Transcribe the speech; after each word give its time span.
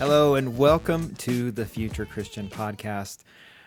Hello, 0.00 0.34
and 0.34 0.56
welcome 0.56 1.14
to 1.16 1.50
the 1.50 1.66
Future 1.66 2.06
Christian 2.06 2.48
Podcast. 2.48 3.18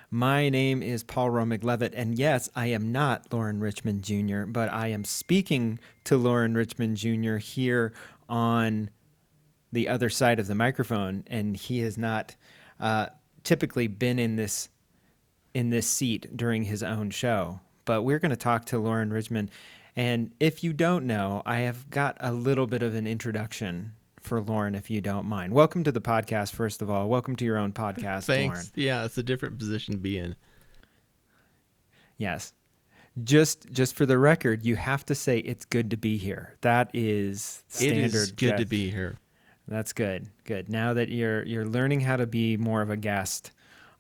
My 0.10 0.50
name 0.50 0.82
is 0.82 1.04
Paul 1.04 1.30
Romig 1.30 1.64
Levitt, 1.64 1.94
and 1.94 2.18
yes, 2.18 2.50
I 2.56 2.66
am 2.66 2.92
not 2.92 3.32
Lauren 3.32 3.60
Richmond 3.60 4.02
Jr., 4.02 4.46
but 4.46 4.74
I 4.74 4.88
am 4.88 5.04
speaking 5.04 5.78
to 6.06 6.18
Lauren 6.18 6.56
Richmond 6.56 6.98
Jr. 6.98 7.36
here 7.36 7.94
on 8.28 8.90
the 9.72 9.88
other 9.88 10.10
side 10.10 10.40
of 10.40 10.48
the 10.48 10.56
microphone, 10.56 11.24
and 11.28 11.56
he 11.56 11.82
has 11.82 12.00
not 12.00 12.36
uh, 12.80 13.10
typically 13.44 13.86
been 13.86 14.18
in 14.18 14.36
this 14.36 14.70
in 15.54 15.70
this 15.70 15.86
seat 15.86 16.36
during 16.36 16.64
his 16.64 16.82
own 16.82 17.12
show. 17.12 17.60
But 17.86 18.02
we're 18.02 18.18
going 18.18 18.32
to 18.32 18.36
talk 18.36 18.66
to 18.66 18.80
Lauren 18.80 19.14
Richmond, 19.14 19.52
and 19.96 20.32
if 20.40 20.64
you 20.64 20.74
don't 20.74 21.06
know, 21.06 21.44
I 21.46 21.58
have 21.58 21.92
got 21.92 22.18
a 22.20 22.34
little 22.34 22.66
bit 22.66 22.82
of 22.82 22.96
an 22.96 23.06
introduction 23.06 23.92
for 24.24 24.42
Lauren, 24.42 24.74
if 24.74 24.90
you 24.90 25.02
don't 25.02 25.26
mind. 25.26 25.54
Welcome 25.54 25.84
to 25.84 25.92
the 25.92 26.02
podcast, 26.02 26.54
first 26.54 26.82
of 26.82 26.90
all. 26.90 27.10
Welcome 27.10 27.36
to 27.36 27.46
your 27.46 27.58
own 27.58 27.74
podcast, 27.74 28.24
Thanks. 28.24 28.56
Lauren. 28.56 28.68
Yeah, 28.76 29.06
it's 29.06 29.18
a 29.18 29.24
different 29.24 29.60
position 29.60 29.94
to 29.94 30.00
be 30.00 30.18
in. 30.18 30.36
Yes. 32.18 32.54
Just 33.24 33.72
just 33.72 33.96
for 33.96 34.08
the 34.08 34.18
record, 34.18 34.66
you 34.66 34.76
have 34.76 35.06
to 35.06 35.14
say 35.14 35.38
it's 35.40 35.66
good 35.66 35.92
to 35.92 35.98
be 35.98 36.18
here. 36.18 36.58
That 36.62 36.90
is 36.94 37.64
standard. 37.68 37.98
It 37.98 38.14
is 38.16 38.32
good 38.32 38.58
to 38.58 38.66
be 38.66 38.90
here. 38.90 39.20
That's 39.68 39.94
good. 39.94 40.28
Good. 40.46 40.70
Now 40.70 40.94
that 40.96 41.10
you're 41.10 41.44
you're 41.44 41.68
learning 41.68 42.02
how 42.02 42.16
to 42.16 42.26
be 42.26 42.58
more 42.58 42.82
of 42.82 42.90
a 42.90 42.98
guest 42.98 43.52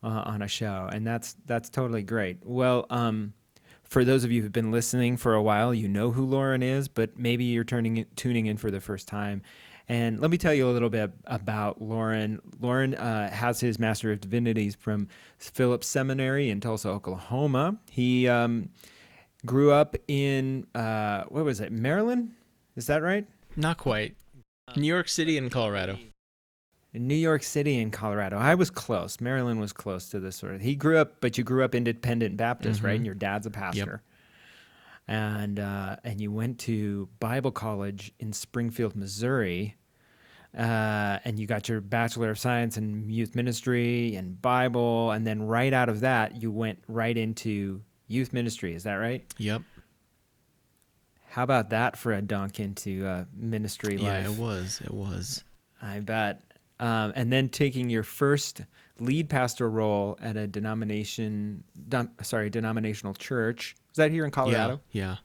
uh, 0.01 0.07
on 0.25 0.41
a 0.41 0.47
show, 0.47 0.89
and 0.91 1.05
that's 1.05 1.35
that's 1.45 1.69
totally 1.69 2.01
great. 2.01 2.37
Well, 2.43 2.87
um, 2.89 3.33
for 3.83 4.03
those 4.03 4.23
of 4.23 4.31
you 4.31 4.41
who've 4.41 4.51
been 4.51 4.71
listening 4.71 5.17
for 5.17 5.35
a 5.35 5.43
while, 5.43 5.73
you 5.73 5.87
know 5.87 6.09
who 6.09 6.25
Lauren 6.25 6.63
is, 6.63 6.87
but 6.87 7.17
maybe 7.17 7.43
you're 7.43 7.63
turning 7.63 8.07
tuning 8.15 8.47
in 8.47 8.57
for 8.57 8.71
the 8.71 8.81
first 8.81 9.07
time. 9.07 9.43
And 9.89 10.19
let 10.21 10.31
me 10.31 10.37
tell 10.37 10.53
you 10.53 10.69
a 10.69 10.71
little 10.71 10.89
bit 10.89 11.11
about 11.25 11.81
Lauren. 11.81 12.41
Lauren 12.61 12.95
uh, 12.95 13.29
has 13.31 13.59
his 13.59 13.77
Master 13.79 14.11
of 14.11 14.21
Divinities 14.21 14.75
from 14.75 15.09
Phillips 15.37 15.87
Seminary 15.87 16.49
in 16.49 16.61
Tulsa, 16.61 16.89
Oklahoma. 16.89 17.77
He 17.91 18.27
um, 18.27 18.69
grew 19.45 19.71
up 19.71 19.95
in 20.07 20.65
uh, 20.73 21.23
what 21.27 21.43
was 21.43 21.59
it, 21.59 21.71
Maryland? 21.71 22.31
Is 22.75 22.87
that 22.87 23.03
right? 23.03 23.27
Not 23.55 23.77
quite. 23.77 24.15
New 24.75 24.87
York 24.87 25.09
City 25.09 25.37
and 25.37 25.51
Colorado. 25.51 25.97
In 26.93 27.07
New 27.07 27.15
York 27.15 27.43
City 27.43 27.79
and 27.81 27.91
Colorado. 27.91 28.37
I 28.37 28.55
was 28.55 28.69
close. 28.69 29.19
Maryland 29.19 29.59
was 29.59 29.73
close 29.73 30.09
to 30.09 30.19
this 30.19 30.35
sort 30.35 30.55
of. 30.55 30.61
He 30.61 30.75
grew 30.75 30.97
up, 30.97 31.21
but 31.21 31.37
you 31.37 31.43
grew 31.43 31.63
up 31.63 31.75
independent 31.75 32.37
Baptist, 32.37 32.81
right? 32.83 32.95
And 32.95 33.05
your 33.05 33.15
dad's 33.15 33.45
a 33.45 33.51
pastor. 33.51 34.01
And 35.07 35.59
uh, 35.59 35.97
and 36.03 36.21
you 36.21 36.31
went 36.31 36.59
to 36.59 37.09
Bible 37.19 37.51
college 37.51 38.13
in 38.19 38.31
Springfield, 38.33 38.95
Missouri. 38.95 39.75
Uh, 40.57 41.17
and 41.25 41.39
you 41.39 41.47
got 41.47 41.67
your 41.67 41.81
Bachelor 41.81 42.29
of 42.29 42.37
Science 42.37 42.77
in 42.77 43.09
Youth 43.09 43.35
Ministry 43.35 44.15
and 44.15 44.39
Bible, 44.39 45.09
and 45.11 45.25
then 45.25 45.41
right 45.41 45.73
out 45.73 45.89
of 45.89 46.01
that, 46.01 46.41
you 46.41 46.51
went 46.51 46.83
right 46.87 47.17
into 47.17 47.81
youth 48.07 48.31
ministry. 48.33 48.75
Is 48.75 48.83
that 48.83 48.93
right? 48.95 49.25
Yep. 49.39 49.63
How 51.29 51.41
about 51.41 51.71
that 51.71 51.97
for 51.97 52.13
a 52.13 52.21
dunk 52.21 52.59
into 52.59 53.05
uh, 53.07 53.25
ministry 53.35 53.95
Yeah, 53.95 54.19
life? 54.19 54.25
it 54.27 54.39
was. 54.39 54.81
It 54.83 54.93
was. 54.93 55.43
I 55.81 55.99
bet. 55.99 56.43
Um, 56.79 57.13
and 57.15 57.33
then 57.33 57.49
taking 57.49 57.89
your 57.89 58.03
first 58.03 58.61
lead 58.99 59.29
pastor 59.29 59.67
role 59.67 60.19
at 60.21 60.37
a 60.37 60.45
denomination, 60.45 61.63
sorry, 62.21 62.51
denominational 62.51 63.15
church. 63.15 63.75
Was 63.93 63.97
that 63.97 64.11
here 64.11 64.25
in 64.25 64.31
Colorado? 64.31 64.81
Yeah. 64.91 65.17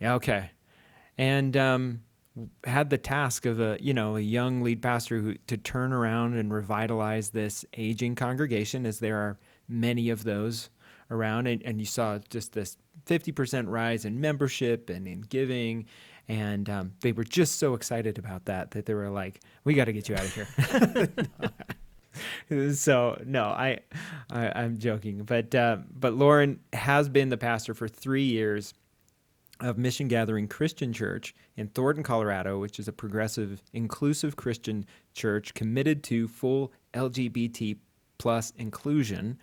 Yeah. 0.00 0.14
okay. 0.14 0.50
And 1.16 1.56
um, 1.56 2.00
had 2.64 2.90
the 2.90 2.98
task 2.98 3.46
of 3.46 3.60
a 3.60 3.76
you 3.80 3.94
know 3.94 4.16
a 4.16 4.20
young 4.20 4.62
lead 4.62 4.82
pastor 4.82 5.20
who 5.20 5.34
to 5.46 5.56
turn 5.56 5.92
around 5.92 6.34
and 6.34 6.52
revitalize 6.52 7.30
this 7.30 7.64
aging 7.76 8.16
congregation, 8.16 8.84
as 8.84 8.98
there 8.98 9.16
are 9.18 9.38
many 9.68 10.10
of 10.10 10.24
those 10.24 10.70
around, 11.10 11.46
and, 11.46 11.62
and 11.62 11.78
you 11.78 11.86
saw 11.86 12.18
just 12.30 12.52
this 12.52 12.76
50% 13.06 13.68
rise 13.68 14.04
in 14.04 14.20
membership 14.20 14.90
and 14.90 15.06
in 15.06 15.20
giving. 15.20 15.86
And 16.28 16.68
um, 16.70 16.92
they 17.00 17.12
were 17.12 17.24
just 17.24 17.58
so 17.58 17.74
excited 17.74 18.18
about 18.18 18.46
that 18.46 18.72
that 18.72 18.86
they 18.86 18.94
were 18.94 19.10
like, 19.10 19.40
"We 19.64 19.74
got 19.74 19.84
to 19.84 19.92
get 19.92 20.08
you 20.08 20.16
out 20.16 20.24
of 20.24 20.34
here." 20.34 21.08
so 22.74 23.20
no, 23.24 23.44
I, 23.44 23.80
I 24.30 24.52
I'm 24.62 24.78
joking, 24.78 25.22
but 25.24 25.54
uh, 25.54 25.78
but 25.92 26.14
Lauren 26.14 26.60
has 26.72 27.08
been 27.08 27.28
the 27.28 27.36
pastor 27.36 27.74
for 27.74 27.88
three 27.88 28.24
years 28.24 28.74
of 29.62 29.78
Mission 29.78 30.08
Gathering 30.08 30.48
Christian 30.48 30.92
Church 30.92 31.34
in 31.56 31.68
Thornton, 31.68 32.02
Colorado, 32.02 32.58
which 32.58 32.78
is 32.78 32.88
a 32.88 32.92
progressive, 32.92 33.62
inclusive 33.72 34.36
Christian 34.36 34.84
church 35.14 35.54
committed 35.54 36.02
to 36.04 36.28
full 36.28 36.72
LGBT 36.94 37.78
plus 38.18 38.52
inclusion. 38.56 39.38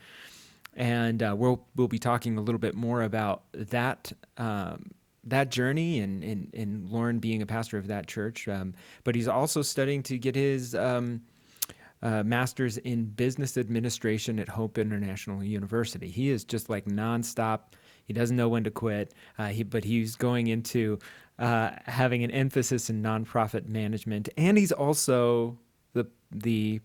And 0.76 1.24
uh, 1.24 1.36
we'll 1.38 1.66
we'll 1.76 1.88
be 1.88 2.00
talking 2.00 2.38
a 2.38 2.42
little 2.42 2.60
bit 2.60 2.76
more 2.76 3.02
about 3.02 3.44
that 3.54 4.12
um, 4.38 4.92
that 5.26 5.50
journey 5.50 6.00
and, 6.00 6.24
and 6.24 6.54
and 6.54 6.90
Lauren 6.90 7.20
being 7.20 7.42
a 7.42 7.46
pastor 7.46 7.78
of 7.78 7.88
that 7.88 8.08
church. 8.08 8.48
Um, 8.48 8.74
but 9.04 9.16
he's 9.16 9.28
also 9.28 9.62
studying 9.62 10.04
to 10.04 10.18
get 10.18 10.36
his 10.36 10.76
um, 10.76 11.22
uh, 12.02 12.24
master's 12.24 12.78
in 12.78 13.06
business 13.06 13.58
administration 13.58 14.40
at 14.40 14.50
Hope 14.50 14.78
International 14.78 15.44
University. 15.44 16.10
He 16.10 16.30
is 16.30 16.44
just 16.44 16.70
like 16.70 16.86
nonstop. 16.86 17.74
He 18.06 18.14
doesn't 18.14 18.36
know 18.36 18.50
when 18.50 18.64
to 18.64 18.72
quit. 18.72 19.14
Uh, 19.38 19.48
he, 19.48 19.64
but 19.64 19.84
he's 19.84 20.16
going 20.16 20.48
into 20.48 21.00
uh, 21.38 21.72
having 21.86 22.24
an 22.24 22.32
emphasis 22.32 22.90
in 22.90 23.04
nonprofit 23.04 23.68
management, 23.68 24.30
and 24.38 24.58
he's 24.58 24.72
also 24.72 25.58
the 25.94 26.08
the 26.32 26.82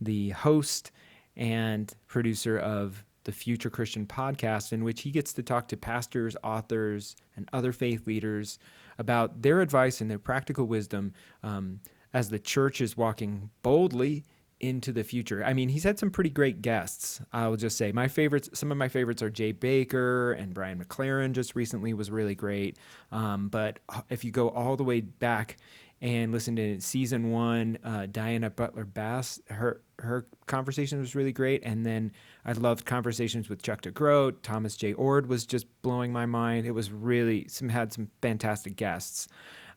the 0.00 0.30
host 0.30 0.92
and 1.36 1.94
producer 2.06 2.58
of 2.58 3.04
the 3.24 3.32
Future 3.32 3.70
Christian 3.70 4.06
podcast, 4.06 4.72
in 4.72 4.84
which 4.84 5.02
he 5.02 5.10
gets 5.10 5.34
to 5.34 5.42
talk 5.42 5.68
to 5.68 5.76
pastors, 5.76 6.36
authors, 6.42 7.14
and 7.36 7.48
other 7.52 7.72
faith 7.72 8.06
leaders 8.06 8.58
about 8.98 9.42
their 9.42 9.60
advice 9.60 10.00
and 10.00 10.10
their 10.10 10.18
practical 10.18 10.64
wisdom 10.64 11.12
um, 11.42 11.80
as 12.12 12.30
the 12.30 12.38
church 12.38 12.80
is 12.80 12.96
walking 12.96 13.50
boldly 13.62 14.24
into 14.60 14.92
the 14.92 15.04
future. 15.04 15.44
I 15.44 15.52
mean, 15.52 15.68
he's 15.68 15.84
had 15.84 15.98
some 15.98 16.10
pretty 16.10 16.30
great 16.30 16.62
guests. 16.62 17.20
I'll 17.32 17.56
just 17.56 17.76
say 17.76 17.92
my 17.92 18.08
favorites. 18.08 18.50
Some 18.54 18.72
of 18.72 18.78
my 18.78 18.88
favorites 18.88 19.22
are 19.22 19.30
Jay 19.30 19.52
Bakker 19.52 20.40
and 20.40 20.52
Brian 20.52 20.82
McLaren. 20.82 21.32
Just 21.32 21.54
recently 21.54 21.94
was 21.94 22.10
really 22.10 22.34
great. 22.34 22.76
Um, 23.12 23.48
but 23.48 23.78
if 24.10 24.24
you 24.24 24.30
go 24.30 24.48
all 24.50 24.76
the 24.76 24.84
way 24.84 25.00
back 25.00 25.56
and 26.00 26.32
listen 26.32 26.56
to 26.56 26.80
season 26.80 27.30
one, 27.30 27.78
uh, 27.84 28.06
Diana 28.10 28.50
Butler 28.50 28.84
Bass, 28.84 29.40
her 29.48 29.82
her 30.00 30.26
conversation 30.46 31.00
was 31.00 31.14
really 31.14 31.32
great. 31.32 31.62
And 31.64 31.84
then 31.84 32.12
I 32.44 32.52
loved 32.52 32.84
conversations 32.84 33.48
with 33.48 33.62
Chuck 33.62 33.82
DeGroat. 33.82 34.36
Thomas 34.42 34.76
J. 34.76 34.94
Oord 34.94 35.26
was 35.26 35.44
just 35.44 35.66
blowing 35.82 36.12
my 36.12 36.26
mind. 36.26 36.66
It 36.66 36.72
was 36.72 36.92
really 36.92 37.46
some 37.48 37.68
had 37.68 37.92
some 37.92 38.10
fantastic 38.22 38.76
guests. 38.76 39.28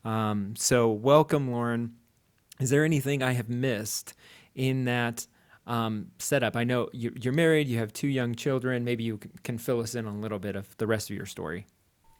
Um, 0.04 0.54
so 0.56 0.90
welcome, 0.90 1.50
Lauren. 1.50 1.94
Is 2.60 2.70
there 2.70 2.84
anything 2.84 3.22
I 3.22 3.32
have 3.32 3.48
missed 3.48 4.14
in 4.54 4.84
that 4.86 5.26
um, 5.66 6.08
setup? 6.18 6.56
I 6.56 6.64
know 6.64 6.88
you- 6.92 7.14
you're 7.20 7.32
married, 7.32 7.68
you 7.68 7.78
have 7.78 7.92
two 7.92 8.08
young 8.08 8.34
children. 8.34 8.84
Maybe 8.84 9.04
you 9.04 9.18
can 9.44 9.58
fill 9.58 9.80
us 9.80 9.94
in 9.94 10.06
on 10.06 10.16
a 10.16 10.20
little 10.20 10.38
bit 10.38 10.56
of 10.56 10.76
the 10.78 10.86
rest 10.86 11.10
of 11.10 11.16
your 11.16 11.26
story. 11.26 11.66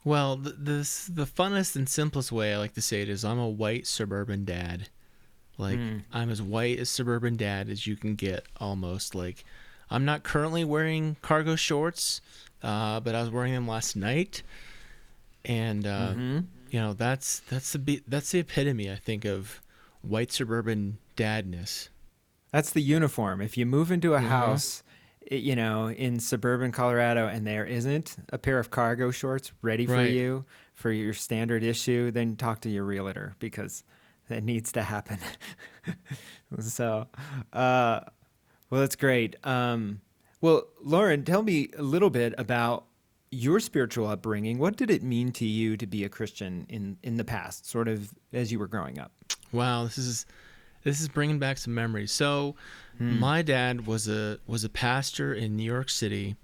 Well, 0.04 0.36
the, 0.36 0.50
the 0.50 1.10
the 1.12 1.26
funnest 1.26 1.76
and 1.76 1.88
simplest 1.88 2.32
way 2.32 2.52
I 2.54 2.58
like 2.58 2.74
to 2.74 2.82
say 2.82 3.02
it 3.02 3.08
is 3.08 3.24
I'm 3.24 3.38
a 3.38 3.48
white 3.48 3.86
suburban 3.86 4.44
dad. 4.44 4.88
Like 5.58 5.78
I'm 6.12 6.30
as 6.30 6.40
white 6.42 6.78
as 6.80 6.88
suburban 6.90 7.36
dad 7.36 7.68
as 7.68 7.86
you 7.86 7.94
can 7.96 8.14
get 8.16 8.46
almost. 8.58 9.14
Like 9.14 9.44
I'm 9.90 10.04
not 10.04 10.22
currently 10.24 10.64
wearing 10.64 11.16
cargo 11.22 11.54
shorts, 11.54 12.20
uh, 12.64 12.98
but 13.00 13.14
I 13.14 13.20
was 13.20 13.30
wearing 13.30 13.52
them 13.52 13.68
last 13.68 13.94
night, 13.94 14.42
and 15.44 15.86
uh, 15.86 16.14
you 16.70 16.80
know 16.80 16.94
that's 16.94 17.40
that's 17.50 17.72
the 17.74 18.02
that's 18.08 18.30
the 18.32 18.40
epitome 18.40 18.90
I 18.90 18.96
think 18.96 19.24
of 19.24 19.60
white 20.00 20.32
suburban 20.32 20.98
dadness. 21.16 21.88
That's 22.52 22.70
the 22.70 22.82
uniform. 22.82 23.40
If 23.40 23.56
you 23.56 23.64
move 23.66 23.90
into 23.90 24.14
a 24.14 24.20
house, 24.20 24.82
i- 25.30 25.34
you 25.36 25.56
know, 25.56 25.88
in 25.88 26.20
suburban 26.20 26.70
Colorado 26.72 27.26
and 27.26 27.46
there 27.46 27.64
isn't 27.64 28.16
a 28.30 28.38
pair 28.38 28.58
of 28.58 28.70
cargo 28.70 29.10
shorts 29.10 29.52
ready 29.62 29.86
for 29.86 29.94
Right. 29.94 30.10
you 30.12 30.44
for 30.74 30.90
your 30.92 31.14
standard 31.14 31.62
issue, 31.62 32.10
then 32.10 32.36
talk 32.36 32.60
to 32.62 32.68
your 32.68 32.84
realtor 32.84 33.34
because 33.38 33.84
that 34.28 34.42
needs 34.44 34.70
to 34.72 34.82
happen. 34.82 35.18
so, 36.60 37.08
uh, 37.52 38.00
well, 38.70 38.80
that's 38.80 38.96
great. 38.96 39.36
Um, 39.44 40.00
well, 40.40 40.64
Lauren, 40.82 41.24
tell 41.24 41.42
me 41.42 41.68
a 41.76 41.82
little 41.82 42.10
bit 42.10 42.34
about 42.38 42.86
your 43.30 43.60
spiritual 43.60 44.06
upbringing. 44.08 44.58
What 44.58 44.76
did 44.76 44.90
it 44.90 45.02
mean 45.02 45.32
to 45.32 45.46
you 45.46 45.76
to 45.78 45.86
be 45.86 46.04
a 46.04 46.08
Christian 46.08 46.66
in 46.68 46.98
in 47.02 47.16
the 47.16 47.24
past, 47.24 47.66
sort 47.66 47.88
of 47.88 48.12
as 48.32 48.52
you 48.52 48.58
were 48.58 48.66
growing 48.66 48.98
up? 48.98 49.12
Wow, 49.52 49.84
this 49.84 49.96
is 49.98 50.26
this 50.84 51.00
is 51.00 51.08
bringing 51.08 51.38
back 51.38 51.58
some 51.58 51.74
memories. 51.74 52.12
So, 52.12 52.56
hmm. 52.98 53.18
my 53.18 53.42
dad 53.42 53.86
was 53.86 54.08
a 54.08 54.38
was 54.46 54.64
a 54.64 54.68
pastor 54.68 55.32
in 55.34 55.56
New 55.56 55.64
York 55.64 55.88
City, 55.90 56.36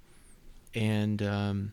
and 0.74 1.22
um, 1.22 1.72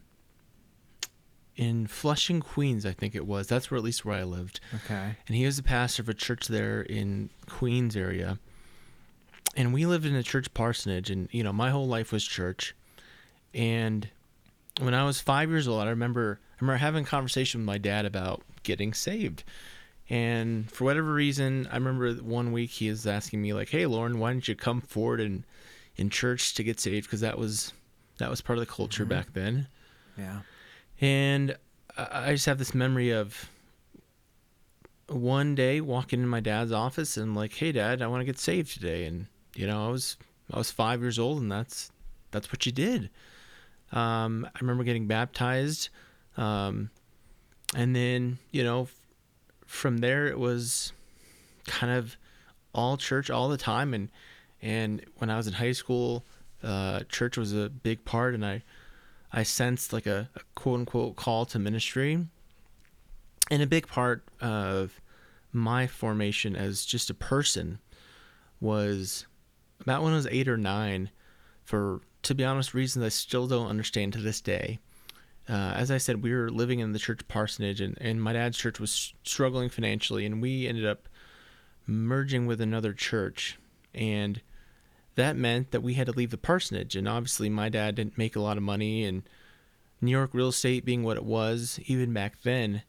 in 1.56 1.88
Flushing, 1.88 2.42
Queens, 2.42 2.86
I 2.86 2.92
think 2.92 3.16
it 3.16 3.26
was. 3.26 3.48
That's 3.48 3.72
where 3.72 3.78
at 3.78 3.84
least 3.84 4.04
where 4.04 4.18
I 4.18 4.24
lived. 4.24 4.60
Okay. 4.74 5.16
And 5.28 5.36
he 5.36 5.46
was 5.46 5.58
a 5.58 5.64
pastor 5.64 6.02
of 6.02 6.10
a 6.10 6.14
church 6.14 6.48
there 6.48 6.82
in 6.82 7.30
Queens 7.48 7.96
area. 7.96 8.40
And 9.56 9.74
we 9.74 9.86
lived 9.86 10.06
in 10.06 10.16
a 10.16 10.24
church 10.24 10.54
parsonage, 10.54 11.10
and 11.10 11.30
you 11.32 11.44
know, 11.44 11.54
my 11.54 11.70
whole 11.70 11.88
life 11.88 12.12
was 12.12 12.26
church. 12.26 12.76
And 13.54 14.10
when 14.82 14.94
I 14.94 15.06
was 15.06 15.22
five 15.22 15.50
years 15.50 15.68
old, 15.68 15.82
I 15.82 15.90
remember 15.90 16.40
I 16.56 16.58
remember 16.62 16.78
having 16.78 17.04
a 17.06 17.08
conversation 17.08 17.62
with 17.62 17.66
my 17.66 17.78
dad 17.78 18.06
about 18.06 18.42
getting 18.64 18.94
saved. 18.94 19.44
And 20.10 20.72
for 20.72 20.84
whatever 20.84 21.14
reason, 21.14 21.68
I 21.72 21.76
remember 21.76 22.14
one 22.14 22.52
week 22.52 22.70
he 22.70 22.90
was 22.90 23.08
asking 23.08 23.42
me 23.42 23.54
like, 23.54 23.70
"Hey, 23.70 23.86
Lauren, 23.86 24.20
why 24.20 24.32
don't 24.32 24.48
you 24.48 24.56
come 24.56 24.82
forward 24.82 25.20
and 25.20 25.44
in 25.96 26.10
church 26.10 26.54
to 26.56 26.64
get 26.64 26.80
saved?" 26.80 27.08
Because 27.08 27.22
that 27.22 27.40
was 27.40 27.74
that 28.18 28.30
was 28.30 28.42
part 28.42 28.60
of 28.60 28.66
the 28.66 28.72
culture 28.72 29.04
mm-hmm. 29.04 29.14
back 29.14 29.34
then. 29.34 29.68
Yeah. 30.18 30.42
And 31.02 31.58
I 31.98 32.34
just 32.34 32.46
have 32.46 32.58
this 32.58 32.76
memory 32.76 33.12
of 33.12 33.50
one 35.08 35.56
day 35.56 35.82
walking 35.82 36.22
in 36.22 36.28
my 36.28 36.40
dad's 36.40 36.72
office 36.72 37.18
and 37.18 37.36
like, 37.36 37.54
"Hey, 37.54 37.72
Dad, 37.72 38.02
I 38.02 38.08
want 38.08 38.22
to 38.22 38.26
get 38.26 38.38
saved 38.38 38.74
today." 38.74 39.06
And 39.06 39.28
you 39.56 39.66
know, 39.66 39.88
I 39.88 39.90
was 39.90 40.18
I 40.52 40.58
was 40.58 40.72
five 40.72 41.02
years 41.02 41.18
old, 41.18 41.42
and 41.42 41.52
that's 41.52 41.92
that's 42.32 42.52
what 42.52 42.66
you 42.66 42.72
did. 42.72 43.10
Um, 43.92 44.48
I 44.54 44.60
remember 44.60 44.84
getting 44.84 45.08
baptized, 45.08 45.90
um, 46.38 46.90
and 47.76 47.96
then 47.96 48.38
you 48.52 48.64
know, 48.64 48.88
from 49.66 49.98
there 50.00 50.28
it 50.28 50.40
was 50.40 50.94
kind 51.66 51.92
of 51.92 52.18
all 52.74 52.98
church 52.98 53.30
all 53.30 53.50
the 53.50 53.58
time. 53.58 53.94
And 53.94 54.10
and 54.62 55.06
when 55.18 55.30
I 55.30 55.38
was 55.38 55.48
in 55.48 55.54
high 55.54 55.74
school, 55.74 56.24
uh, 56.64 57.02
church 57.10 57.38
was 57.38 57.54
a 57.54 57.70
big 57.70 58.06
part, 58.06 58.34
and 58.34 58.46
I 58.46 58.64
I 59.32 59.44
sensed 59.44 59.94
like 59.94 60.06
a, 60.06 60.30
a 60.36 60.40
quote 60.56 60.80
unquote 60.80 61.16
call 61.16 61.46
to 61.48 61.60
ministry. 61.60 62.28
And 63.52 63.62
a 63.62 63.68
big 63.68 63.88
part 63.88 64.24
of 64.42 65.00
my 65.52 65.86
formation 65.86 66.56
as 66.56 66.84
just 66.84 67.12
a 67.12 67.14
person 67.14 67.78
was 68.60 69.28
about 69.80 70.02
when 70.02 70.14
I 70.14 70.16
was 70.16 70.28
eight 70.28 70.48
or 70.48 70.58
nine, 70.58 71.12
for 71.64 72.02
to 72.24 72.34
be 72.34 72.44
honest, 72.44 72.74
reasons 72.74 73.06
I 73.06 73.10
still 73.10 73.46
don't 73.46 73.68
understand 73.68 74.14
to 74.14 74.20
this 74.20 74.42
day. 74.42 74.80
Uh, 75.48 75.74
as 75.76 75.92
I 75.92 75.98
said, 75.98 76.24
we 76.24 76.34
were 76.34 76.50
living 76.50 76.80
in 76.80 76.92
the 76.92 77.00
church 77.00 77.28
parsonage, 77.28 77.80
and, 77.82 77.98
and 78.02 78.22
my 78.22 78.34
dad's 78.34 78.58
church 78.58 78.80
was 78.80 79.14
struggling 79.24 79.70
financially, 79.70 80.26
and 80.26 80.42
we 80.42 80.68
ended 80.68 80.86
up 80.86 81.08
merging 81.86 82.48
with 82.48 82.60
another 82.60 82.94
church. 82.94 83.60
And 83.94 84.42
that 85.16 85.36
meant 85.36 85.72
that 85.72 85.84
we 85.84 85.94
had 85.94 86.08
to 86.08 86.14
leave 86.14 86.32
the 86.32 86.38
parsonage. 86.38 86.96
And 86.96 87.08
obviously, 87.08 87.50
my 87.50 87.70
dad 87.70 87.96
didn't 87.96 88.18
make 88.18 88.36
a 88.36 88.42
lot 88.42 88.58
of 88.58 88.64
money, 88.64 89.04
and 89.04 89.24
New 90.02 90.12
York 90.12 90.32
real 90.34 90.50
estate 90.50 90.84
being 90.84 91.04
what 91.04 91.18
it 91.18 91.24
was, 91.24 91.80
even 91.86 92.12
back 92.14 92.42
then, 92.44 92.82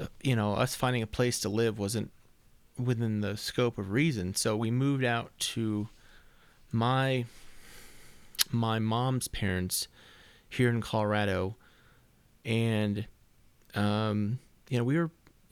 uh, 0.00 0.06
you 0.22 0.34
know, 0.34 0.54
us 0.54 0.74
finding 0.74 1.02
a 1.02 1.06
place 1.06 1.40
to 1.40 1.48
live 1.48 1.78
wasn't 1.78 2.10
within 2.78 3.20
the 3.20 3.36
scope 3.36 3.78
of 3.78 3.90
reason. 3.90 4.34
So 4.34 4.56
we 4.56 4.70
moved 4.70 5.04
out 5.04 5.32
to 5.38 5.88
my 6.70 7.26
my 8.50 8.78
mom's 8.78 9.28
parents 9.28 9.88
here 10.48 10.68
in 10.68 10.80
Colorado, 10.80 11.56
and 12.44 13.06
um, 13.74 14.38
you 14.68 14.78
know, 14.78 14.84
we 14.84 14.98
were 14.98 15.10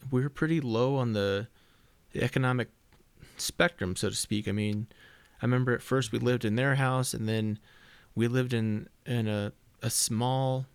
we 0.09 0.21
were 0.21 0.29
pretty 0.29 0.61
low 0.61 0.95
on 0.95 1.13
the, 1.13 1.47
the 2.11 2.23
economic 2.23 2.69
spectrum, 3.37 3.95
so 3.95 4.09
to 4.09 4.15
speak. 4.15 4.47
I 4.47 4.51
mean, 4.51 4.87
I 5.41 5.45
remember 5.45 5.73
at 5.73 5.81
first 5.81 6.11
we 6.11 6.19
lived 6.19 6.45
in 6.45 6.55
their 6.55 6.75
house, 6.75 7.13
and 7.13 7.27
then 7.27 7.59
we 8.15 8.27
lived 8.27 8.53
in 8.53 8.87
in 9.05 9.27
a 9.27 9.53
a 9.81 9.89
small, 9.89 10.67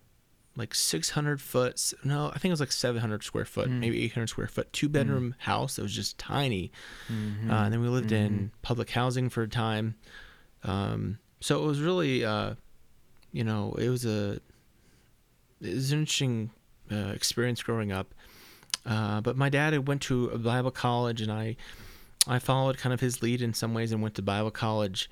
like 0.56 0.74
600 0.74 1.40
foot. 1.40 1.92
No, 2.04 2.28
I 2.28 2.38
think 2.38 2.46
it 2.46 2.50
was 2.50 2.60
like 2.60 2.72
700 2.72 3.22
square 3.22 3.44
foot, 3.44 3.68
mm. 3.68 3.78
maybe 3.78 4.02
800 4.04 4.28
square 4.28 4.48
foot, 4.48 4.72
two 4.72 4.88
bedroom 4.88 5.34
mm. 5.38 5.42
house 5.44 5.76
that 5.76 5.82
was 5.82 5.94
just 5.94 6.18
tiny. 6.18 6.72
Mm-hmm. 7.08 7.50
Uh, 7.50 7.64
and 7.64 7.72
then 7.72 7.80
we 7.80 7.88
lived 7.88 8.10
mm-hmm. 8.10 8.26
in 8.26 8.52
public 8.62 8.90
housing 8.90 9.28
for 9.28 9.42
a 9.42 9.48
time. 9.48 9.94
Um, 10.64 11.18
so 11.40 11.62
it 11.62 11.66
was 11.66 11.80
really, 11.80 12.24
uh, 12.24 12.54
you 13.30 13.44
know, 13.44 13.76
it 13.78 13.88
was 13.88 14.04
a 14.04 14.40
it 15.60 15.74
was 15.74 15.92
an 15.92 16.00
interesting 16.00 16.50
uh, 16.90 17.12
experience 17.14 17.62
growing 17.62 17.92
up. 17.92 18.14
Uh, 18.84 19.20
but 19.20 19.36
my 19.36 19.48
dad 19.48 19.72
had 19.72 19.88
went 19.88 20.02
to 20.02 20.26
a 20.26 20.38
Bible 20.38 20.70
college, 20.70 21.20
and 21.20 21.32
I 21.32 21.56
I 22.26 22.38
followed 22.38 22.78
kind 22.78 22.92
of 22.92 23.00
his 23.00 23.22
lead 23.22 23.42
in 23.42 23.54
some 23.54 23.74
ways 23.74 23.92
and 23.92 24.02
went 24.02 24.14
to 24.16 24.22
Bible 24.22 24.50
college 24.50 25.10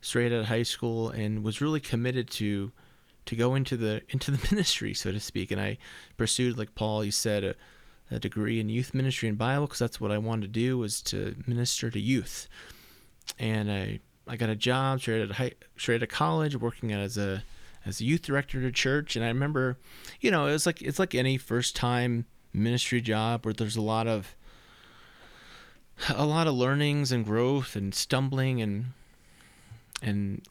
straight 0.00 0.32
out 0.32 0.40
of 0.40 0.46
high 0.46 0.62
school 0.62 1.08
and 1.08 1.42
was 1.42 1.60
really 1.60 1.80
committed 1.80 2.28
to 2.30 2.72
to 3.26 3.36
go 3.36 3.54
into 3.54 3.76
the 3.76 4.02
into 4.10 4.30
the 4.30 4.46
ministry, 4.50 4.94
so 4.94 5.12
to 5.12 5.20
speak. 5.20 5.50
And 5.50 5.60
I 5.60 5.78
pursued, 6.16 6.58
like 6.58 6.74
Paul, 6.74 7.04
you 7.04 7.10
said, 7.10 7.44
a, 7.44 7.54
a 8.10 8.18
degree 8.18 8.60
in 8.60 8.68
youth 8.68 8.92
ministry 8.94 9.28
and 9.28 9.38
Bible 9.38 9.66
because 9.66 9.78
that's 9.78 10.00
what 10.00 10.10
I 10.10 10.18
wanted 10.18 10.42
to 10.42 10.48
do 10.48 10.78
was 10.78 11.00
to 11.02 11.34
minister 11.46 11.90
to 11.90 12.00
youth. 12.00 12.48
And 13.38 13.70
I 13.70 14.00
I 14.26 14.36
got 14.36 14.50
a 14.50 14.56
job 14.56 15.00
straight 15.00 15.22
out 15.22 15.30
of 15.30 15.36
high, 15.36 15.52
straight 15.76 15.96
out 15.96 16.02
of 16.04 16.08
college, 16.08 16.56
working 16.56 16.92
as 16.92 17.16
a 17.16 17.42
as 17.86 18.00
a 18.00 18.04
youth 18.04 18.22
director 18.22 18.58
at 18.58 18.64
a 18.64 18.72
church. 18.72 19.16
And 19.16 19.24
I 19.24 19.28
remember, 19.28 19.78
you 20.20 20.30
know, 20.30 20.46
it 20.46 20.52
was 20.52 20.66
like 20.66 20.82
it's 20.82 20.98
like 20.98 21.14
any 21.14 21.36
first 21.36 21.76
time 21.76 22.26
ministry 22.52 23.00
job 23.00 23.44
where 23.44 23.54
there's 23.54 23.76
a 23.76 23.82
lot 23.82 24.06
of 24.06 24.34
a 26.14 26.26
lot 26.26 26.46
of 26.46 26.54
learnings 26.54 27.12
and 27.12 27.24
growth 27.24 27.76
and 27.76 27.94
stumbling 27.94 28.60
and 28.60 28.86
and 30.02 30.42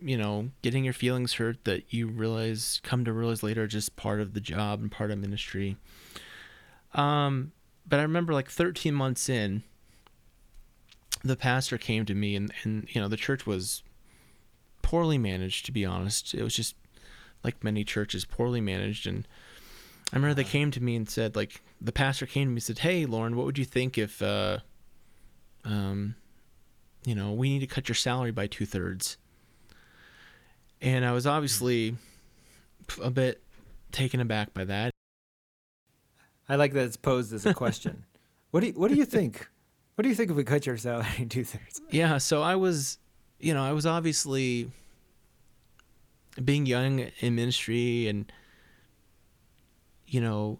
you 0.00 0.16
know 0.16 0.50
getting 0.62 0.84
your 0.84 0.92
feelings 0.92 1.34
hurt 1.34 1.64
that 1.64 1.92
you 1.92 2.06
realize 2.06 2.80
come 2.82 3.04
to 3.04 3.12
realize 3.12 3.42
later 3.42 3.66
just 3.66 3.96
part 3.96 4.20
of 4.20 4.34
the 4.34 4.40
job 4.40 4.80
and 4.80 4.90
part 4.90 5.10
of 5.10 5.18
ministry 5.18 5.76
um 6.94 7.52
but 7.86 7.98
i 7.98 8.02
remember 8.02 8.32
like 8.32 8.48
13 8.48 8.94
months 8.94 9.28
in 9.28 9.62
the 11.24 11.36
pastor 11.36 11.76
came 11.76 12.04
to 12.04 12.14
me 12.14 12.36
and 12.36 12.52
and 12.62 12.88
you 12.90 13.00
know 13.00 13.08
the 13.08 13.16
church 13.16 13.46
was 13.46 13.82
poorly 14.88 15.18
managed 15.18 15.66
to 15.66 15.72
be 15.72 15.84
honest 15.84 16.34
it 16.34 16.42
was 16.42 16.54
just 16.54 16.74
like 17.44 17.62
many 17.62 17.84
churches 17.84 18.24
poorly 18.24 18.60
managed 18.60 19.06
and 19.06 19.28
i 20.12 20.16
remember 20.16 20.34
they 20.34 20.44
came 20.44 20.70
to 20.70 20.82
me 20.82 20.96
and 20.96 21.08
said 21.10 21.36
like 21.36 21.60
the 21.80 21.92
pastor 21.92 22.26
came 22.26 22.46
to 22.46 22.50
me 22.50 22.54
and 22.54 22.62
said 22.62 22.78
hey 22.78 23.04
lauren 23.04 23.36
what 23.36 23.44
would 23.44 23.58
you 23.58 23.64
think 23.64 23.98
if 23.98 24.22
uh 24.22 24.58
um, 25.64 26.14
you 27.04 27.14
know, 27.14 27.32
we 27.32 27.48
need 27.50 27.60
to 27.60 27.66
cut 27.66 27.88
your 27.88 27.94
salary 27.94 28.32
by 28.32 28.46
two 28.46 28.66
thirds. 28.66 29.16
And 30.80 31.04
I 31.04 31.12
was 31.12 31.26
obviously 31.26 31.96
a 33.02 33.10
bit 33.10 33.42
taken 33.92 34.20
aback 34.20 34.54
by 34.54 34.64
that. 34.64 34.90
I 36.48 36.56
like 36.56 36.72
that 36.72 36.84
it's 36.84 36.96
posed 36.96 37.32
as 37.32 37.44
a 37.44 37.54
question. 37.54 38.04
what 38.50 38.60
do 38.60 38.68
you, 38.68 38.72
What 38.74 38.88
do 38.88 38.94
you 38.96 39.04
think? 39.04 39.48
What 39.94 40.02
do 40.02 40.08
you 40.08 40.14
think 40.14 40.30
if 40.30 40.36
we 40.36 40.44
cut 40.44 40.64
your 40.64 40.76
salary 40.76 41.26
two 41.28 41.44
thirds? 41.44 41.80
Yeah, 41.90 42.18
so 42.18 42.42
I 42.42 42.54
was, 42.54 42.98
you 43.38 43.54
know, 43.54 43.64
I 43.64 43.72
was 43.72 43.86
obviously 43.86 44.70
being 46.44 46.66
young 46.66 47.10
in 47.20 47.34
ministry 47.34 48.08
and, 48.08 48.30
you 50.06 50.20
know, 50.20 50.58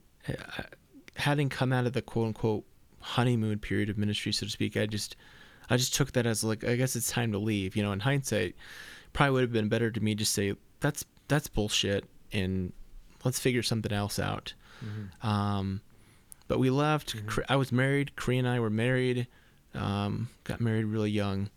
having 1.17 1.49
come 1.49 1.73
out 1.73 1.87
of 1.87 1.93
the 1.93 2.03
quote 2.03 2.29
unquote 2.29 2.65
honeymoon 3.01 3.59
period 3.59 3.89
of 3.89 3.99
ministry, 3.99 4.33
so 4.33 4.47
to 4.47 4.53
speak. 4.53 4.77
I 4.77 4.87
just 4.87 5.17
I 5.71 5.77
just 5.77 5.95
took 5.95 6.13
that 6.13 6.27
as 6.27 6.45
like 6.45 6.65
I 6.65 6.77
guess 6.77 6.97
it's 6.97 7.11
time 7.11 7.33
to 7.33 7.39
leave. 7.39 7.77
You 7.77 7.83
know, 7.83 7.93
in 7.93 8.01
hindsight, 8.01 8.55
probably 9.13 9.33
would 9.33 9.43
have 9.43 9.53
been 9.53 9.69
better 9.69 9.91
to 9.91 10.01
me 10.01 10.15
just 10.15 10.33
say 10.33 10.55
that's 10.81 11.05
that's 11.29 11.49
bullshit 11.49 12.05
and 12.33 12.73
let's 13.25 13.39
figure 13.39 13.63
something 13.63 13.93
else 13.93 14.19
out. 14.19 14.55
Mm-hmm. 14.85 15.27
Um, 15.27 15.81
but 16.47 16.59
we 16.59 16.71
left. 16.71 17.17
Mm-hmm. 17.17 17.41
I 17.49 17.57
was 17.57 17.73
married. 17.73 18.17
Cree 18.17 18.39
and 18.39 18.49
I 18.49 18.61
were 18.61 18.71
married. 18.71 19.27
Um, 19.75 20.29
got 20.45 20.61
married 20.61 20.87
really 20.87 21.11
young, 21.11 21.51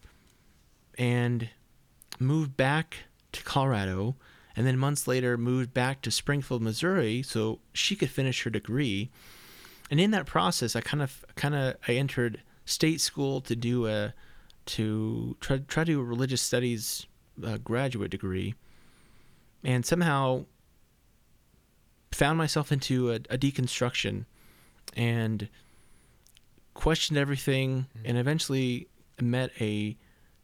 and 0.98 1.50
moved 2.20 2.58
back 2.58 2.98
to 3.32 3.44
Colorado. 3.44 4.16
And 4.56 4.68
then 4.68 4.78
months 4.78 5.08
later, 5.08 5.38
moved 5.38 5.74
back 5.74 6.02
to 6.02 6.12
Springfield, 6.12 6.62
Missouri, 6.62 7.24
so 7.24 7.60
she 7.74 7.96
could 7.96 8.10
finish 8.10 8.44
her 8.44 8.50
degree 8.50 9.10
and 9.92 10.00
in 10.00 10.12
that 10.12 10.26
process, 10.26 10.76
I 10.76 10.82
kind 10.82 11.04
of 11.04 11.26
kind 11.36 11.54
of 11.54 11.76
I 11.88 11.96
entered 11.96 12.42
state 12.64 13.02
school 13.02 13.42
to 13.42 13.56
do 13.56 13.88
a 13.88 14.14
to 14.68 15.36
try 15.42 15.58
try 15.68 15.84
to 15.84 15.92
do 15.92 16.00
a 16.00 16.04
religious 16.04 16.42
studies 16.42 17.06
uh, 17.46 17.58
graduate 17.58 18.10
degree, 18.10 18.56
and 19.66 19.86
somehow 19.86 20.46
found 22.14 22.38
myself 22.38 22.72
into 22.72 23.12
a, 23.12 23.16
a 23.16 23.38
deconstruction, 23.38 24.26
and 24.96 25.50
questioned 26.74 27.20
everything, 27.20 27.88
and 28.06 28.18
eventually 28.18 28.88
met 29.20 29.52
a 29.60 29.98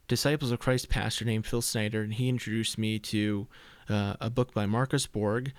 Disciples 0.08 0.50
of 0.50 0.58
Christ 0.58 0.88
pastor 0.88 1.24
named 1.24 1.46
Phil 1.46 1.62
Snyder, 1.62 2.02
and 2.02 2.14
he 2.14 2.28
introduced 2.28 2.78
me 2.78 2.98
to 2.98 3.46
uh, 3.88 4.14
a 4.20 4.30
book 4.30 4.54
by 4.54 4.66
Marcus 4.66 5.06
Borg 5.06 5.52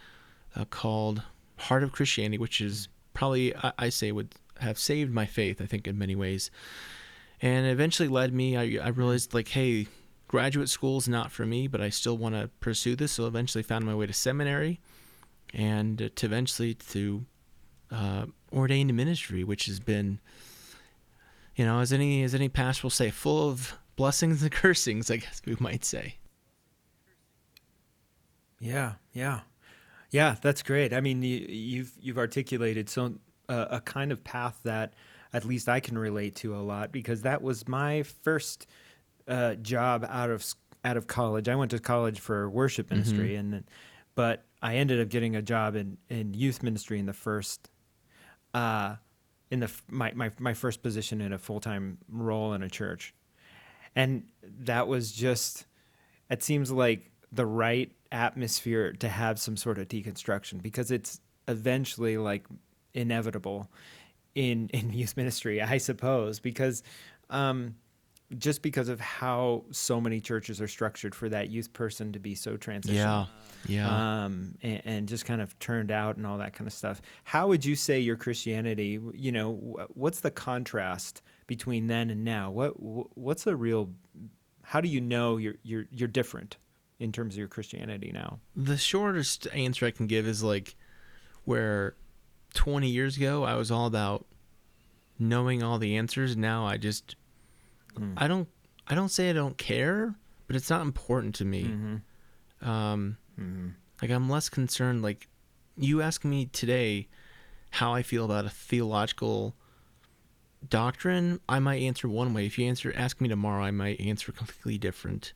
uh, 0.55 0.65
called 0.65 1.21
Heart 1.57 1.83
of 1.83 1.91
Christianity, 1.91 2.39
which 2.39 2.59
is 2.59 2.87
probably, 3.13 3.55
I, 3.55 3.73
I, 3.77 3.89
say, 3.89 4.11
would 4.11 4.33
have 4.59 4.79
saved 4.79 5.13
my 5.13 5.25
faith, 5.25 5.61
I 5.61 5.65
think, 5.65 5.87
in 5.87 5.97
many 5.97 6.15
ways. 6.15 6.49
And 7.41 7.67
eventually 7.67 8.09
led 8.09 8.33
me, 8.33 8.57
I, 8.57 8.83
I 8.83 8.89
realized, 8.89 9.33
like, 9.33 9.49
hey, 9.49 9.87
graduate 10.27 10.69
school 10.69 10.97
is 10.97 11.07
not 11.07 11.31
for 11.31 11.45
me, 11.45 11.67
but 11.67 11.79
I 11.79 11.89
still 11.89 12.17
want 12.17 12.35
to 12.35 12.49
pursue 12.59 12.95
this. 12.95 13.13
So 13.13 13.27
eventually 13.27 13.63
found 13.63 13.85
my 13.85 13.95
way 13.95 14.07
to 14.07 14.13
seminary 14.13 14.79
and 15.53 16.11
to 16.15 16.25
eventually 16.25 16.73
to 16.73 17.25
uh, 17.91 18.25
ordained 18.51 18.93
ministry, 18.95 19.43
which 19.43 19.65
has 19.65 19.79
been, 19.79 20.19
you 21.55 21.65
know, 21.65 21.79
as 21.79 21.93
any 21.93 22.23
as 22.23 22.35
any 22.35 22.49
pastor 22.49 22.83
will 22.85 22.91
say, 22.91 23.09
full 23.09 23.49
of 23.49 23.77
blessings 23.99 24.41
and 24.41 24.51
cursings, 24.63 25.11
I 25.11 25.17
guess 25.17 25.41
we 25.45 25.57
might 25.59 25.83
say. 25.83 26.15
Yeah, 28.59 28.93
yeah, 29.13 29.41
yeah. 30.09 30.35
That's 30.41 30.63
great. 30.63 30.93
I 30.93 31.01
mean, 31.01 31.21
you, 31.21 31.45
you've 31.49 31.91
you've 31.99 32.17
articulated 32.17 32.89
so 32.89 33.15
uh, 33.49 33.65
a 33.69 33.81
kind 33.81 34.11
of 34.11 34.23
path 34.23 34.59
that 34.63 34.93
at 35.33 35.43
least 35.43 35.67
I 35.67 35.81
can 35.81 35.97
relate 35.97 36.35
to 36.37 36.55
a 36.55 36.59
lot 36.59 36.91
because 36.91 37.21
that 37.23 37.41
was 37.41 37.67
my 37.67 38.03
first 38.03 38.67
uh, 39.27 39.55
job 39.55 40.05
out 40.09 40.29
of 40.29 40.45
out 40.85 40.95
of 40.95 41.07
college. 41.07 41.49
I 41.49 41.55
went 41.55 41.71
to 41.71 41.79
college 41.79 42.21
for 42.21 42.49
worship 42.49 42.87
mm-hmm. 42.87 42.95
ministry, 42.95 43.29
mm-hmm. 43.31 43.53
and 43.53 43.63
but 44.15 44.45
I 44.61 44.77
ended 44.77 45.01
up 45.01 45.09
getting 45.09 45.35
a 45.35 45.41
job 45.41 45.75
in, 45.75 45.97
in 46.09 46.33
youth 46.33 46.63
ministry 46.63 46.99
in 46.99 47.05
the 47.05 47.13
first, 47.13 47.69
uh, 48.53 48.95
in 49.51 49.59
the 49.59 49.71
my, 49.89 50.13
my 50.13 50.31
my 50.39 50.53
first 50.53 50.81
position 50.81 51.19
in 51.19 51.33
a 51.33 51.37
full 51.37 51.59
time 51.59 51.97
role 52.09 52.53
in 52.53 52.63
a 52.63 52.69
church, 52.69 53.13
and 53.95 54.23
that 54.43 54.87
was 54.87 55.11
just, 55.11 55.65
it 56.29 56.43
seems 56.43 56.71
like 56.71 57.11
the 57.31 57.45
right 57.45 57.91
atmosphere 58.11 58.93
to 58.93 59.09
have 59.09 59.39
some 59.39 59.55
sort 59.55 59.77
of 59.77 59.87
deconstruction 59.87 60.61
because 60.61 60.91
it's 60.91 61.19
eventually 61.47 62.17
like 62.17 62.45
inevitable 62.93 63.69
in 64.35 64.69
in 64.73 64.93
youth 64.93 65.17
ministry, 65.17 65.61
I 65.61 65.77
suppose, 65.77 66.39
because 66.39 66.83
um, 67.29 67.75
just 68.37 68.61
because 68.61 68.89
of 68.89 68.99
how 68.99 69.65
so 69.71 69.99
many 69.99 70.19
churches 70.19 70.61
are 70.61 70.67
structured 70.67 71.15
for 71.15 71.29
that 71.29 71.49
youth 71.49 71.73
person 71.73 72.11
to 72.13 72.19
be 72.19 72.35
so 72.35 72.57
transitional. 72.57 73.27
Yeah. 73.67 73.87
Yeah. 73.87 74.23
Um, 74.23 74.55
and, 74.61 74.81
and, 74.85 75.07
just 75.07 75.25
kind 75.25 75.41
of 75.41 75.57
turned 75.59 75.91
out 75.91 76.17
and 76.17 76.25
all 76.25 76.37
that 76.37 76.53
kind 76.53 76.67
of 76.67 76.73
stuff. 76.73 77.01
How 77.23 77.47
would 77.47 77.65
you 77.65 77.75
say 77.75 77.99
your 77.99 78.15
Christianity, 78.15 78.99
you 79.13 79.31
know, 79.31 79.87
what's 79.95 80.21
the 80.21 80.31
contrast 80.31 81.21
between 81.49 81.87
then 81.87 82.09
and 82.09 82.23
now? 82.23 82.49
What, 82.49 82.71
what's 83.17 83.45
a 83.45 83.55
real, 83.55 83.89
how 84.63 84.79
do 84.79 84.87
you 84.87 85.01
know 85.01 85.35
you're, 85.35 85.55
you're, 85.63 85.85
you're 85.91 86.07
different 86.07 86.55
in 86.99 87.11
terms 87.11 87.33
of 87.33 87.39
your 87.39 87.49
Christianity 87.49 88.11
now? 88.13 88.39
The 88.55 88.77
shortest 88.77 89.47
answer 89.53 89.85
I 89.85 89.91
can 89.91 90.07
give 90.07 90.25
is 90.25 90.41
like 90.41 90.75
where 91.43 91.95
20 92.53 92.87
years 92.87 93.17
ago 93.17 93.43
I 93.43 93.55
was 93.55 93.69
all 93.69 93.87
about 93.87 94.25
knowing 95.17 95.61
all 95.61 95.77
the 95.77 95.97
answers. 95.97 96.37
Now 96.37 96.65
I 96.65 96.77
just, 96.77 97.17
Mm. 97.99 98.13
I 98.17 98.27
don't 98.27 98.47
I 98.87 98.95
don't 98.95 99.09
say 99.09 99.29
I 99.29 99.33
don't 99.33 99.57
care, 99.57 100.15
but 100.47 100.55
it's 100.55 100.69
not 100.69 100.81
important 100.81 101.35
to 101.35 101.45
me. 101.45 101.63
Mm-hmm. 101.63 102.69
Um, 102.69 103.17
mm-hmm. 103.39 103.69
Like 104.01 104.11
I'm 104.11 104.29
less 104.29 104.49
concerned. 104.49 105.01
Like 105.01 105.27
you 105.77 106.01
ask 106.01 106.25
me 106.25 106.45
today 106.45 107.07
how 107.71 107.93
I 107.93 108.01
feel 108.01 108.25
about 108.25 108.45
a 108.45 108.49
theological 108.49 109.55
doctrine, 110.67 111.39
I 111.47 111.59
might 111.59 111.81
answer 111.81 112.07
one 112.07 112.33
way. 112.33 112.45
If 112.45 112.57
you 112.57 112.67
answer 112.67 112.93
ask 112.95 113.21
me 113.21 113.29
tomorrow, 113.29 113.63
I 113.63 113.71
might 113.71 113.99
answer 113.99 114.31
completely 114.33 114.77
different. 114.77 115.33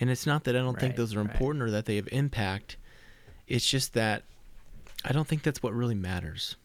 And 0.00 0.10
it's 0.10 0.26
not 0.26 0.44
that 0.44 0.56
I 0.56 0.58
don't 0.58 0.74
right, 0.74 0.80
think 0.80 0.96
those 0.96 1.14
are 1.14 1.20
important 1.20 1.62
right. 1.62 1.68
or 1.68 1.70
that 1.72 1.86
they 1.86 1.96
have 1.96 2.08
impact. 2.10 2.76
It's 3.46 3.68
just 3.68 3.94
that 3.94 4.24
I 5.04 5.12
don't 5.12 5.26
think 5.26 5.42
that's 5.42 5.62
what 5.62 5.74
really 5.74 5.94
matters. 5.94 6.56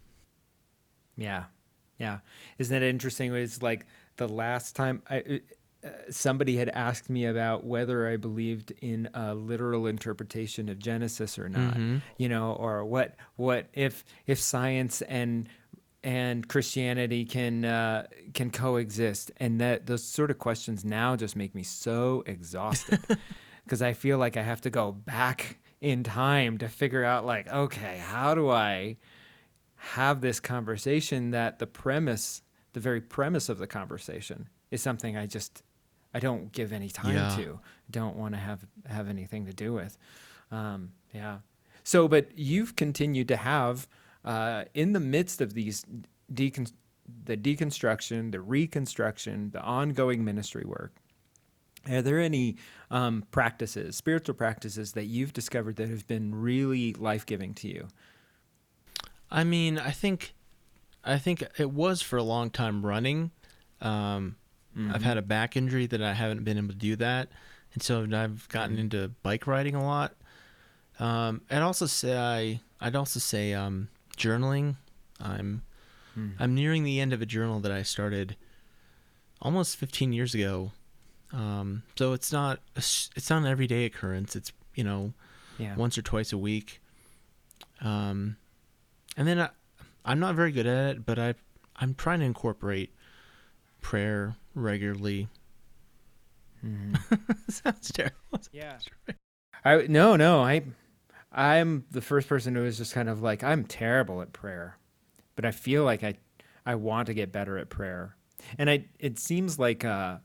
Yeah. 1.18 1.46
Yeah. 2.00 2.20
Isn't 2.58 2.80
that 2.80 2.86
interesting? 2.86 3.34
It's 3.36 3.62
like 3.62 3.86
the 4.18 4.28
last 4.28 4.76
time 4.76 5.02
I, 5.10 5.42
uh, 5.84 5.90
somebody 6.10 6.58
had 6.58 6.70
asked 6.70 7.10
me 7.10 7.26
about 7.26 7.64
whether 7.64 8.08
I 8.08 8.18
believed 8.18 8.74
in 8.82 9.10
a 9.14 9.34
literal 9.36 9.88
interpretation 9.88 10.70
of 10.70 10.80
Genesis 10.80 11.38
or 11.38 11.50
not, 11.50 11.76
mm-hmm. 11.76 11.98
you 12.18 12.30
know, 12.30 12.54
or 12.54 12.84
what 12.84 13.16
what 13.36 13.68
if 13.74 14.04
if 14.26 14.40
science 14.40 15.02
and 15.04 15.48
and 16.08 16.48
Christianity 16.48 17.26
can 17.26 17.66
uh, 17.66 18.08
can 18.34 18.50
coexist, 18.50 19.30
and 19.38 19.60
that 19.60 19.88
those 19.88 20.06
sort 20.06 20.32
of 20.32 20.40
questions 20.40 20.86
now 20.86 21.18
just 21.18 21.36
make 21.36 21.54
me 21.54 21.64
so 21.64 22.24
exhausted 22.26 23.02
because 23.66 23.82
I 23.82 23.92
feel 23.92 24.18
like 24.18 24.38
I 24.38 24.42
have 24.42 24.62
to 24.62 24.70
go 24.70 24.94
back 24.94 25.58
in 25.82 26.06
time 26.06 26.60
to 26.60 26.70
figure 26.70 27.04
out 27.04 27.26
like, 27.26 27.50
okay, 27.50 27.98
how 27.98 28.34
do 28.34 28.50
I 28.50 28.96
have 29.76 30.22
this 30.22 30.40
conversation 30.40 31.32
that 31.32 31.60
the 31.60 31.68
premise 31.68 32.42
the 32.72 32.80
very 32.80 33.02
premise 33.02 33.50
of 33.50 33.58
the 33.58 33.68
conversation 33.68 34.48
is 34.72 34.82
something 34.82 35.18
I 35.18 35.26
just 35.26 35.62
I 36.14 36.22
don't 36.22 36.54
give 36.54 36.72
any 36.72 36.90
time 36.90 37.16
yeah. 37.16 37.36
to. 37.36 37.60
Don't 37.92 38.16
want 38.16 38.34
to 38.34 38.40
have 38.40 38.66
have 38.86 39.10
anything 39.10 39.46
to 39.46 39.54
do 39.54 39.74
with. 39.74 39.98
Um, 40.52 40.94
yeah. 41.14 41.40
So, 41.84 42.08
but 42.08 42.30
you've 42.38 42.78
continued 42.78 43.28
to 43.28 43.36
have 43.36 43.90
uh, 44.28 44.66
in 44.74 44.92
the 44.92 45.00
midst 45.00 45.40
of 45.40 45.54
these 45.54 45.86
decon- 46.32 46.74
the 47.24 47.38
deconstruction, 47.38 48.34
the 48.34 48.42
reconstruction, 48.42 49.52
the 49.52 49.62
ongoing 49.62 50.26
ministry 50.26 50.66
work. 50.66 50.94
Are 51.90 52.02
there 52.02 52.20
any 52.20 52.58
um, 52.92 53.24
practices, 53.32 53.96
spiritual 53.96 54.36
practices 54.36 54.92
that 54.92 55.06
you've 55.06 55.32
discovered 55.32 55.78
that 55.78 55.88
have 55.88 56.06
been 56.08 56.36
really 56.36 56.94
life 56.94 57.26
giving 57.26 57.54
to 57.56 57.70
you? 57.70 57.88
I 59.32 59.46
mean, 59.46 59.80
I 59.80 59.92
think 59.92 60.34
I 61.06 61.18
think 61.18 61.42
it 61.58 61.72
was 61.72 62.02
for 62.02 62.18
a 62.18 62.24
long 62.24 62.50
time 62.50 62.86
running. 62.86 63.32
Um, 63.80 64.36
mm-hmm. 64.78 64.94
I've 64.94 65.04
had 65.04 65.18
a 65.18 65.22
back 65.22 65.56
injury 65.56 65.86
that 65.88 66.02
I 66.02 66.14
haven't 66.14 66.44
been 66.44 66.58
able 66.58 66.70
to 66.70 66.76
do 66.76 66.98
that, 66.98 67.30
and 67.74 67.82
so 67.82 68.02
I've 68.02 68.50
gotten 68.50 68.72
mm-hmm. 68.74 68.82
into 68.82 69.08
bike 69.24 69.48
riding 69.48 69.76
a 69.76 69.86
lot. 69.86 70.16
Um, 71.00 71.44
I'd 71.50 71.62
also 71.62 71.86
say 71.86 72.60
I'd 72.82 72.98
also 72.98 73.22
say 73.22 73.54
um, 73.54 73.88
journaling. 74.18 74.76
I'm 75.20 75.64
mm. 76.18 76.34
I'm 76.40 76.56
nearing 76.56 76.84
the 76.84 77.00
end 77.00 77.14
of 77.14 77.22
a 77.22 77.26
journal 77.26 77.60
that 77.62 77.72
I 77.72 77.84
started 77.84 78.36
almost 79.42 79.78
15 79.78 80.14
years 80.14 80.34
ago. 80.34 80.72
Um, 81.32 81.84
so 81.98 82.14
it's 82.14 82.32
not 82.32 82.60
a, 82.76 82.80
it's 82.80 83.30
not 83.30 83.42
an 83.42 83.48
everyday 83.48 83.86
occurrence. 83.86 84.36
It's 84.36 84.52
you 84.76 84.84
know 84.84 85.14
yeah. 85.58 85.76
once 85.76 85.98
or 85.98 86.02
twice 86.02 86.32
a 86.34 86.38
week. 86.38 86.82
Um, 87.82 88.38
and 89.16 89.28
then 89.28 89.40
I, 89.40 89.50
I'm 90.06 90.20
not 90.20 90.36
very 90.36 90.52
good 90.52 90.68
at 90.68 90.96
it, 90.96 91.06
but 91.06 91.20
I 91.20 91.36
I'm 91.76 91.94
trying 91.94 92.20
to 92.20 92.26
incorporate 92.26 92.94
prayer 93.82 94.36
regularly. 94.56 95.28
Mm. 96.66 96.98
Sounds 97.52 97.92
terrible. 97.92 98.16
Yeah. 98.52 98.80
I 99.64 99.86
no 99.88 100.16
no 100.16 100.42
I 100.44 100.64
I'm 101.32 101.86
the 101.92 102.02
first 102.02 102.28
person 102.28 102.56
who 102.56 102.66
is 102.66 102.78
just 102.78 102.94
kind 102.94 103.10
of 103.10 103.22
like 103.22 103.44
I'm 103.44 103.64
terrible 103.64 104.22
at 104.22 104.34
prayer, 104.34 104.78
but 105.36 105.46
I 105.46 105.52
feel 105.52 105.84
like 105.84 106.04
I 106.04 106.16
I 106.66 106.76
want 106.76 107.08
to 107.08 107.14
get 107.14 107.32
better 107.32 107.58
at 107.58 107.70
prayer, 107.70 108.16
and 108.58 108.70
I 108.70 108.86
it 109.00 109.20
seems 109.20 109.60
like 109.60 109.86
uh 109.86 110.18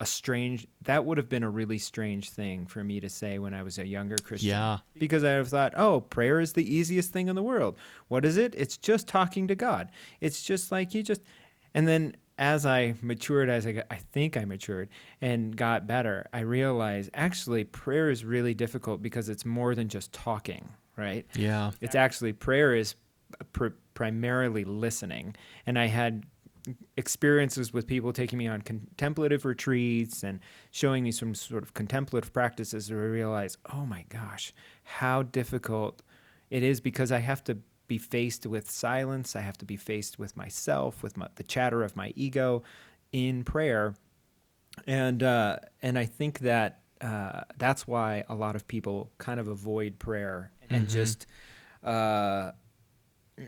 a 0.00 0.06
strange 0.06 0.66
that 0.82 1.04
would 1.04 1.18
have 1.18 1.28
been 1.28 1.42
a 1.42 1.50
really 1.50 1.78
strange 1.78 2.30
thing 2.30 2.66
for 2.66 2.84
me 2.84 3.00
to 3.00 3.08
say 3.08 3.38
when 3.38 3.52
I 3.52 3.62
was 3.62 3.78
a 3.78 3.86
younger 3.86 4.16
Christian. 4.16 4.50
Yeah. 4.50 4.78
Because 4.96 5.24
I 5.24 5.30
have 5.30 5.48
thought, 5.48 5.74
oh, 5.76 6.02
prayer 6.02 6.38
is 6.38 6.52
the 6.52 6.72
easiest 6.72 7.12
thing 7.12 7.26
in 7.26 7.34
the 7.34 7.42
world. 7.42 7.76
What 8.06 8.24
is 8.24 8.36
it? 8.36 8.54
It's 8.56 8.76
just 8.76 9.08
talking 9.08 9.48
to 9.48 9.56
God. 9.56 9.90
It's 10.20 10.42
just 10.42 10.70
like 10.70 10.94
you 10.94 11.02
just 11.02 11.22
and 11.74 11.88
then 11.88 12.16
as 12.38 12.64
I 12.64 12.94
matured, 13.02 13.50
as 13.50 13.66
I, 13.66 13.72
got, 13.72 13.86
I 13.90 13.96
think 13.96 14.36
I 14.36 14.44
matured 14.44 14.88
and 15.20 15.56
got 15.56 15.86
better, 15.86 16.26
I 16.32 16.40
realized 16.40 17.10
actually 17.12 17.64
prayer 17.64 18.10
is 18.10 18.24
really 18.24 18.54
difficult 18.54 19.02
because 19.02 19.28
it's 19.28 19.44
more 19.44 19.74
than 19.74 19.88
just 19.88 20.12
talking, 20.12 20.68
right? 20.96 21.26
Yeah. 21.34 21.72
It's 21.80 21.96
actually 21.96 22.32
prayer 22.32 22.74
is 22.74 22.94
pr- 23.52 23.68
primarily 23.94 24.64
listening. 24.64 25.34
And 25.66 25.78
I 25.78 25.86
had 25.86 26.24
experiences 26.96 27.72
with 27.72 27.86
people 27.86 28.12
taking 28.12 28.38
me 28.38 28.46
on 28.46 28.62
contemplative 28.62 29.44
retreats 29.44 30.22
and 30.22 30.38
showing 30.70 31.02
me 31.04 31.10
some 31.10 31.34
sort 31.34 31.62
of 31.62 31.74
contemplative 31.74 32.32
practices 32.32 32.90
where 32.90 33.02
I 33.02 33.06
realized, 33.06 33.58
oh 33.72 33.84
my 33.84 34.04
gosh, 34.08 34.52
how 34.84 35.22
difficult 35.22 36.02
it 36.50 36.62
is 36.62 36.80
because 36.80 37.12
I 37.12 37.18
have 37.18 37.42
to 37.44 37.58
be 37.88 37.98
faced 37.98 38.46
with 38.46 38.70
silence. 38.70 39.34
I 39.34 39.40
have 39.40 39.58
to 39.58 39.64
be 39.64 39.76
faced 39.76 40.18
with 40.18 40.36
myself, 40.36 41.02
with 41.02 41.16
my, 41.16 41.28
the 41.34 41.42
chatter 41.42 41.82
of 41.82 41.96
my 41.96 42.12
ego 42.14 42.62
in 43.12 43.42
prayer. 43.44 43.94
And, 44.86 45.22
uh, 45.22 45.56
and 45.82 45.98
I 45.98 46.04
think 46.04 46.40
that 46.40 46.82
uh, 47.00 47.42
that's 47.56 47.86
why 47.86 48.24
a 48.28 48.34
lot 48.34 48.54
of 48.54 48.68
people 48.68 49.10
kind 49.18 49.40
of 49.40 49.48
avoid 49.48 49.98
prayer 49.98 50.52
and 50.70 50.86
mm-hmm. 50.86 50.92
just, 50.92 51.26
uh, 51.82 52.52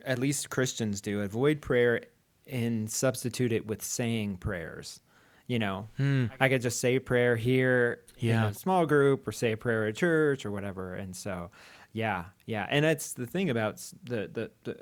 at 0.04 0.18
least 0.18 0.50
Christians 0.50 1.00
do, 1.00 1.20
avoid 1.20 1.60
prayer 1.60 2.02
and 2.46 2.90
substitute 2.90 3.52
it 3.52 3.66
with 3.66 3.82
saying 3.82 4.38
prayers. 4.38 5.00
You 5.46 5.58
know, 5.58 5.88
Hmm. 5.96 6.26
I 6.38 6.48
could 6.48 6.62
just 6.62 6.80
say 6.80 7.00
prayer 7.00 7.34
here 7.34 8.02
in 8.18 8.30
a 8.30 8.54
small 8.54 8.86
group 8.86 9.26
or 9.26 9.32
say 9.32 9.50
a 9.50 9.56
prayer 9.56 9.88
at 9.88 9.96
church 9.96 10.46
or 10.46 10.52
whatever. 10.52 10.94
And 10.94 11.14
so, 11.16 11.50
yeah, 11.92 12.24
yeah. 12.46 12.66
And 12.70 12.84
that's 12.84 13.12
the 13.14 13.26
thing 13.26 13.50
about 13.50 13.76
the, 14.04 14.28
the, 14.32 14.50
the 14.64 14.72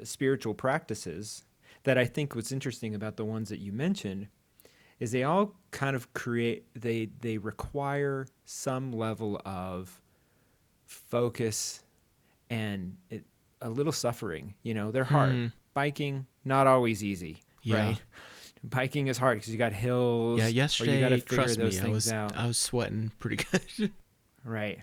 uh, 0.00 0.04
spiritual 0.04 0.54
practices 0.54 1.44
that 1.84 1.96
I 1.98 2.04
think 2.04 2.34
what's 2.34 2.52
interesting 2.52 2.94
about 2.94 3.16
the 3.16 3.24
ones 3.24 3.48
that 3.50 3.58
you 3.60 3.72
mentioned 3.72 4.28
is 4.98 5.12
they 5.12 5.22
all 5.24 5.54
kind 5.70 5.94
of 5.94 6.12
create, 6.14 6.64
they, 6.74 7.10
they 7.20 7.38
require 7.38 8.26
some 8.44 8.92
level 8.92 9.40
of 9.44 10.00
focus 10.86 11.82
and 12.50 12.96
it, 13.10 13.24
a 13.60 13.68
little 13.70 13.92
suffering. 13.92 14.54
You 14.62 14.74
know, 14.74 14.90
they're 14.90 15.04
hard. 15.04 15.32
Hmm. 15.32 15.46
Biking, 15.74 16.26
not 16.44 16.66
always 16.66 17.04
easy, 17.04 17.38
Yeah. 17.62 17.88
right? 17.88 18.02
Biking 18.64 19.06
is 19.06 19.18
hard 19.18 19.36
because 19.38 19.52
you 19.52 19.58
got 19.58 19.72
hills. 19.72 20.40
Yeah, 20.40 20.48
yesterday, 20.48 20.94
you 20.94 21.00
got 21.00 21.10
to 21.10 21.18
figure 21.18 21.36
trust 21.36 21.58
those 21.58 21.80
me, 21.80 21.88
I 21.88 21.92
was 21.92 22.10
out. 22.10 22.36
I 22.36 22.46
was 22.46 22.58
sweating 22.58 23.12
pretty 23.18 23.36
good. 23.78 23.92
Right. 24.44 24.80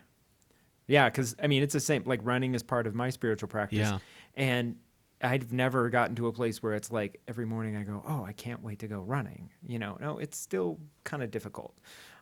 Yeah, 0.87 1.09
because 1.09 1.35
I 1.41 1.47
mean, 1.47 1.63
it's 1.63 1.73
the 1.73 1.79
same. 1.79 2.03
Like 2.05 2.19
running 2.23 2.55
is 2.55 2.63
part 2.63 2.87
of 2.87 2.95
my 2.95 3.09
spiritual 3.09 3.47
practice. 3.49 3.79
Yeah. 3.79 3.99
And 4.35 4.75
I've 5.21 5.53
never 5.53 5.89
gotten 5.89 6.15
to 6.17 6.27
a 6.27 6.33
place 6.33 6.61
where 6.61 6.73
it's 6.73 6.91
like 6.91 7.21
every 7.27 7.45
morning 7.45 7.77
I 7.77 7.83
go, 7.83 8.03
oh, 8.07 8.25
I 8.25 8.33
can't 8.33 8.61
wait 8.61 8.79
to 8.79 8.87
go 8.87 8.99
running. 8.99 9.49
You 9.65 9.79
know, 9.79 9.97
no, 10.01 10.17
it's 10.17 10.37
still 10.37 10.79
kind 11.05 11.23
of 11.23 11.31
difficult. 11.31 11.77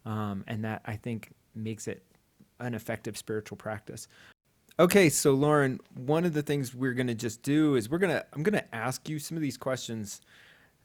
Um, 0.05 0.43
and 0.47 0.63
that 0.65 0.81
I 0.85 0.95
think 0.97 1.31
makes 1.55 1.87
it 1.87 2.03
an 2.59 2.75
effective 2.75 3.17
spiritual 3.17 3.57
practice. 3.57 4.07
Okay, 4.79 5.09
so 5.09 5.33
Lauren, 5.33 5.79
one 5.95 6.25
of 6.25 6.33
the 6.33 6.41
things 6.41 6.73
we're 6.73 6.93
going 6.93 7.07
to 7.07 7.15
just 7.15 7.41
do 7.43 7.75
is 7.75 7.89
we're 7.89 7.97
going 7.97 8.13
to, 8.13 8.25
I'm 8.33 8.41
going 8.43 8.53
to 8.53 8.75
ask 8.75 9.09
you 9.09 9.19
some 9.19 9.35
of 9.35 9.41
these 9.41 9.57
questions 9.57 10.21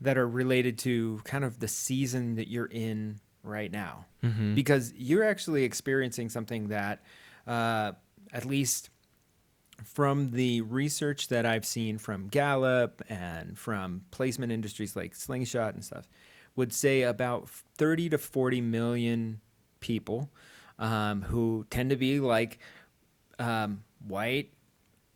that 0.00 0.18
are 0.18 0.28
related 0.28 0.78
to 0.78 1.20
kind 1.24 1.44
of 1.44 1.60
the 1.60 1.68
season 1.68 2.34
that 2.34 2.48
you're 2.48 2.66
in 2.66 3.20
right 3.42 3.70
now 3.70 4.04
Mhm. 4.22 4.54
because 4.54 4.92
you're 4.96 5.22
actually 5.24 5.64
experiencing 5.64 6.28
something 6.28 6.68
that, 6.68 7.00
uh, 7.46 7.92
at 8.32 8.44
least 8.44 8.90
from 9.84 10.30
the 10.30 10.62
research 10.62 11.28
that 11.28 11.44
I've 11.44 11.66
seen 11.66 11.98
from 11.98 12.28
Gallup 12.28 13.02
and 13.08 13.58
from 13.58 14.02
placement 14.10 14.52
industries 14.52 14.96
like 14.96 15.14
Slingshot 15.14 15.74
and 15.74 15.84
stuff, 15.84 16.08
would 16.54 16.72
say 16.72 17.02
about 17.02 17.48
30 17.48 18.10
to 18.10 18.18
40 18.18 18.60
million 18.62 19.40
people 19.80 20.30
um, 20.78 21.22
who 21.22 21.66
tend 21.70 21.90
to 21.90 21.96
be 21.96 22.20
like 22.20 22.58
um, 23.38 23.82
white, 24.06 24.52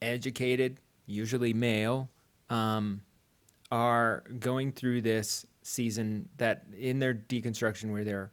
educated, 0.02 0.78
usually 1.06 1.52
male, 1.52 2.10
um, 2.50 3.00
are 3.72 4.24
going 4.38 4.72
through 4.72 5.00
this 5.00 5.46
season 5.62 6.28
that 6.36 6.64
in 6.78 6.98
their 6.98 7.14
deconstruction 7.14 7.92
where 7.92 8.04
their 8.04 8.30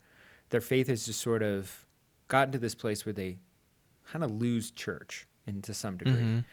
their 0.50 0.62
faith 0.62 0.88
has 0.88 1.06
just 1.06 1.20
sort 1.20 1.44
of 1.44 1.86
gotten 2.30 2.51
to 2.51 2.58
this 2.58 2.74
place 2.74 3.06
where 3.06 3.13
they 3.13 3.38
kind 4.12 4.24
of 4.24 4.32
lose 4.32 4.72
church 4.72 5.28
in 5.46 5.62
to 5.62 5.74
some 5.74 5.98
degree 5.98 6.14
Mhm. 6.22 6.46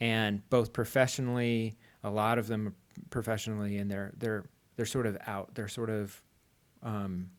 and 0.00 0.48
both 0.50 0.72
professionally 0.72 1.76
a 2.02 2.10
lot 2.10 2.38
of 2.38 2.46
them 2.46 2.74
professionally 3.10 3.76
and 3.78 3.90
they're 3.90 4.12
they're 4.16 4.44
they're 4.76 4.86
sort 4.86 5.06
of 5.06 5.16
out 5.26 5.54
they're 5.54 5.68
sort 5.68 5.90
of 5.90 6.22
um 6.82 7.30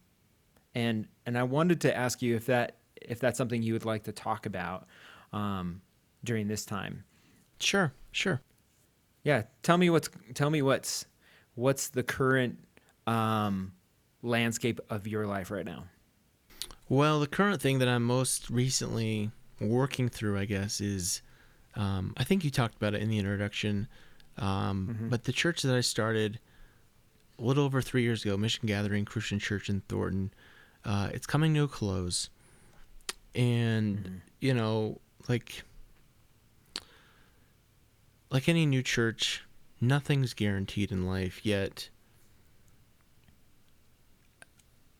and 0.75 1.07
and 1.25 1.37
I 1.37 1.43
wanted 1.43 1.81
to 1.81 1.95
ask 1.95 2.21
you 2.21 2.35
if 2.35 2.45
that 2.47 2.77
if 3.01 3.19
that's 3.19 3.37
something 3.37 3.61
you 3.63 3.73
would 3.73 3.85
like 3.85 4.03
to 4.03 4.11
talk 4.11 4.45
about 4.45 4.87
um 5.33 5.81
during 6.23 6.47
this 6.47 6.65
time 6.65 7.03
Sure, 7.59 7.93
sure. 8.11 8.41
yeah, 9.23 9.43
tell 9.63 9.77
me 9.77 9.89
what's 9.89 10.09
tell 10.33 10.49
me 10.49 10.61
what's 10.61 11.05
what's 11.55 11.89
the 11.89 12.01
current 12.03 12.57
um, 13.07 13.73
landscape 14.23 14.79
of 14.89 15.05
your 15.07 15.27
life 15.27 15.51
right 15.51 15.65
now. 15.65 15.85
Well, 16.89 17.19
the 17.19 17.27
current 17.27 17.61
thing 17.61 17.79
that 17.79 17.87
I'm 17.87 18.03
most 18.03 18.49
recently 18.49 19.31
working 19.61 20.09
through, 20.09 20.37
I 20.37 20.45
guess, 20.45 20.81
is 20.81 21.21
um, 21.75 22.13
I 22.17 22.23
think 22.25 22.43
you 22.43 22.51
talked 22.51 22.75
about 22.75 22.93
it 22.95 23.01
in 23.01 23.09
the 23.09 23.17
introduction, 23.17 23.87
um, 24.37 24.97
Mhm. 25.03 25.09
but 25.09 25.23
the 25.23 25.31
church 25.31 25.61
that 25.61 25.73
I 25.75 25.79
started 25.81 26.39
a 27.39 27.41
little 27.43 27.63
over 27.63 27.81
three 27.81 28.03
years 28.03 28.25
ago, 28.25 28.35
Mission 28.37 28.67
Gathering 28.67 29.05
Christian 29.05 29.39
Church 29.39 29.69
in 29.69 29.81
Thornton, 29.81 30.33
uh, 30.83 31.09
it's 31.13 31.25
coming 31.25 31.53
to 31.53 31.63
a 31.63 31.67
close. 31.67 32.29
And, 33.33 34.21
you 34.41 34.53
know, 34.53 34.99
like 35.29 35.63
like 38.29 38.47
any 38.49 38.65
new 38.65 38.81
church, 38.83 39.43
nothing's 39.79 40.33
guaranteed 40.33 40.91
in 40.91 41.05
life, 41.05 41.45
yet 41.45 41.89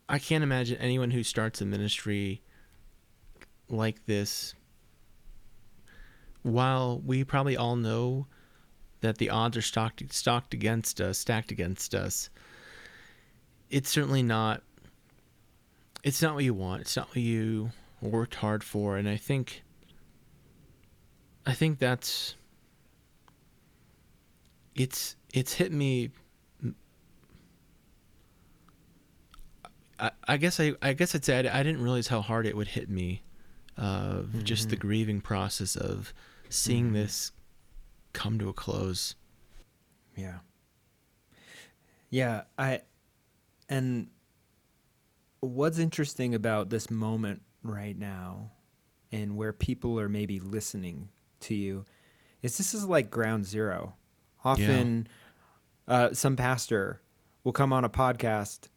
I 0.10 0.19
can't 0.19 0.43
imagine 0.43 0.78
anyone 0.78 1.12
who 1.12 1.24
starts 1.24 1.62
a 1.62 1.65
ministry 1.65 2.41
like 3.71 4.05
this. 4.05 4.53
While 6.43 7.01
we 7.05 7.23
probably 7.23 7.55
all 7.55 7.75
know 7.75 8.27
that 9.01 9.17
the 9.17 9.29
odds 9.29 9.57
are 9.57 9.62
stocked 9.62 10.12
stocked 10.13 10.53
against 10.53 10.99
us, 10.99 11.17
stacked 11.17 11.51
against 11.51 11.93
us, 11.93 12.29
it's 13.69 13.89
certainly 13.89 14.23
not. 14.23 14.63
It's 16.03 16.21
not 16.21 16.34
what 16.34 16.43
you 16.43 16.53
want. 16.53 16.81
It's 16.81 16.95
not 16.95 17.10
what 17.10 17.17
you 17.17 17.71
worked 18.01 18.36
hard 18.36 18.63
for, 18.63 18.97
and 18.97 19.07
I 19.07 19.17
think. 19.17 19.63
I 21.45 21.53
think 21.53 21.79
that's. 21.79 22.36
It's 24.75 25.15
it's 25.34 25.53
hit 25.53 25.71
me 25.71 26.12
I, 30.01 30.12
I 30.27 30.38
guess 30.38 30.60
I, 30.60 30.73
I 30.81 30.93
guess 30.93 31.13
I'd 31.13 31.23
say 31.23 31.47
I, 31.47 31.60
I 31.60 31.63
didn't 31.63 31.81
realize 31.81 32.07
how 32.07 32.21
hard 32.21 32.47
it 32.47 32.57
would 32.57 32.69
hit 32.69 32.89
me, 32.89 33.21
uh, 33.82 34.22
just 34.44 34.70
the 34.70 34.76
Mhm. 34.78 34.80
grieving 34.80 35.22
process 35.22 35.76
of 35.76 36.13
seeing 36.50 36.91
Mhm. 36.91 36.94
this 36.94 37.32
come 38.13 38.38
to 38.39 38.48
a 38.48 38.54
close. 38.54 39.15
Yeah. 40.15 40.39
Yeah, 42.10 42.44
I 42.58 42.82
and 43.70 44.10
what's 45.39 45.80
interesting 45.80 46.36
about 46.36 46.70
this 46.70 46.89
moment 46.91 47.41
right 47.63 47.98
now 47.98 48.52
and 49.12 49.36
where 49.38 49.54
people 49.54 50.00
are 50.00 50.10
maybe 50.10 50.39
listening 50.39 51.10
to 51.41 51.56
you 51.56 51.86
is 52.41 52.58
this 52.58 52.74
is 52.74 52.86
like 52.86 53.10
ground 53.10 53.46
zero. 53.46 53.96
Often 54.44 55.08
uh, 55.88 56.13
some 56.13 56.36
pastor 56.36 57.02
will 57.44 57.52
come 57.54 57.74
on 57.74 57.84
a 57.84 57.89
podcast 57.89 58.67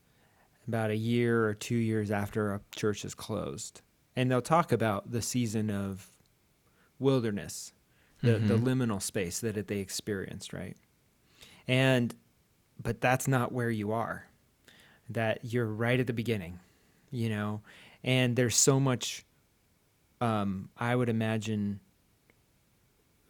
about 0.67 0.91
a 0.91 0.97
year 0.97 1.45
or 1.47 1.55
two 1.55 1.77
years 1.77 2.11
after 2.11 2.55
a 2.55 2.61
church 2.75 3.05
is 3.05 3.15
closed 3.15 3.83
and 4.17 4.31
they'll 4.31 4.41
talk 4.43 4.73
about 4.73 5.11
the 5.11 5.23
season 5.23 5.71
of 5.71 6.11
wilderness 6.99 7.73
the, 8.23 8.39
the 8.39 8.57
Mhm. 8.57 8.63
liminal 8.65 9.03
space 9.03 9.41
that 9.41 9.57
it, 9.57 9.67
they 9.67 9.79
experienced 9.79 10.53
right 10.53 10.77
and 11.69 12.15
but 12.83 13.01
that's 13.01 13.29
not 13.29 13.53
where 13.53 13.71
you 13.71 13.93
are 13.93 14.27
that 15.11 15.39
you're 15.43 15.67
right 15.67 16.01
at 16.01 16.07
the 16.07 16.13
beginning 16.13 16.59
you 17.11 17.29
know 17.29 17.61
and 18.03 18.37
there's 18.37 18.57
so 18.57 18.79
much 18.81 19.25
um, 20.21 20.71
i 20.79 20.95
would 20.97 21.09
imagine 21.09 21.81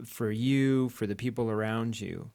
for 0.04 0.30
you 0.30 0.88
for 0.90 1.06
the 1.06 1.16
people 1.16 1.50
around 1.50 2.00
you 2.00 2.30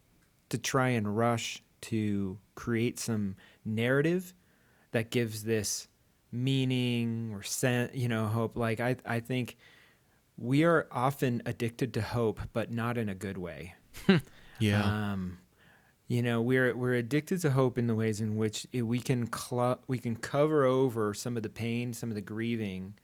to 0.49 0.57
try 0.57 0.89
and 0.89 1.15
rush 1.17 1.61
to 1.81 2.37
create 2.55 2.99
some 2.99 3.35
narrative 3.63 4.33
that 4.91 5.11
gives 5.11 5.43
this 5.43 5.87
meaning 6.31 7.31
or 7.33 7.41
sen- 7.43 7.89
you 7.93 8.07
know 8.07 8.27
hope 8.27 8.55
like 8.57 8.79
i 8.79 8.95
i 9.05 9.19
think 9.19 9.57
we 10.37 10.63
are 10.63 10.87
often 10.91 11.41
addicted 11.45 11.93
to 11.93 12.01
hope 12.01 12.39
but 12.53 12.71
not 12.71 12.97
in 12.97 13.09
a 13.09 13.15
good 13.15 13.37
way 13.37 13.73
Yeah. 14.59 14.83
um, 15.13 15.37
you 16.09 16.21
know, 16.21 16.41
we're 16.41 16.75
we're 16.75 16.95
addicted 16.95 17.39
to 17.41 17.51
hope 17.51 17.77
in 17.77 17.85
the 17.87 17.93
ways 17.95 18.19
in 18.19 18.35
which 18.35 18.65
it, 18.73 18.81
we 18.81 18.99
can 18.99 19.31
cl- 19.31 19.79
we 19.87 19.99
can 19.99 20.15
cover 20.15 20.65
over 20.65 21.13
some 21.13 21.37
of 21.37 21.43
the 21.43 21.49
pain, 21.49 21.93
some 21.93 22.09
of 22.09 22.15
the 22.15 22.21
grieving, 22.21 22.95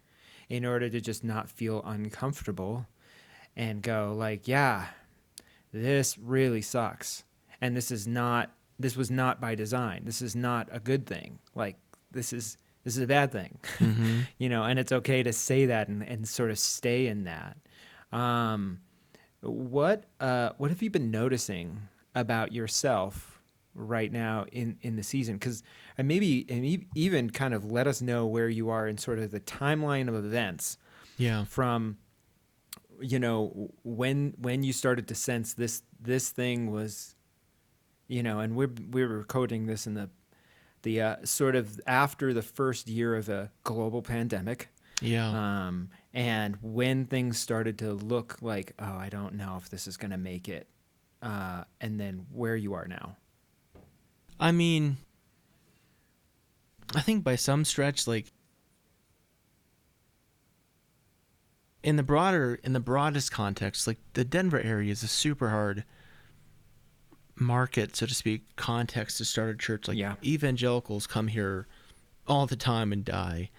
in 0.49 0.65
order 0.65 0.89
to 0.89 0.99
just 0.99 1.23
not 1.23 1.49
feel 1.49 1.81
uncomfortable, 1.85 2.87
and 3.55 3.81
go 3.83 4.13
like, 4.17 4.47
yeah, 4.47 4.87
this 5.71 6.17
really 6.17 6.61
sucks, 6.63 7.23
and 7.61 7.77
this 7.77 7.89
is 7.91 8.05
not 8.07 8.51
this 8.79 8.97
was 8.97 9.09
not 9.11 9.39
by 9.39 9.55
design. 9.55 10.01
This 10.03 10.21
is 10.21 10.35
not 10.35 10.67
a 10.71 10.79
good 10.79 11.05
thing. 11.05 11.39
Like 11.53 11.77
this 12.11 12.33
is 12.33 12.57
this 12.85 12.95
is 12.95 13.03
a 13.03 13.07
bad 13.07 13.31
thing. 13.33 13.59
hmm 13.79 14.21
you 14.37 14.47
know, 14.47 14.63
and 14.63 14.79
it's 14.79 14.93
okay 14.93 15.21
to 15.23 15.33
say 15.33 15.65
that 15.65 15.89
and, 15.89 16.01
and 16.03 16.25
sort 16.27 16.51
of 16.51 16.57
stay 16.57 17.07
in 17.07 17.25
that. 17.25 17.57
Um, 18.13 18.79
what 19.41 20.05
uh, 20.21 20.51
what 20.57 20.69
have 20.71 20.81
you 20.81 20.89
been 20.89 21.11
noticing 21.11 21.81
about 22.15 22.53
yourself 22.53 23.41
right 23.73 24.11
now 24.11 24.45
in, 24.51 24.77
in 24.81 24.95
the 24.95 25.03
season? 25.03 25.35
Because 25.35 25.61
and 25.97 26.07
maybe 26.07 26.45
and 26.49 26.85
even 26.95 27.29
kind 27.29 27.53
of 27.53 27.69
let 27.71 27.87
us 27.87 28.01
know 28.01 28.25
where 28.25 28.47
you 28.47 28.69
are 28.69 28.87
in 28.87 28.97
sort 28.97 29.19
of 29.19 29.31
the 29.31 29.41
timeline 29.41 30.07
of 30.07 30.15
events 30.15 30.77
Yeah. 31.17 31.43
from 31.45 31.97
you 33.01 33.19
know 33.19 33.71
when 33.83 34.33
when 34.37 34.63
you 34.63 34.71
started 34.71 35.05
to 35.09 35.15
sense 35.15 35.53
this 35.53 35.83
this 35.99 36.29
thing 36.29 36.71
was 36.71 37.15
you 38.07 38.21
know, 38.23 38.39
and 38.39 38.55
we're 38.55 38.71
we 38.91 39.03
were 39.03 39.17
recording 39.17 39.65
this 39.65 39.85
in 39.87 39.95
the 39.95 40.09
the 40.85 41.01
uh, 41.01 41.15
sort 41.23 41.55
of 41.55 41.81
after 41.87 42.31
the 42.31 42.43
first 42.43 42.87
year 42.87 43.15
of 43.15 43.27
a 43.27 43.51
global 43.63 44.01
pandemic. 44.01 44.69
Yeah. 45.01 45.27
Um, 45.27 45.89
and 46.13 46.57
when 46.61 47.05
things 47.05 47.39
started 47.39 47.79
to 47.79 47.91
look 47.91 48.37
like, 48.41 48.73
oh, 48.79 48.95
I 48.95 49.09
don't 49.09 49.33
know 49.33 49.55
if 49.57 49.69
this 49.69 49.87
is 49.87 49.97
going 49.97 50.11
to 50.11 50.17
make 50.17 50.47
it, 50.47 50.69
uh, 51.21 51.63
and 51.81 51.99
then 51.99 52.27
where 52.31 52.55
you 52.55 52.75
are 52.75 52.87
now. 52.87 53.17
I 54.39 54.51
mean, 54.51 54.97
I 56.93 57.01
think 57.01 57.23
by 57.23 57.35
some 57.35 57.65
stretch, 57.65 58.07
like 58.07 58.31
in 61.83 61.95
the 61.95 62.03
broader, 62.03 62.59
in 62.63 62.73
the 62.73 62.79
broadest 62.79 63.31
context, 63.31 63.87
like 63.87 63.97
the 64.13 64.23
Denver 64.23 64.59
area 64.59 64.91
is 64.91 65.01
a 65.01 65.07
super 65.07 65.49
hard 65.49 65.83
market, 67.37 67.95
so 67.95 68.05
to 68.05 68.13
speak, 68.13 68.43
context 68.55 69.17
to 69.17 69.25
start 69.25 69.49
a 69.49 69.57
church. 69.57 69.87
Like 69.87 69.97
Yeah. 69.97 70.15
evangelicals 70.23 71.07
come 71.07 71.27
here 71.27 71.67
all 72.27 72.45
the 72.47 72.55
time 72.55 72.91
and 72.93 73.03
die, 73.03 73.49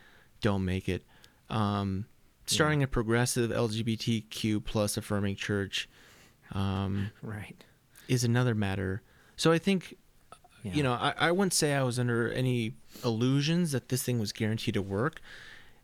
don't 0.41 0.65
make 0.65 0.89
it. 0.89 1.05
Um, 1.51 2.07
starting 2.47 2.83
a 2.83 2.87
progressive 2.87 3.51
LGBTQ 3.51 4.65
plus 4.65 4.97
affirming 4.97 5.37
church 5.37 5.89
um, 6.53 7.11
Right. 7.23 7.65
is 8.09 8.25
another 8.25 8.55
matter. 8.55 9.03
So 9.37 9.53
I 9.53 9.59
think 9.59 9.97
Yeah. 10.63 10.75
you 10.75 10.83
know, 10.83 10.93
I, 10.93 11.15
I 11.19 11.33
wouldn't 11.33 11.53
say 11.55 11.75
I 11.75 11.83
was 11.83 11.99
under 11.99 12.31
any 12.33 12.75
illusions 13.05 13.73
that 13.73 13.89
this 13.89 14.03
thing 14.03 14.19
was 14.19 14.33
guaranteed 14.33 14.75
to 14.75 14.83
work. 14.83 15.21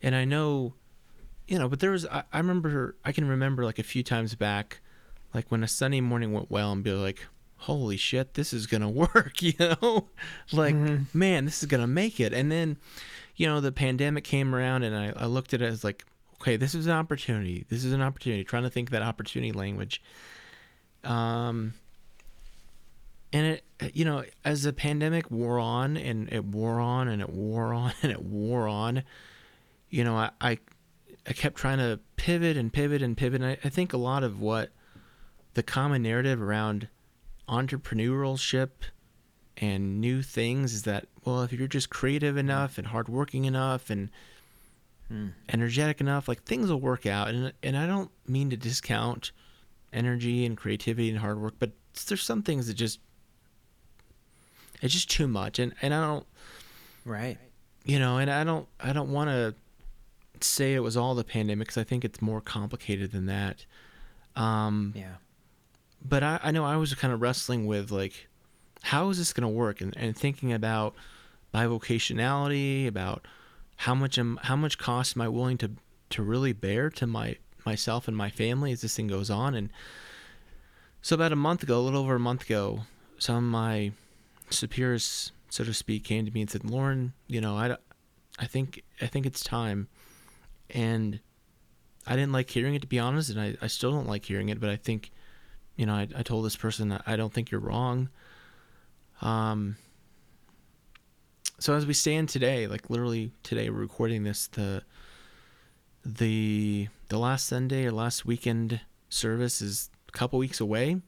And 0.00 0.14
I 0.14 0.24
know, 0.24 0.74
you 1.46 1.58
know, 1.58 1.68
but 1.68 1.80
there 1.80 1.90
was, 1.92 2.06
I, 2.06 2.24
I 2.32 2.38
remember, 2.38 2.96
I 3.04 3.12
can 3.12 3.28
remember 3.28 3.64
like 3.64 3.78
a 3.78 3.82
few 3.84 4.02
times 4.02 4.34
back, 4.34 4.80
like 5.34 5.50
when 5.50 5.62
a 5.62 5.68
Sunday 5.68 6.00
morning 6.00 6.32
went 6.32 6.50
well 6.50 6.72
and 6.72 6.82
be 6.82 6.92
like, 6.92 7.26
holy 7.62 7.96
shit, 7.96 8.34
this 8.34 8.52
is 8.52 8.66
to 8.82 8.88
work, 9.14 9.40
you 9.42 9.54
know? 9.58 10.08
like, 10.52 10.74
man, 11.14 11.44
this 11.44 11.62
is 11.62 11.68
to 11.80 11.86
make 11.86 12.20
it. 12.20 12.32
And 12.32 12.50
then, 12.50 12.76
you 13.36 13.46
know, 13.46 13.60
the 13.60 13.72
pandemic 13.72 14.24
came 14.24 14.54
around 14.54 14.82
and 14.82 14.96
I, 14.96 15.12
I 15.16 15.26
looked 15.26 15.54
at 15.54 15.62
it 15.62 15.66
as 15.66 15.84
like, 15.84 16.04
okay, 16.40 16.56
this 16.56 16.74
is 16.74 16.86
an 16.86 16.92
opportunity. 16.92 17.64
This 17.68 17.84
is 17.84 17.92
an 17.92 18.02
opportunity. 18.02 18.44
Trying 18.44 18.64
to 18.64 18.70
think 18.70 18.90
that 18.90 19.02
opportunity 19.02 19.52
language. 19.52 20.02
Um, 21.04 21.74
and 23.32 23.46
it 23.80 23.94
you 23.94 24.04
know 24.04 24.24
as 24.44 24.62
the 24.62 24.72
pandemic 24.72 25.30
wore 25.30 25.58
on 25.58 25.96
and 25.96 26.32
it 26.32 26.44
wore 26.44 26.78
on 26.78 27.08
and 27.08 27.22
it 27.22 27.30
wore 27.30 27.72
on 27.74 27.92
and 28.02 28.12
it 28.12 28.22
wore 28.22 28.68
on 28.68 29.02
you 29.90 30.04
know 30.04 30.14
i 30.14 30.30
i, 30.40 30.58
I 31.26 31.32
kept 31.32 31.56
trying 31.56 31.78
to 31.78 31.98
pivot 32.16 32.56
and 32.56 32.72
pivot 32.72 33.02
and 33.02 33.16
pivot 33.16 33.40
and 33.40 33.50
I, 33.52 33.58
I 33.64 33.68
think 33.68 33.92
a 33.92 33.96
lot 33.96 34.22
of 34.22 34.40
what 34.40 34.70
the 35.54 35.62
common 35.62 36.02
narrative 36.02 36.40
around 36.40 36.88
entrepreneurship 37.48 38.70
and 39.58 40.00
new 40.00 40.22
things 40.22 40.72
is 40.72 40.82
that 40.84 41.06
well 41.24 41.42
if 41.42 41.52
you're 41.52 41.68
just 41.68 41.90
creative 41.90 42.36
enough 42.36 42.78
and 42.78 42.86
hardworking 42.88 43.44
enough 43.44 43.90
and 43.90 44.08
energetic 45.50 46.00
enough 46.00 46.26
like 46.26 46.42
things 46.44 46.70
will 46.70 46.80
work 46.80 47.04
out 47.04 47.28
and 47.28 47.52
and 47.62 47.76
i 47.76 47.86
don't 47.86 48.10
mean 48.26 48.48
to 48.48 48.56
discount 48.56 49.30
energy 49.92 50.46
and 50.46 50.56
creativity 50.56 51.10
and 51.10 51.18
hard 51.18 51.38
work 51.38 51.52
but 51.58 51.70
there's 52.06 52.22
some 52.22 52.42
things 52.42 52.66
that 52.66 52.72
just 52.72 52.98
it's 54.80 54.94
just 54.94 55.10
too 55.10 55.28
much 55.28 55.58
and 55.58 55.74
and 55.82 55.92
i 55.92 56.00
don't 56.00 56.26
Right. 57.04 57.36
you 57.84 57.98
know 57.98 58.16
and 58.16 58.30
i 58.30 58.42
don't 58.42 58.66
i 58.80 58.94
don't 58.94 59.12
want 59.12 59.28
to 59.28 59.54
say 60.40 60.72
it 60.72 60.80
was 60.80 60.96
all 60.96 61.14
the 61.14 61.24
pandemic 61.24 61.66
because 61.68 61.78
i 61.80 61.84
think 61.84 62.06
it's 62.06 62.22
more 62.22 62.40
complicated 62.40 63.12
than 63.12 63.26
that 63.26 63.66
um 64.34 64.94
Yeah. 64.96 65.16
But 66.04 66.22
I, 66.22 66.40
I 66.42 66.50
know 66.50 66.64
I 66.64 66.76
was 66.76 66.94
kind 66.94 67.12
of 67.12 67.20
wrestling 67.20 67.66
with 67.66 67.90
like, 67.90 68.28
how 68.82 69.08
is 69.10 69.18
this 69.18 69.32
going 69.32 69.42
to 69.42 69.48
work, 69.48 69.80
and, 69.80 69.96
and 69.96 70.16
thinking 70.16 70.52
about 70.52 70.94
bivocationality, 71.54 72.86
about 72.86 73.26
how 73.76 73.94
much 73.94 74.18
am 74.18 74.38
how 74.42 74.56
much 74.56 74.78
cost 74.78 75.16
am 75.16 75.22
I 75.22 75.28
willing 75.28 75.58
to 75.58 75.70
to 76.10 76.22
really 76.22 76.52
bear 76.52 76.90
to 76.90 77.06
my 77.06 77.36
myself 77.64 78.08
and 78.08 78.16
my 78.16 78.30
family 78.30 78.72
as 78.72 78.80
this 78.80 78.96
thing 78.96 79.06
goes 79.06 79.30
on, 79.30 79.54
and 79.54 79.70
so 81.00 81.14
about 81.14 81.32
a 81.32 81.36
month 81.36 81.62
ago, 81.62 81.78
a 81.78 81.82
little 81.82 82.02
over 82.02 82.14
a 82.14 82.20
month 82.20 82.42
ago, 82.44 82.82
some 83.18 83.36
of 83.36 83.42
my 83.42 83.92
superiors, 84.50 85.32
so 85.48 85.64
to 85.64 85.74
speak, 85.74 86.04
came 86.04 86.24
to 86.26 86.32
me 86.32 86.42
and 86.42 86.50
said, 86.50 86.64
"Lauren, 86.64 87.12
you 87.26 87.40
know, 87.40 87.56
I, 87.56 87.76
I 88.38 88.46
think 88.46 88.82
I 89.00 89.06
think 89.06 89.26
it's 89.26 89.42
time," 89.44 89.88
and 90.70 91.20
I 92.06 92.16
didn't 92.16 92.32
like 92.32 92.50
hearing 92.50 92.74
it 92.74 92.82
to 92.82 92.88
be 92.88 92.98
honest, 92.98 93.30
and 93.30 93.40
I, 93.40 93.56
I 93.62 93.66
still 93.68 93.92
don't 93.92 94.08
like 94.08 94.24
hearing 94.24 94.48
it, 94.48 94.60
but 94.60 94.70
I 94.70 94.76
think 94.76 95.10
you 95.76 95.86
know, 95.86 95.94
I, 95.94 96.08
I 96.16 96.22
told 96.22 96.44
this 96.44 96.56
person 96.56 96.98
I 97.06 97.16
don't 97.16 97.32
think 97.32 97.50
you're 97.50 97.60
wrong. 97.60 98.08
Um, 99.20 99.76
so 101.58 101.74
as 101.74 101.86
we 101.86 101.94
stand 101.94 102.28
today, 102.28 102.66
like 102.66 102.90
literally 102.90 103.32
today, 103.42 103.70
we're 103.70 103.78
recording 103.78 104.24
this 104.24 104.48
the 104.48 104.82
the 106.04 106.88
the 107.08 107.18
last 107.18 107.46
Sunday 107.46 107.86
or 107.86 107.92
last 107.92 108.26
weekend 108.26 108.80
service 109.08 109.60
is 109.62 109.88
a 110.08 110.12
couple 110.12 110.38
weeks 110.38 110.60
away, 110.60 111.00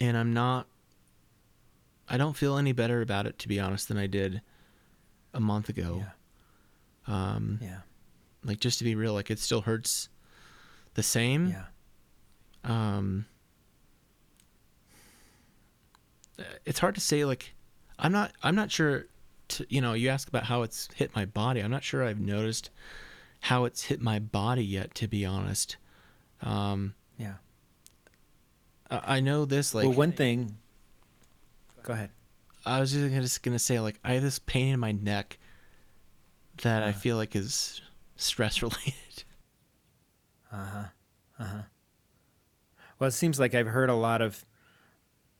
and 0.00 0.16
I'm 0.16 0.32
not. 0.34 0.66
I 2.08 2.18
don't 2.18 2.36
feel 2.36 2.58
any 2.58 2.72
better 2.72 3.00
about 3.00 3.26
it, 3.26 3.38
to 3.38 3.48
be 3.48 3.58
honest, 3.58 3.88
than 3.88 3.96
I 3.96 4.06
did 4.06 4.42
a 5.32 5.40
month 5.40 5.70
ago. 5.70 6.04
Um, 7.06 7.58
Yeah. 7.62 7.78
like 8.44 8.60
just 8.60 8.78
to 8.78 8.84
be 8.84 8.94
real, 8.94 9.14
like 9.14 9.30
it 9.30 9.38
still 9.38 9.62
hurts 9.62 10.10
the 10.94 11.02
same. 11.02 11.48
Yeah. 11.48 11.64
Um 12.64 13.26
it's 16.64 16.78
hard 16.78 16.94
to 16.94 17.00
say 17.00 17.24
like 17.24 17.54
i'm 17.98 18.12
not 18.12 18.32
i'm 18.42 18.54
not 18.54 18.70
sure 18.70 19.06
to, 19.48 19.66
you 19.68 19.80
know 19.80 19.92
you 19.92 20.08
ask 20.08 20.28
about 20.28 20.44
how 20.44 20.62
it's 20.62 20.88
hit 20.94 21.14
my 21.14 21.24
body 21.24 21.60
i'm 21.60 21.70
not 21.70 21.82
sure 21.84 22.04
i've 22.04 22.20
noticed 22.20 22.70
how 23.40 23.64
it's 23.64 23.84
hit 23.84 24.00
my 24.00 24.18
body 24.18 24.64
yet 24.64 24.94
to 24.94 25.08
be 25.08 25.24
honest 25.26 25.76
um 26.42 26.94
Yeah. 27.18 27.34
i, 28.90 29.16
I 29.16 29.20
know 29.20 29.44
this 29.44 29.74
like 29.74 29.84
well, 29.88 29.92
one 29.96 30.12
thing. 30.12 30.56
Go 31.82 31.92
ahead. 31.94 32.10
i 32.64 32.78
was 32.80 32.92
just 32.92 33.04
gonna, 33.08 33.20
just 33.20 33.42
gonna 33.42 33.58
say 33.58 33.80
like 33.80 33.98
i 34.04 34.12
have 34.14 34.22
this 34.22 34.38
pain 34.38 34.72
in 34.74 34.80
my 34.80 34.92
neck 34.92 35.38
that 36.62 36.82
i 36.84 36.90
Uh. 36.90 36.92
feel 36.92 37.16
like 37.16 37.34
is 37.36 37.80
stress 38.16 38.62
related 38.62 39.24
uh-huh 40.52 40.84
Uh 41.38 41.44
huh. 41.44 41.62
Well, 43.02 43.08
it 43.08 43.14
seems 43.14 43.40
like 43.40 43.52
I've 43.56 43.66
heard 43.66 43.90
a 43.90 43.96
lot 43.96 44.22
of 44.22 44.46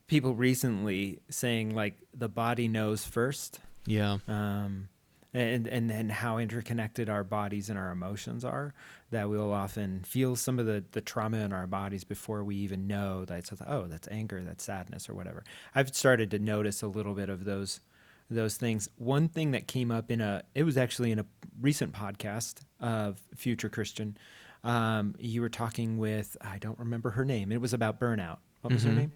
people 0.07 0.35
recently 0.35 1.21
saying 1.29 1.73
like 1.73 1.95
the 2.13 2.27
body 2.27 2.67
knows 2.67 3.05
first, 3.05 3.61
yeah 3.85 4.17
um, 4.27 4.89
and 5.33 5.65
and 5.67 5.89
and 5.89 6.11
how 6.11 6.39
interconnected 6.39 7.07
our 7.07 7.23
bodies 7.23 7.69
and 7.69 7.79
our 7.79 7.91
emotions 7.91 8.43
are. 8.43 8.73
That 9.11 9.29
we'll 9.29 9.53
often 9.53 10.03
feel 10.03 10.35
some 10.35 10.59
of 10.59 10.65
the 10.65 10.83
the 10.91 10.99
trauma 10.99 11.37
in 11.37 11.53
our 11.53 11.65
bodies 11.65 12.03
before 12.03 12.43
we 12.43 12.57
even 12.57 12.85
know 12.85 13.23
that 13.23 13.39
it's 13.39 13.53
oh 13.65 13.85
that's 13.87 14.09
anger, 14.11 14.43
that's 14.43 14.65
sadness, 14.65 15.07
or 15.07 15.13
whatever. 15.13 15.45
I've 15.73 15.95
started 15.95 16.31
to 16.31 16.39
notice 16.39 16.81
a 16.81 16.87
little 16.87 17.13
bit 17.13 17.29
of 17.29 17.45
those 17.45 17.79
those 18.29 18.57
things. 18.57 18.89
One 18.97 19.29
thing 19.29 19.51
that 19.51 19.69
came 19.69 19.89
up 19.89 20.11
in 20.11 20.19
a 20.19 20.43
it 20.53 20.63
was 20.63 20.75
actually 20.75 21.11
in 21.11 21.19
a 21.19 21.25
recent 21.61 21.93
podcast 21.93 22.63
of 22.81 23.21
Future 23.33 23.69
Christian. 23.69 24.17
Um, 24.63 25.15
you 25.19 25.41
were 25.41 25.49
talking 25.49 25.97
with 25.97 26.37
I 26.41 26.57
don't 26.57 26.79
remember 26.79 27.11
her 27.11 27.25
name. 27.25 27.51
It 27.51 27.59
was 27.61 27.73
about 27.73 27.99
burnout. 27.99 28.37
What 28.61 28.73
was 28.73 28.83
her 28.83 28.91
Mhm. 28.91 28.95
name? 28.95 29.11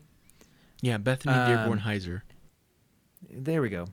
yeah 0.82 0.98
bethany 0.98 1.34
Um, 1.34 1.46
dearborn 1.46 1.80
Hiser 1.80 2.22
There 3.30 3.62
we 3.64 3.70
go. 3.70 3.88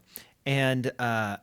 And 0.44 0.90
uh, 0.98 1.38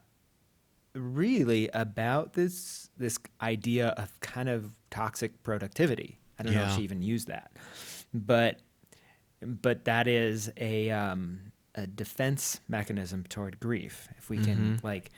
really 0.94 1.70
about 1.74 2.34
this 2.34 2.90
this 2.98 3.18
idea 3.42 3.90
of 3.90 4.20
kind 4.20 4.50
of 4.50 4.72
toxic 4.90 5.42
productivity. 5.44 6.20
I 6.38 6.44
don't 6.44 6.54
know 6.54 6.64
if 6.64 6.72
she 6.76 6.82
even 6.84 7.02
used 7.02 7.28
that, 7.28 7.52
but 8.14 8.60
but 9.42 9.86
that 9.86 10.08
is 10.08 10.52
a 10.58 10.92
um, 10.92 11.52
a 11.76 11.88
defense 11.88 12.60
mechanism 12.68 13.24
toward 13.24 13.60
grief. 13.60 14.10
If 14.18 14.30
we 14.30 14.38
can 14.40 14.78
Mhm. 14.78 14.84
like 14.84 15.12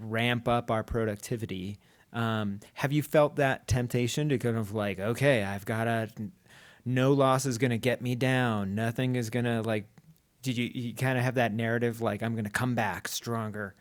ramp 0.00 0.48
up 0.48 0.70
our 0.70 0.82
productivity. 0.82 1.78
Um, 2.12 2.60
have 2.74 2.92
you 2.92 3.02
felt 3.02 3.36
that 3.36 3.66
temptation 3.66 4.28
to 4.28 4.38
kind 4.38 4.56
of 4.56 4.74
like, 4.74 5.00
okay, 5.00 5.42
I've 5.44 5.64
got 5.64 5.84
to, 5.84 6.08
no 6.84 7.12
loss 7.12 7.46
is 7.46 7.58
going 7.58 7.70
to 7.70 7.78
get 7.78 8.02
me 8.02 8.14
down. 8.14 8.74
Nothing 8.74 9.16
is 9.16 9.30
going 9.30 9.46
to 9.46 9.62
like, 9.62 9.86
did 10.42 10.56
you, 10.56 10.70
you 10.74 10.94
kind 10.94 11.16
of 11.16 11.24
have 11.24 11.36
that 11.36 11.54
narrative 11.54 12.00
like, 12.00 12.22
I'm 12.22 12.32
going 12.32 12.44
to 12.44 12.50
come 12.50 12.74
back 12.74 13.08
stronger? 13.08 13.74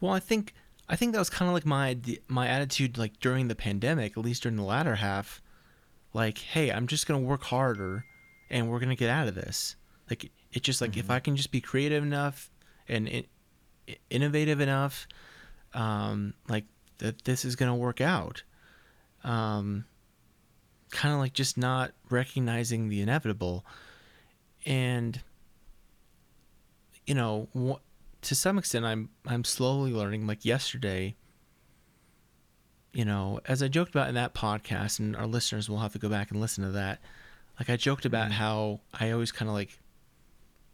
Well, 0.00 0.12
I 0.12 0.20
think 0.20 0.52
I 0.88 0.96
think 0.96 1.12
that 1.12 1.18
was 1.18 1.30
kind 1.30 1.48
of 1.48 1.54
like 1.54 1.64
my 1.64 1.96
my 2.28 2.48
attitude 2.48 2.98
like 2.98 3.18
during 3.20 3.48
the 3.48 3.54
pandemic, 3.54 4.16
at 4.16 4.24
least 4.24 4.42
during 4.42 4.56
the 4.56 4.62
latter 4.62 4.96
half. 4.96 5.40
Like, 6.12 6.38
hey, 6.38 6.70
I'm 6.70 6.86
just 6.86 7.06
gonna 7.06 7.20
work 7.20 7.44
harder, 7.44 8.04
and 8.50 8.68
we're 8.68 8.80
gonna 8.80 8.96
get 8.96 9.08
out 9.08 9.28
of 9.28 9.34
this. 9.34 9.76
Like, 10.10 10.30
it's 10.52 10.66
just 10.66 10.80
like 10.80 10.96
if 10.96 11.08
I 11.08 11.20
can 11.20 11.36
just 11.36 11.52
be 11.52 11.60
creative 11.60 12.02
enough 12.02 12.50
and 12.88 13.08
in, 13.08 13.24
innovative 14.10 14.60
enough, 14.60 15.06
um, 15.72 16.34
like 16.48 16.64
that, 17.02 17.24
this 17.24 17.44
is 17.44 17.56
gonna 17.56 17.76
work 17.76 18.00
out. 18.00 18.42
Um, 19.24 19.84
kind 20.90 21.12
of 21.14 21.20
like 21.20 21.32
just 21.32 21.56
not 21.56 21.92
recognizing 22.10 22.88
the 22.88 23.00
inevitable, 23.00 23.64
and 24.66 25.20
you 27.06 27.14
know, 27.14 27.48
wh- 27.56 27.80
to 28.22 28.34
some 28.34 28.58
extent, 28.58 28.84
I'm 28.84 29.10
I'm 29.26 29.44
slowly 29.44 29.92
learning. 29.92 30.26
Like 30.26 30.44
yesterday, 30.44 31.16
you 32.92 33.04
know, 33.04 33.40
as 33.46 33.62
I 33.62 33.68
joked 33.68 33.90
about 33.90 34.08
in 34.08 34.14
that 34.14 34.34
podcast, 34.34 34.98
and 34.98 35.16
our 35.16 35.26
listeners 35.26 35.68
will 35.68 35.78
have 35.78 35.92
to 35.92 35.98
go 35.98 36.08
back 36.08 36.30
and 36.30 36.40
listen 36.40 36.64
to 36.64 36.70
that. 36.70 37.00
Like 37.58 37.68
I 37.70 37.76
joked 37.76 38.04
about 38.04 38.30
Mhm. 38.30 38.34
how 38.34 38.80
I 38.94 39.10
always 39.10 39.32
kind 39.32 39.48
of 39.48 39.54
like 39.54 39.78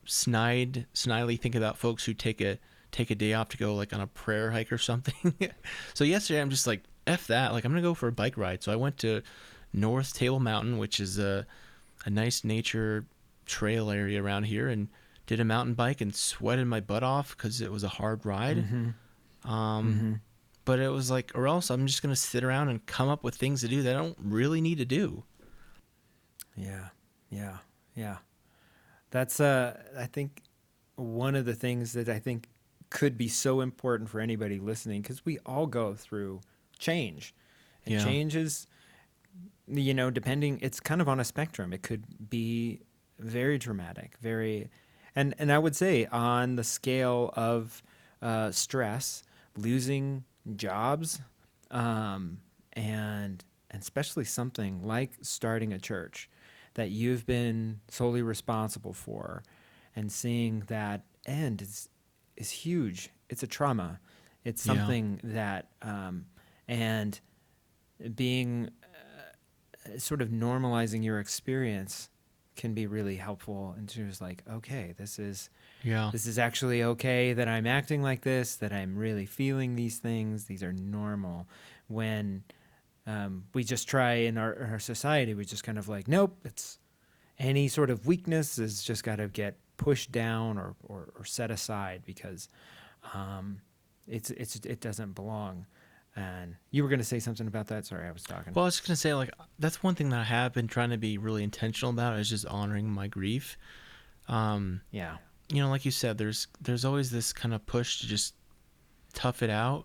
snide, 0.05 0.87
slyly 0.93 1.37
think 1.37 1.55
about 1.55 1.77
folks 1.79 2.05
who 2.05 2.14
take 2.14 2.41
a 2.41 2.59
take 2.90 3.11
a 3.11 3.14
day 3.14 3.33
off 3.35 3.48
to 3.51 3.57
go 3.57 3.74
like 3.74 3.92
on 3.92 4.01
a 4.01 4.07
prayer 4.07 4.51
hike 4.51 4.72
or 4.72 4.79
something. 4.79 5.35
so 5.94 6.05
yesterday, 6.05 6.40
I'm 6.40 6.51
just 6.51 6.66
like 6.66 6.83
f 7.07 7.27
that. 7.29 7.53
Like 7.53 7.64
I'm 7.64 7.72
gonna 7.72 7.83
go 7.83 7.94
for 7.94 8.09
a 8.09 8.12
bike 8.12 8.37
ride. 8.37 8.62
So 8.62 8.72
I 8.72 8.77
went 8.77 8.98
to 8.98 9.22
North 9.72 10.14
Table 10.14 10.40
Mountain, 10.40 10.79
which 10.79 11.01
is 11.01 11.18
a 11.18 11.46
a 12.05 12.11
nice 12.11 12.44
nature 12.44 13.07
trail 13.46 13.90
area 13.90 14.22
around 14.22 14.44
here, 14.44 14.68
and 14.68 14.88
did 15.27 15.40
a 15.40 15.44
mountain 15.44 15.74
bike 15.74 16.01
and 16.01 16.14
sweated 16.14 16.66
my 16.66 16.81
butt 16.81 17.03
off 17.03 17.37
because 17.37 17.61
it 17.61 17.70
was 17.70 17.85
a 17.85 17.88
hard 17.88 18.24
ride. 18.24 18.57
Mhm. 18.57 18.94
Um, 19.48 19.94
Mhm. 19.94 20.20
but 20.64 20.79
it 20.79 20.88
was 20.88 21.11
like, 21.11 21.31
or 21.35 21.46
else 21.46 21.70
I'm 21.70 21.87
just 21.87 22.01
gonna 22.03 22.16
sit 22.16 22.42
around 22.44 22.68
and 22.70 22.85
come 22.87 23.09
up 23.09 23.22
with 23.22 23.35
things 23.35 23.61
to 23.61 23.68
do 23.68 23.83
that 23.83 23.94
I 23.94 23.98
don't 23.98 24.16
really 24.20 24.61
need 24.61 24.79
to 24.79 24.85
do. 24.87 25.24
Yeah, 26.57 26.88
yeah, 27.31 27.59
yeah. 27.94 28.18
That's 29.11 29.40
uh, 29.40 29.81
I 29.96 30.07
think 30.07 30.42
one 30.96 31.35
of 31.35 31.44
the 31.44 31.55
things 31.55 31.92
that 31.92 32.09
I 32.09 32.18
think 32.18 32.48
could 32.90 33.16
be 33.18 33.29
so 33.29 33.61
important 33.61 34.09
for 34.09 34.20
anybody 34.20 34.59
listening 34.59 35.03
because 35.03 35.24
we 35.24 35.38
all 35.46 35.66
go 35.66 35.94
through 35.94 36.40
change, 36.79 37.35
and 37.85 37.94
Yeah. 37.94 38.03
change 38.05 38.37
is, 38.37 38.66
you 39.66 39.94
know, 39.94 40.11
depending. 40.11 40.59
It's 40.62 40.81
kind 40.81 41.01
of 41.01 41.09
on 41.09 41.20
a 41.20 41.24
spectrum. 41.24 41.72
It 41.72 41.83
could 41.83 42.31
be 42.31 42.81
very 43.18 43.59
dramatic, 43.59 44.16
very, 44.20 44.68
and 45.14 45.35
and 45.38 45.53
I 45.53 45.59
would 45.59 45.77
say 45.77 46.07
on 46.07 46.57
the 46.57 46.64
scale 46.64 47.33
of 47.37 47.83
uh, 48.22 48.51
stress, 48.51 49.22
losing 49.57 50.24
jobs, 50.57 51.20
um, 51.70 52.38
and 52.72 53.44
and 53.70 53.83
especially 53.83 54.24
something 54.24 54.83
like 54.83 55.12
starting 55.20 55.72
a 55.72 55.79
church 55.79 56.31
that 56.74 56.90
you've 56.90 57.27
been 57.27 57.81
solely 57.88 58.22
responsible 58.22 58.92
for 58.94 59.42
and 59.94 60.11
seeing 60.11 60.61
that 60.68 61.03
end 61.27 61.61
is 61.61 61.88
is 62.38 62.51
huge 62.51 63.11
it's 63.29 63.42
a 63.42 63.46
trauma 63.46 64.01
it's 64.44 64.64
Yeah. 64.66 64.74
something 64.74 65.20
that 65.24 65.68
um, 65.83 66.24
and 66.66 67.20
being 68.14 68.70
uh, 68.83 69.98
sort 69.98 70.22
of 70.22 70.29
normalizing 70.31 71.05
your 71.05 71.18
experience 71.20 72.09
can 72.57 72.74
be 72.74 72.87
really 72.87 73.16
helpful 73.16 73.74
and 73.77 73.88
just 73.88 74.20
like 74.20 74.42
okay 74.51 74.94
this 74.96 75.18
is 75.18 75.51
Yeah. 75.83 76.11
this 76.12 76.27
is 76.27 76.38
actually 76.38 76.83
okay 76.83 77.33
that 77.33 77.46
I'm 77.48 77.66
acting 77.66 78.03
like 78.03 78.22
this, 78.22 78.57
that 78.57 78.72
I'm 78.72 78.96
really 78.96 79.27
feeling 79.27 79.77
these 79.77 79.98
things. 79.98 80.46
These 80.46 80.62
are 80.62 80.72
normal. 80.72 81.46
When 81.87 82.42
um, 83.07 83.44
we 83.55 83.62
just 83.62 83.87
try 83.88 84.14
in 84.29 84.37
our, 84.38 84.68
our 84.72 84.79
society, 84.81 85.35
we 85.35 85.44
just 85.44 85.62
kind 85.64 85.79
of 85.79 85.88
like, 85.88 86.09
nope, 86.09 86.37
it's 86.44 86.79
any 87.38 87.68
sort 87.68 87.90
of 87.90 88.07
weakness 88.07 88.59
is 88.59 88.83
just 88.83 89.05
got 89.05 89.16
to 89.16 89.29
get 89.29 89.57
pushed 89.79 90.12
down 90.12 90.59
or, 90.59 90.77
or, 90.83 91.09
or 91.19 91.25
set 91.25 91.51
aside 91.51 92.03
because 92.05 92.49
um, 93.14 93.62
it's, 94.07 94.31
it's, 94.31 94.57
it 94.57 94.81
doesn't 94.81 95.14
belong. 95.14 95.64
And 96.14 96.57
you 96.71 96.83
were 96.83 96.88
going 96.88 96.99
to 96.99 97.05
say 97.05 97.21
something 97.21 97.47
about 97.47 97.69
that. 97.69 97.87
Sorry, 97.87 98.07
I 98.07 98.11
was 98.11 98.25
talking. 98.25 98.53
Well, 98.53 98.64
I 98.64 98.67
was 98.67 98.77
just 98.77 98.88
gonna 98.88 98.97
say 98.97 99.14
like 99.14 99.31
that's 99.61 99.85
one 99.85 99.95
thing 99.95 100.09
that 100.09 100.19
I 100.19 100.25
have 100.25 100.53
been 100.53 100.67
trying 100.67 100.91
to 100.91 100.97
be 100.97 101.17
really 101.17 101.45
intentional 101.45 101.93
about 101.93 102.19
is 102.19 102.29
just 102.29 102.45
honoring 102.47 102.91
my 102.91 103.07
grief. 103.07 103.57
Um, 104.27 104.81
yeah. 104.91 105.19
you 105.49 105.62
know, 105.62 105.69
like 105.69 105.85
you 105.85 105.93
said, 105.93 106.19
there's 106.19 106.49
there's 106.61 106.85
always 106.85 107.12
this 107.12 107.33
kind 107.33 107.55
of 107.55 107.64
push 107.67 108.01
to 108.01 108.09
just 108.09 108.35
tough 109.14 109.45
it 109.45 109.51
out 109.51 109.85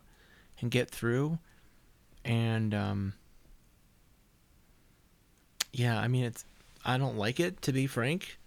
and 0.60 0.72
get 0.72 0.90
through, 0.90 1.38
and 2.26 2.74
um, 2.74 3.14
yeah, 5.72 6.00
I 6.00 6.08
mean 6.08 6.24
it's 6.24 6.46
I 6.84 6.98
don't 6.98 7.18
like 7.18 7.40
it 7.40 7.62
to 7.64 7.72
be 7.72 7.86
frank. 7.86 8.40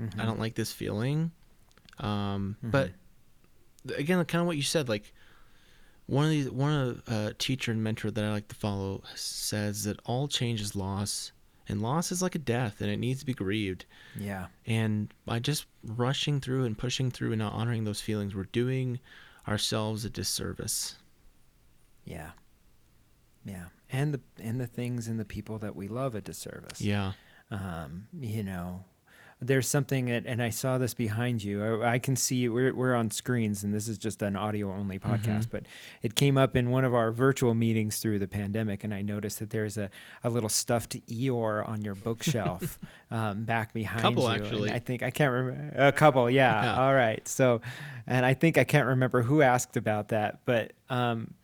Mhm. 0.00 0.20
I 0.20 0.24
don't 0.24 0.38
like 0.38 0.54
this 0.54 0.72
feeling. 0.72 1.32
Um, 1.98 2.56
Mhm. 2.64 2.70
But 2.70 2.92
again, 3.96 4.24
kind 4.26 4.40
of 4.40 4.46
what 4.46 4.56
you 4.56 4.62
said, 4.62 4.88
like 4.88 5.12
one 6.06 6.24
of 6.24 6.30
these, 6.30 6.48
one 6.50 6.72
of 6.72 7.02
uh, 7.06 7.32
teacher 7.38 7.72
and 7.72 7.82
mentor 7.82 8.10
that 8.10 8.24
I 8.24 8.30
like 8.30 8.48
to 8.48 8.54
follow 8.56 9.02
says 9.14 9.84
that 9.84 10.00
all 10.04 10.26
change 10.28 10.60
is 10.60 10.74
loss, 10.76 11.32
and 11.68 11.82
loss 11.82 12.10
is 12.12 12.22
like 12.22 12.34
a 12.34 12.38
death, 12.38 12.80
and 12.80 12.90
it 12.90 12.96
needs 12.98 13.20
to 13.20 13.26
be 13.26 13.34
grieved. 13.34 13.84
Yeah. 14.16 14.46
And 14.66 15.12
by 15.26 15.38
just 15.38 15.66
rushing 15.82 16.40
through 16.40 16.64
and 16.64 16.78
pushing 16.78 17.10
through 17.10 17.32
and 17.32 17.38
not 17.40 17.52
honoring 17.52 17.84
those 17.84 18.00
feelings, 18.00 18.34
we're 18.34 18.44
doing 18.44 19.00
ourselves 19.46 20.04
a 20.04 20.10
disservice. 20.10 20.96
Yeah. 22.04 22.30
Yeah. 23.44 23.66
And 23.90 24.14
the, 24.14 24.20
and 24.38 24.60
the 24.60 24.66
things 24.66 25.08
and 25.08 25.18
the 25.20 25.24
people 25.24 25.58
that 25.58 25.74
we 25.76 25.88
love 25.88 26.14
a 26.14 26.20
disservice. 26.20 26.80
Yeah. 26.80 27.12
um, 27.50 28.08
you 28.20 28.42
know 28.42 28.84
there's 29.40 29.68
something 29.68 30.06
that, 30.06 30.24
and 30.26 30.42
I 30.42 30.50
saw 30.50 30.78
this 30.78 30.94
behind 30.94 31.44
you. 31.44 31.82
I, 31.82 31.92
I 31.94 31.98
can 31.98 32.16
see 32.16 32.48
we're 32.48 32.74
we're 32.74 32.94
on 32.94 33.10
screens, 33.10 33.62
and 33.62 33.72
this 33.72 33.86
is 33.86 33.96
just 33.96 34.20
an 34.22 34.34
audio 34.34 34.72
only 34.72 34.98
podcast. 34.98 35.46
Mhm. 35.46 35.50
But 35.50 35.66
it 36.02 36.14
came 36.16 36.36
up 36.36 36.56
in 36.56 36.70
one 36.70 36.84
of 36.84 36.94
our 36.94 37.12
virtual 37.12 37.54
meetings 37.54 37.98
through 37.98 38.18
the 38.18 38.26
pandemic, 38.26 38.82
and 38.82 38.92
I 38.92 39.02
noticed 39.02 39.38
that 39.38 39.50
there's 39.50 39.78
a, 39.78 39.90
a 40.24 40.30
little 40.30 40.48
stuffed 40.48 40.96
Eeyore 41.06 41.68
on 41.68 41.82
your 41.82 41.94
bookshelf 41.94 42.78
um, 43.10 43.44
back 43.44 43.72
behind 43.72 44.02
Couple, 44.02 44.24
you. 44.24 44.28
And 44.30 44.42
actually. 44.42 44.72
I 44.72 44.78
think 44.80 45.02
I 45.02 45.10
can't 45.10 45.32
remember 45.32 45.74
a 45.76 45.92
couple. 45.92 46.28
Yeah. 46.28 46.62
Yeah. 46.62 46.82
All 46.82 46.94
right. 46.94 47.26
So, 47.28 47.60
and 48.06 48.26
I 48.26 48.34
think 48.34 48.58
I 48.58 48.64
can't 48.64 48.88
remember 48.88 49.22
who 49.22 49.42
asked 49.42 49.76
about 49.76 50.08
that, 50.08 50.40
but. 50.44 50.72
Um, 50.90 51.34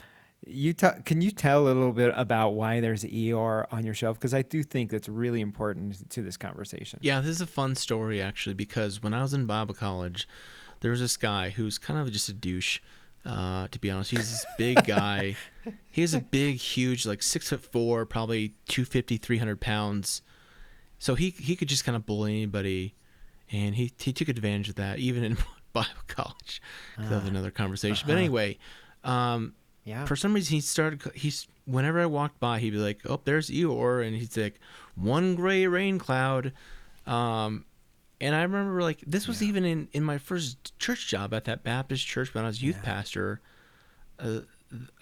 you 0.46 0.72
ta- 0.74 0.96
can 1.04 1.20
you 1.22 1.30
tell 1.30 1.64
a 1.64 1.68
little 1.68 1.92
bit 1.92 2.12
about 2.16 2.50
why 2.50 2.80
there's 2.80 3.04
Eeyore 3.04 3.66
on 3.72 3.85
your 3.85 3.94
shelf? 3.94 4.18
Because 4.18 4.35
I 4.35 4.42
do 4.42 4.62
think 4.62 4.90
that's 4.90 5.09
really 5.09 5.40
important 5.40 6.11
to 6.11 6.22
this 6.22 6.37
conversation. 6.37 6.98
Yeah, 7.02 7.20
this 7.20 7.30
is 7.30 7.40
a 7.40 7.46
fun 7.46 7.74
story 7.74 8.20
actually 8.20 8.54
because 8.54 9.02
when 9.02 9.14
I 9.14 9.22
was 9.22 9.33
in 9.35 9.46
Bible 9.46 9.74
college, 9.74 10.28
there 10.80 10.90
was 10.90 11.00
this 11.00 11.16
guy 11.16 11.50
who's 11.50 11.78
kind 11.78 11.98
of 12.00 12.11
just 12.12 12.28
a 12.28 12.33
douche. 12.33 12.80
Uh, 13.24 13.68
to 13.68 13.78
be 13.78 13.90
honest, 13.90 14.11
he's 14.11 14.30
this 14.30 14.46
big 14.59 14.85
guy. 14.87 15.35
he 15.90 16.02
has 16.02 16.12
a 16.12 16.20
big, 16.20 16.57
huge, 16.57 17.07
like 17.07 17.22
six 17.22 17.48
foot 17.48 17.62
four, 17.64 18.04
probably 18.04 18.50
250, 18.68 19.16
300 19.16 19.61
pounds. 19.61 20.20
So 20.98 21.14
he 21.14 21.30
he 21.30 21.57
could 21.57 21.68
just 21.68 21.85
kind 21.85 21.96
of 21.96 22.04
bully 22.04 22.33
anybody, 22.37 22.94
and 23.50 23.74
he 23.76 23.92
he 23.98 24.12
took 24.12 24.28
advantage 24.28 24.68
of 24.68 24.74
that 24.74 24.98
even 24.98 25.24
in 25.24 25.38
Bible 25.72 25.88
college. 26.07 26.61
'Cause 26.96 27.09
That 27.09 27.14
was 27.16 27.24
Ah. 27.24 27.28
another 27.28 27.50
conversation. 27.50 28.04
But 28.07 28.12
Uh-huh. 28.12 28.20
anyway, 28.20 28.59
um, 29.04 29.54
Yeah. 29.85 30.05
for 30.07 30.16
some 30.16 30.33
reason 30.35 30.55
he 30.55 30.61
started 30.61 31.03
he's 31.14 31.47
whenever 31.66 32.01
i 32.01 32.07
walked 32.07 32.40
by 32.40 32.59
he'd 32.59 32.70
be 32.70 32.79
like 32.79 33.01
oh 33.07 33.20
there's 33.25 33.51
eeyore 33.51 34.07
and 34.07 34.16
he's 34.16 34.37
like 34.37 34.59
one 34.94 35.35
gray 35.35 35.66
rain 35.66 35.99
cloud 35.99 36.53
um 37.07 37.64
and 38.20 38.35
i 38.35 38.42
remember 38.42 38.81
like 38.83 39.01
this 39.07 39.29
was 39.29 39.42
Yeah. 39.42 39.49
even 39.49 39.64
in 39.64 39.88
in 39.92 40.03
my 40.05 40.16
first 40.18 40.79
church 40.79 41.07
job 41.09 41.35
at 41.35 41.44
that 41.44 41.62
baptist 41.62 42.07
church 42.07 42.33
when 42.35 42.44
i 42.44 42.47
was 42.47 42.62
youth 42.62 42.77
Yeah. 42.77 42.83
pastor 42.85 43.40
uh, 44.18 44.40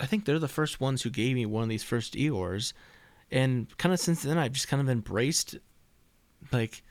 i 0.00 0.06
think 0.06 0.24
they're 0.24 0.38
the 0.38 0.48
first 0.48 0.80
ones 0.80 1.02
who 1.02 1.10
gave 1.10 1.34
me 1.36 1.46
one 1.46 1.62
of 1.62 1.68
these 1.68 1.84
first 1.84 2.14
eeyores 2.14 2.72
and 3.30 3.74
kind 3.78 3.92
of 3.92 4.00
since 4.00 4.22
then 4.22 4.36
i've 4.38 4.52
just 4.52 4.66
kind 4.68 4.80
of 4.80 4.88
embraced 4.88 5.56
like 6.52 6.82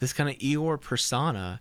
this 0.00 0.12
kind 0.12 0.28
of 0.28 0.36
eeyore 0.38 0.80
persona 0.80 1.60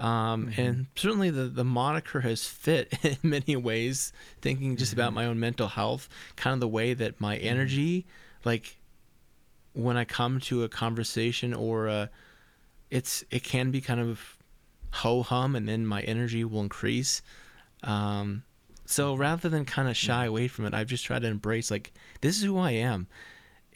um, 0.00 0.46
Mhm. 0.46 0.58
and 0.58 0.86
certainly 0.94 1.30
the, 1.30 1.44
the 1.48 1.64
moniker 1.64 2.20
has 2.20 2.46
fit 2.46 2.92
in 3.04 3.16
many 3.22 3.56
ways 3.56 4.12
thinking 4.40 4.76
just 4.76 4.92
about 4.92 5.10
Mhm. 5.12 5.14
my 5.16 5.24
own 5.26 5.40
mental 5.40 5.68
health 5.68 6.08
kind 6.36 6.54
of 6.54 6.60
the 6.60 6.68
way 6.68 6.94
that 6.94 7.20
my 7.20 7.36
energy 7.38 8.06
like 8.44 8.76
when 9.72 9.96
i 9.96 10.04
come 10.04 10.38
to 10.40 10.62
a 10.64 10.68
conversation 10.68 11.52
or 11.54 11.86
a, 11.88 12.10
it's 12.90 13.24
it 13.30 13.42
can 13.42 13.70
be 13.70 13.80
kind 13.80 14.00
of 14.00 14.36
ho 14.92 15.22
hum 15.22 15.54
and 15.56 15.68
then 15.68 15.84
my 15.86 16.00
energy 16.02 16.44
will 16.44 16.60
increase 16.62 17.20
um, 17.82 18.42
so 18.86 19.14
rather 19.14 19.48
than 19.48 19.64
kind 19.64 19.88
of 19.88 19.96
shy 19.96 20.24
away 20.24 20.48
from 20.48 20.64
it 20.64 20.74
i've 20.74 20.86
just 20.88 21.04
tried 21.04 21.22
to 21.22 21.28
embrace 21.28 21.70
like 21.70 21.92
this 22.20 22.36
is 22.38 22.44
who 22.44 22.56
i 22.58 22.70
am 22.70 23.06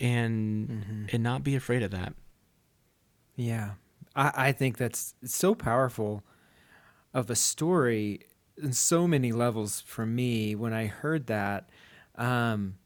and 0.00 0.68
Mhm. 0.68 1.14
and 1.14 1.22
not 1.22 1.42
be 1.44 1.54
afraid 1.56 1.82
of 1.82 1.90
that 1.90 2.14
Yeah. 3.36 3.72
I, 4.14 4.32
I 4.48 4.52
think 4.52 4.76
that's 4.78 5.14
so 5.24 5.54
powerful 5.54 6.22
of 7.14 7.30
a 7.30 7.36
story 7.36 8.20
in 8.56 8.72
so 8.72 9.06
many 9.06 9.32
levels 9.32 9.80
for 9.80 10.06
me 10.06 10.54
when 10.54 10.72
I 10.72 10.86
heard 10.86 11.26
that. 11.26 11.68
Um, 12.16 12.76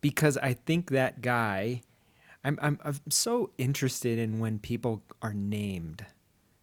because 0.00 0.36
I 0.38 0.54
think 0.54 0.90
that 0.90 1.20
guy, 1.22 1.82
I'm, 2.44 2.58
I'm, 2.62 2.78
I'm 2.84 3.00
so 3.10 3.50
interested 3.58 4.18
in 4.18 4.38
when 4.38 4.58
people 4.58 5.02
are 5.22 5.34
named, 5.34 6.06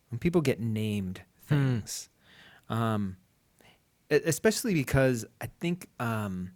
when 0.10 0.19
people 0.19 0.41
get 0.41 0.60
named 0.60 1.21
Hmm. 1.50 1.56
things. 1.80 2.10
Um, 2.69 3.17
especially 4.10 4.74
because 4.74 5.26
I 5.41 5.48
think 5.60 5.89
um, 6.00 6.52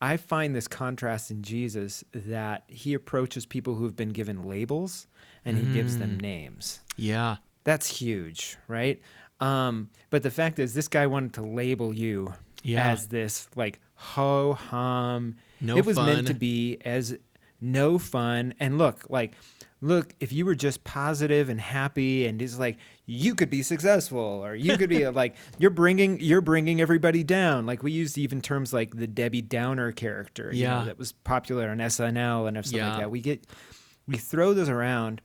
I 0.00 0.16
find 0.16 0.54
this 0.54 0.68
contrast 0.68 1.30
in 1.30 1.42
Jesus 1.42 2.04
that 2.14 2.62
he 2.68 2.94
approaches 2.94 3.46
people 3.46 3.74
who 3.74 3.84
have 3.84 3.96
been 3.96 4.10
given 4.10 4.44
labels 4.44 5.06
and 5.44 5.56
he 5.58 5.72
gives 5.72 5.98
them 5.98 6.18
Mm. 6.18 6.22
names. 6.22 6.80
yeah 6.96 7.36
That's 7.64 7.98
huge, 8.00 8.56
right? 8.68 9.00
Um, 9.40 9.90
but 10.10 10.22
the 10.22 10.30
fact 10.30 10.58
is, 10.58 10.72
this 10.74 10.88
guy 10.88 11.06
wanted 11.06 11.34
to 11.34 11.42
label 11.42 11.92
you 11.92 12.32
Yeah. 12.62 12.90
as 12.90 13.08
this 13.08 13.48
like 13.56 13.80
ho 13.94 14.54
hum. 14.54 15.36
No 15.60 15.76
it 15.76 15.84
was 15.84 15.96
fun. 15.96 16.06
meant 16.06 16.26
to 16.28 16.34
be 16.34 16.78
as 16.84 17.16
no 17.60 17.98
fun. 17.98 18.54
And 18.60 18.78
look, 18.78 19.04
like, 19.10 19.34
look, 19.80 20.14
if 20.20 20.32
you 20.32 20.44
were 20.46 20.54
just 20.54 20.84
positive 20.84 21.48
and 21.48 21.60
happy 21.60 22.26
and 22.26 22.38
just 22.38 22.58
like 22.58 22.78
you 23.10 23.34
could 23.34 23.48
be 23.48 23.62
successful 23.62 24.18
or 24.44 24.54
you 24.54 24.76
could 24.76 24.90
be 24.90 25.08
like 25.22 25.34
you're 25.58 25.70
bringing 25.70 26.20
you're 26.20 26.42
bringing 26.42 26.78
everybody 26.80 27.24
down. 27.24 27.64
Like 27.64 27.82
we 27.82 27.90
used 27.90 28.18
even 28.18 28.42
terms 28.42 28.70
like 28.74 28.94
the 28.94 29.06
Debbie 29.06 29.40
Downer 29.40 29.92
character. 29.92 30.50
you 30.52 30.64
know, 30.66 30.80
Yeah. 30.80 30.84
that 30.84 30.98
was 30.98 31.12
popular 31.12 31.70
on 31.70 31.78
SNL 31.78 32.46
and 32.46 32.64
stuff 32.66 32.76
Yeah. 32.76 32.88
like 32.90 32.98
that. 33.00 33.10
We 33.10 33.22
get 33.22 33.46
we 34.06 34.18
throw 34.18 34.52
those 34.52 34.68
around 34.68 35.22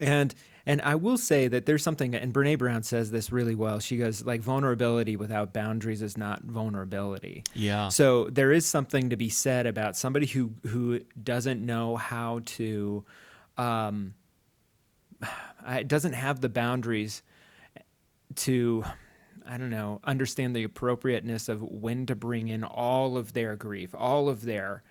and 0.00 0.34
and 0.66 0.80
I 0.82 0.94
will 0.94 1.16
say 1.18 1.48
that 1.48 1.64
there's 1.66 1.82
something 1.82 2.14
and 2.14 2.32
Brene 2.32 2.58
Brown 2.58 2.82
says 2.82 3.10
this 3.10 3.32
really 3.32 3.54
well. 3.54 3.80
She 3.80 3.96
goes 3.96 4.24
like 4.26 4.42
vulnerability 4.42 5.16
without 5.16 5.54
boundaries 5.54 6.02
is 6.02 6.18
not 6.18 6.42
vulnerability. 6.44 7.42
Yeah. 7.54 7.88
So 7.88 8.26
there 8.30 8.52
is 8.52 8.66
something 8.66 9.08
to 9.10 9.16
be 9.16 9.30
said 9.30 9.66
about 9.66 9.96
somebody 9.96 10.26
who 10.26 10.52
who 10.66 11.00
doesn't 11.22 11.64
know 11.64 11.96
how 11.96 12.42
to 12.58 13.04
um 13.56 14.14
I- 15.64 15.82
doesn't 15.84 16.14
have 16.14 16.40
the 16.40 16.48
boundaries 16.48 17.22
to 18.36 18.84
I 19.44 19.58
don't 19.58 19.70
know, 19.70 20.00
understand 20.04 20.54
the 20.54 20.62
appropriateness 20.62 21.48
of 21.48 21.62
when 21.62 22.06
to 22.06 22.14
bring 22.14 22.46
in 22.48 22.62
all 22.62 23.16
of 23.16 23.32
their 23.32 23.56
grief, 23.56 23.94
all 23.94 24.28
of 24.28 24.42
their 24.42 24.82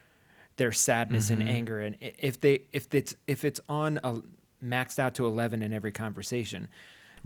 their 0.57 0.71
sadness 0.73 1.29
and 1.29 1.41
anger. 1.49 1.79
And 1.79 1.95
if 1.99 2.39
they 2.41 2.63
if 2.73 2.93
it's 2.93 3.15
if 3.27 3.45
it's 3.45 3.61
on 3.69 3.99
a 4.03 4.21
maxed 4.63 4.99
out 4.99 5.15
to 5.15 5.25
11 5.25 5.61
in 5.63 5.73
every 5.73 5.91
conversation 5.91 6.67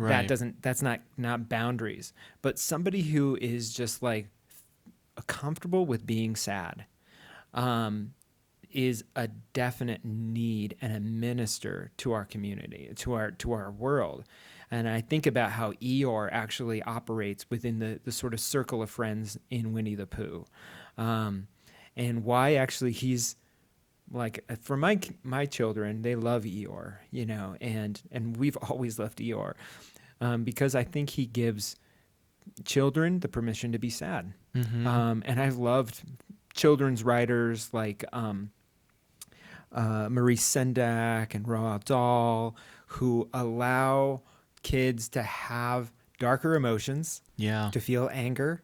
that 0.10 0.28
doesn't 0.28 0.62
that's 0.62 0.82
not 0.82 1.02
not 1.18 1.50
boundaries. 1.50 2.14
But 2.42 2.60
somebody 2.60 3.02
who 3.02 3.38
is 3.42 3.74
just 3.74 4.04
like 4.04 4.28
comfortable 5.28 5.86
with 5.86 6.06
being 6.06 6.36
sad 6.36 6.86
um, 7.54 8.14
is 8.76 9.06
a 9.16 9.30
definite 9.54 10.04
need 10.04 10.76
and 10.82 10.94
a 10.94 11.00
minister 11.00 11.92
to 11.98 12.12
our 12.12 12.26
community, 12.26 12.92
to 12.98 13.14
our 13.14 13.32
to 13.32 13.54
our 13.54 13.72
world. 13.72 14.26
And 14.70 14.90
I 14.90 15.02
think 15.02 15.26
about 15.26 15.52
how 15.52 15.72
Eeyore 15.74 16.30
actually 16.32 16.84
operates 16.84 17.50
within 17.50 17.80
the, 17.80 18.00
the 18.04 18.12
sort 18.12 18.34
of 18.34 18.40
circle 18.40 18.82
of 18.82 18.90
friends 18.90 19.38
in 19.50 19.74
Winnie 19.74 19.96
the 19.96 20.08
Pooh, 20.08 20.46
um, 20.98 21.48
and 21.96 22.24
why 22.24 22.56
actually 22.56 22.92
he's 22.92 23.38
like 24.12 24.44
uh, 24.50 24.56
for 24.62 24.76
my 24.76 25.00
my 25.24 25.46
children, 25.46 26.02
they 26.02 26.16
love 26.16 26.44
Eeyore, 26.44 26.98
you 27.12 27.26
know, 27.26 27.56
and 27.62 28.02
and 28.12 28.36
we've 28.38 28.58
always 28.70 29.00
loved 29.00 29.20
Eeyore 29.20 29.54
um, 30.20 30.44
because 30.44 30.76
I 30.76 30.84
think 30.84 31.12
he 31.12 31.26
gives 31.26 31.78
children 32.66 33.22
the 33.22 33.30
permission 33.30 33.72
to 33.72 33.80
be 33.80 33.90
sad. 33.90 34.34
Mhm. 34.54 34.86
Um, 34.86 35.24
and 35.26 35.40
I've 35.40 35.58
loved 35.58 36.04
children's 36.54 37.04
writers 37.04 37.74
like 37.74 38.04
um, 38.14 38.52
uh, 39.72 40.08
Maurice 40.10 40.44
Sendak 40.44 41.34
and 41.36 41.46
Roald 41.46 41.84
Dahl, 41.86 42.56
who 42.88 43.30
allow 43.34 44.22
kids 44.64 45.10
to 45.10 45.22
have 45.24 45.92
darker 46.20 46.56
emotions, 46.56 47.22
yeah. 47.36 47.70
to 47.72 47.80
feel 47.80 48.10
anger, 48.14 48.64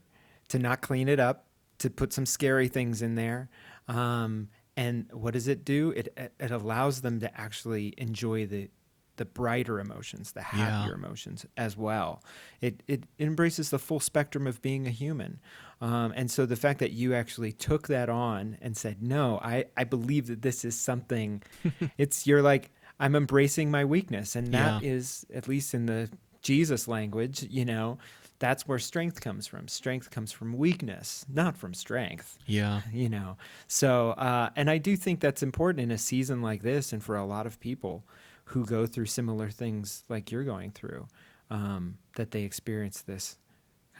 to 0.50 0.60
not 0.60 0.82
clean 0.82 1.08
it 1.10 1.20
up, 1.20 1.48
to 1.80 1.90
put 1.90 2.14
some 2.14 2.26
scary 2.26 2.68
things 2.68 3.02
in 3.02 3.16
there. 3.16 3.50
Um, 3.88 4.50
and 4.78 5.08
what 5.12 5.34
does 5.34 5.48
it 5.48 5.66
do? 5.66 5.92
It 5.92 6.18
it 6.40 6.52
allows 6.52 7.02
them 7.02 7.20
to 7.20 7.40
actually 7.40 7.94
enjoy 7.98 8.46
the 8.46 8.70
the 9.18 9.26
brighter 9.26 9.80
emotions, 9.80 10.32
the 10.32 10.40
Yeah. 10.40 10.80
happier 10.82 10.94
emotions 10.96 11.46
as 11.58 11.76
well. 11.76 12.24
It 12.62 12.82
it 12.88 13.04
embraces 13.20 13.70
the 13.70 13.80
full 13.80 14.00
spectrum 14.00 14.48
of 14.48 14.62
being 14.62 14.88
a 14.88 14.92
human. 14.92 15.40
Um, 15.82 16.14
and 16.16 16.30
so 16.30 16.46
the 16.46 16.56
fact 16.56 16.80
that 16.80 16.92
you 16.92 17.14
actually 17.16 17.52
took 17.52 17.88
that 17.88 18.08
on 18.10 18.58
and 18.62 18.78
said, 18.78 19.02
"No, 19.02 19.40
I 19.44 19.66
I 19.76 19.84
believe 19.84 20.28
that 20.28 20.42
this 20.42 20.64
is 20.64 20.76
something." 20.80 21.42
it's 21.98 22.28
you're 22.28 22.42
like 22.44 22.72
I'm 23.00 23.16
embracing 23.16 23.72
my 23.72 23.84
weakness, 23.86 24.36
and 24.36 24.54
that 24.54 24.84
is 24.84 25.26
Yeah. 25.30 25.38
at 25.38 25.48
least 25.48 25.74
in 25.74 25.88
the 25.88 26.10
Jesus 26.44 26.88
language, 26.88 27.44
you 27.50 27.66
know, 27.66 27.98
that's 28.40 28.68
where 28.68 28.80
strength 28.80 29.22
comes 29.22 29.46
from. 29.48 29.68
Strength 29.68 30.10
comes 30.12 30.32
from 30.32 30.54
weakness, 30.58 31.26
not 31.32 31.56
from 31.58 31.74
strength 31.74 32.38
Yeah. 32.48 32.82
you 32.94 33.10
know 33.10 33.38
so 33.68 34.12
uh, 34.12 34.50
and 34.56 34.70
i 34.70 34.78
do 34.80 34.96
think 34.98 35.20
that's 35.20 35.44
important 35.44 35.84
in 35.84 35.92
a 35.92 35.98
season 35.98 36.42
like 36.42 36.62
this 36.64 36.92
and 36.94 37.04
for 37.04 37.16
a 37.16 37.26
lot 37.26 37.46
of 37.46 37.60
people 37.60 38.04
who 38.46 38.66
go 38.66 38.86
through 38.88 39.06
similar 39.06 39.50
things 39.50 40.04
like 40.10 40.32
you're 40.32 40.44
going 40.44 40.72
through 40.72 41.08
um, 41.52 41.98
that 42.16 42.32
they 42.32 42.42
experience 42.44 43.02
this 43.02 43.38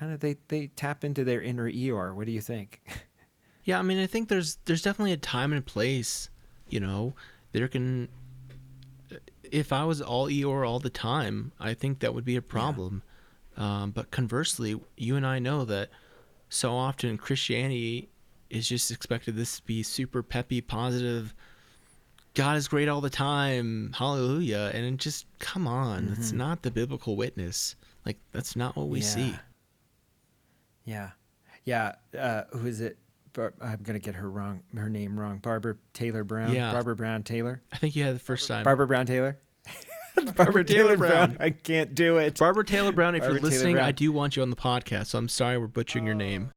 kind 0.02 0.12
of 0.14 0.20
they, 0.20 0.36
they 0.48 0.68
tap 0.76 1.04
into 1.04 1.24
their 1.24 1.42
inner 1.42 1.72
eeyore 1.72 2.16
what 2.16 2.26
do 2.26 2.32
you 2.32 2.42
think 2.42 2.82
Yeah, 3.64 3.78
I 3.78 3.84
mean, 3.84 4.00
I 4.00 4.08
think 4.08 4.28
there's 4.28 4.58
there's 4.66 4.82
definitely 4.82 5.12
a 5.12 5.18
time 5.18 5.54
and 5.54 5.64
place. 5.64 6.32
You 6.68 6.80
know, 6.80 7.14
there 7.52 7.68
can. 7.68 8.10
If 9.44 9.72
I 9.72 9.84
was 9.84 10.02
all 10.02 10.28
Eeyore 10.30 10.68
all 10.68 10.80
the 10.80 10.90
time, 10.90 11.52
I 11.60 11.76
think 11.76 12.00
that 12.00 12.16
would 12.16 12.26
be 12.26 12.36
a 12.36 12.42
problem. 12.42 13.04
Um, 13.58 13.92
but 13.92 14.10
conversely, 14.10 14.80
you 14.98 15.16
and 15.16 15.28
I 15.28 15.38
know 15.38 15.64
that 15.66 15.90
so 16.50 16.74
often 16.74 17.20
Christianity 17.20 18.10
is 18.50 18.68
just 18.68 18.90
expected 18.90 19.36
this 19.36 19.58
to 19.58 19.64
be 19.64 19.84
super 19.84 20.24
peppy, 20.24 20.60
positive. 20.62 21.36
God 22.34 22.58
is 22.58 22.68
great 22.68 22.88
all 22.90 23.02
the 23.02 23.12
time, 23.12 23.94
hallelujah, 23.96 24.72
and 24.74 24.98
just 24.98 25.28
come 25.38 25.68
on, 25.68 26.10
it's 26.18 26.32
Mhm. 26.32 26.38
not 26.38 26.62
the 26.64 26.72
biblical 26.72 27.16
witness. 27.16 27.76
Like 28.08 28.18
that's 28.32 28.56
not 28.56 28.76
what 28.76 28.88
we 28.90 29.02
see. 29.02 29.36
Yeah 30.86 31.12
yeah 31.66 31.94
uh, 32.18 32.44
who 32.52 32.66
is 32.68 32.82
it 32.82 32.98
Bar- 33.34 33.54
i'm 33.62 33.80
gonna 33.84 34.00
get 34.00 34.16
her 34.16 34.30
wrong 34.30 34.62
her 34.76 34.90
name 34.90 35.20
wrong 35.20 35.38
barbara 35.38 35.76
taylor 35.94 36.24
brown 36.24 36.54
Yeah. 36.54 36.72
barbara 36.74 36.96
brown 36.96 37.24
taylor 37.24 37.62
I 37.72 37.78
think 37.78 37.96
you 37.96 38.04
had 38.04 38.16
the 38.16 38.20
first 38.20 38.48
time. 38.48 38.64
barbara 38.64 38.88
brown 38.88 39.06
taylor 39.06 39.38
barbara 40.36 40.66
taylor 40.66 40.98
brown 40.98 41.38
i 41.40 41.50
can't 41.50 41.96
do 41.96 42.18
it 42.18 42.38
Barbara 42.38 42.66
Taylor 42.66 42.92
Brown, 42.92 43.16
if 43.16 43.22
Barbara 43.22 43.40
you're 43.40 43.50
listening, 43.50 43.78
I 43.80 43.92
do 43.92 44.12
want 44.12 44.36
you 44.36 44.42
on 44.42 44.50
the 44.50 44.56
podcast. 44.56 45.08
So 45.08 45.18
I'm 45.20 45.30
sorry 45.30 45.58
we're 45.58 45.68
butchering 45.68 46.06
your 46.06 46.16
name. 46.16 46.52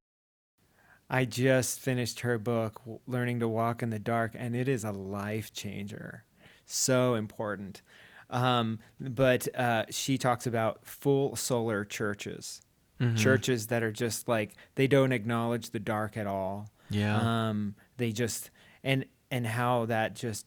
I 1.11 1.25
just 1.27 1.81
finished 1.81 2.21
her 2.21 2.39
book, 2.39 2.81
Learning 3.07 3.41
to 3.41 3.49
Walk 3.49 3.83
in 3.83 3.91
the 3.91 3.99
Dark, 3.99 4.33
and 4.35 4.57
it 4.57 4.69
is 4.69 4.85
a 4.85 4.91
life 4.91 5.53
changer. 5.53 6.25
So 6.67 7.15
important. 7.15 7.83
Um, 8.31 8.79
but 8.99 9.47
uh, 9.55 9.85
she 9.91 10.17
talks 10.19 10.47
about 10.47 10.85
full 10.87 11.37
solar 11.37 11.85
churches, 11.85 12.63
Mhm. 13.01 13.17
churches 13.19 13.67
that 13.69 13.83
are 13.83 13.91
just 13.93 14.29
like, 14.29 14.55
they 14.77 14.87
don't 14.87 15.13
acknowledge 15.13 15.71
the 15.71 15.81
dark 15.81 16.17
at 16.17 16.27
all. 16.27 16.69
Yeah. 16.91 17.49
Um, 17.49 17.75
they 17.97 18.13
just, 18.13 18.51
and, 18.85 19.05
and 19.31 19.47
how 19.47 19.87
that 19.87 20.15
just, 20.15 20.47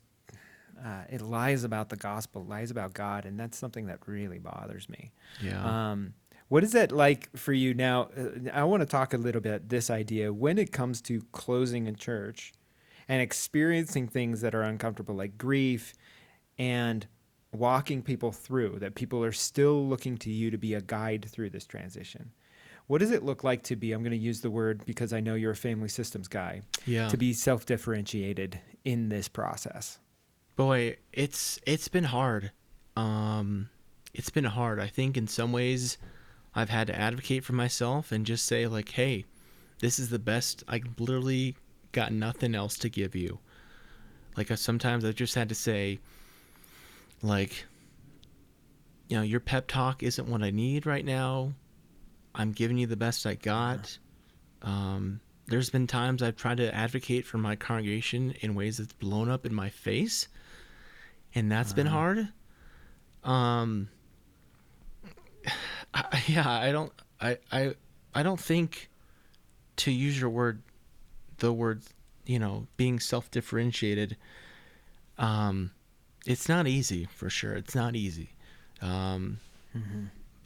uh, 0.84 1.04
it 1.10 1.22
lies 1.22 1.64
about 1.64 1.90
the 1.90 1.96
gospel, 1.98 2.46
lies 2.46 2.72
about 2.72 2.94
God, 2.94 3.26
and 3.26 3.38
that's 3.40 3.58
something 3.58 3.88
that 3.88 4.00
really 4.08 4.40
bothers 4.40 4.88
me. 4.88 5.12
yeah. 5.42 5.92
Um, 5.92 6.14
what 6.50 6.64
is 6.64 6.74
it 6.76 6.94
like 6.94 7.36
for 7.36 7.52
you 7.52 7.74
now? 7.74 8.04
Uh, 8.18 8.50
I 8.54 8.64
want 8.64 8.80
to 8.80 8.86
talk 8.86 9.14
a 9.14 9.18
little 9.18 9.42
bit 9.42 9.68
this 9.68 9.90
idea 9.90 10.32
when 10.32 10.58
it 10.58 10.72
comes 10.72 11.02
to 11.02 11.22
closing 11.34 11.90
a 11.90 11.92
church 11.92 12.54
and 13.10 13.22
experiencing 13.22 14.08
things 14.08 14.40
that 14.40 14.56
are 14.56 14.62
uncomfortable, 14.64 15.14
like 15.16 15.38
grief, 15.38 15.94
and 16.58 17.06
walking 17.52 18.02
people 18.02 18.32
through. 18.32 18.80
That 18.80 18.96
people 18.96 19.24
are 19.26 19.34
still 19.34 19.86
looking 19.86 20.18
to 20.20 20.32
you 20.32 20.50
to 20.52 20.58
be 20.58 20.74
a 20.74 20.80
guide 20.82 21.26
through 21.30 21.50
this 21.50 21.66
transition. 21.66 22.32
What 22.88 23.00
does 23.00 23.12
it 23.12 23.24
look 23.24 23.44
like 23.44 23.64
to 23.64 23.76
be? 23.76 23.92
I'm 23.92 24.02
going 24.02 24.12
to 24.12 24.18
use 24.18 24.42
the 24.42 24.50
word 24.50 24.86
because 24.86 25.12
I 25.12 25.20
know 25.20 25.36
you're 25.36 25.52
a 25.52 25.56
family 25.56 25.90
systems 25.90 26.28
guy. 26.28 26.62
yeah. 26.86 27.10
To 27.10 27.18
be 27.18 27.34
self-differentiated 27.34 28.60
in 28.86 29.10
this 29.10 29.28
process. 29.28 30.00
Boy, 30.56 30.98
it's 31.14 31.60
it's 31.68 31.88
been 31.88 32.06
hard. 32.06 32.52
Um 32.96 33.70
it's 34.14 34.30
been 34.30 34.46
hard. 34.46 34.80
I 34.80 34.88
think 34.88 35.18
in 35.18 35.28
some 35.28 35.52
ways 35.52 35.98
I've 36.56 36.70
had 36.70 36.88
to 36.88 36.98
advocate 36.98 37.44
for 37.44 37.54
myself 37.54 38.12
and 38.12 38.26
just 38.26 38.46
say 38.46 38.66
like, 38.66 38.90
"Hey, 38.90 39.26
this 39.80 40.00
is 40.00 40.10
the 40.10 40.18
best. 40.18 40.64
I 40.68 40.82
literally 40.98 41.56
got 41.92 42.12
nothing 42.12 42.56
else 42.56 42.78
to 42.80 42.90
give 42.90 43.14
you." 43.16 43.40
Like 44.36 44.50
I, 44.50 44.56
sometimes 44.56 45.06
I've 45.06 45.14
just 45.16 45.36
had 45.36 45.50
to 45.50 45.56
say 45.56 46.00
like 47.22 47.66
you 49.10 49.18
know, 49.18 49.24
your 49.24 49.40
pep 49.40 49.68
talk 49.68 50.02
isn't 50.02 50.28
what 50.28 50.42
I 50.42 50.50
need 50.52 50.86
right 50.86 51.06
now. 51.06 51.54
I'm 52.38 52.52
giving 52.54 52.78
you 52.78 52.88
the 52.88 52.96
best 52.96 53.26
I 53.26 53.34
got. 53.34 53.98
Um, 54.62 55.20
there's 55.48 55.70
been 55.70 55.88
times 55.88 56.22
I've 56.22 56.36
tried 56.36 56.58
to 56.58 56.74
advocate 56.74 57.26
for 57.26 57.38
my 57.38 57.56
congregation 57.56 58.32
in 58.42 58.54
ways 58.56 58.78
that's 58.78 58.94
blown 58.94 59.30
up 59.30 59.46
in 59.46 59.54
my 59.54 59.70
face, 59.70 60.28
and 61.36 61.52
that's 61.52 61.74
been 61.74 61.88
Uh-huh. 61.88 61.96
hard. 61.98 62.30
Um, 63.24 63.90
I, 65.94 66.24
yeah, 66.28 66.50
I 66.50 66.72
don't, 66.72 66.92
I, 67.20 67.38
I, 67.52 67.76
I 68.14 68.24
don't 68.24 68.40
think, 68.40 68.90
to 69.78 69.92
use 69.92 70.20
your 70.20 70.30
word, 70.30 70.62
the 71.38 71.52
word, 71.54 71.82
you 72.26 72.40
know, 72.40 72.68
being 72.78 73.00
self-differentiated. 73.00 74.18
Um, 75.18 75.72
it's 76.26 76.50
not 76.50 76.68
easy 76.68 77.06
for 77.16 77.30
sure. 77.30 77.54
It's 77.54 77.74
not 77.76 77.96
easy. 77.96 78.32
Um, 78.82 79.40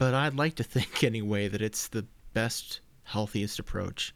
but 0.02 0.14
I'd 0.14 0.34
like 0.34 0.56
to 0.56 0.64
think 0.76 1.04
anyway 1.04 1.46
that 1.46 1.62
it's 1.62 1.88
the 1.88 2.04
best, 2.32 2.80
healthiest 3.04 3.58
approach. 3.60 4.14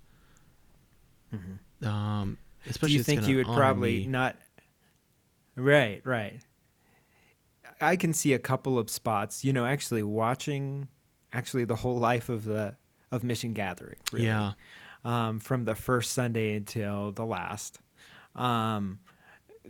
Um, 1.82 2.39
Do 2.80 2.89
you 2.89 3.03
think 3.03 3.28
you 3.28 3.37
would 3.37 3.47
probably 3.47 4.01
me. 4.01 4.07
not? 4.07 4.37
Right, 5.55 6.01
right. 6.05 6.41
I 7.80 7.97
can 7.97 8.12
see 8.14 8.32
a 8.32 8.39
couple 8.39 8.78
of 8.78 8.91
spots. 8.91 9.45
You 9.45 9.53
know, 9.53 9.64
actually 9.66 10.03
watching, 10.03 10.89
actually 11.32 11.64
the 11.64 11.76
whole 11.76 11.99
life 11.99 12.28
of 12.28 12.45
the 12.45 12.74
of 13.12 13.22
mission 13.22 13.53
gathering. 13.53 13.97
Really. 14.11 14.26
Yeah. 14.26 14.53
um, 15.05 15.39
from 15.39 15.66
the 15.66 15.74
first 15.76 16.12
Sunday 16.12 16.57
until 16.57 17.12
the 17.12 17.24
last. 17.24 17.78
Um, 18.34 18.99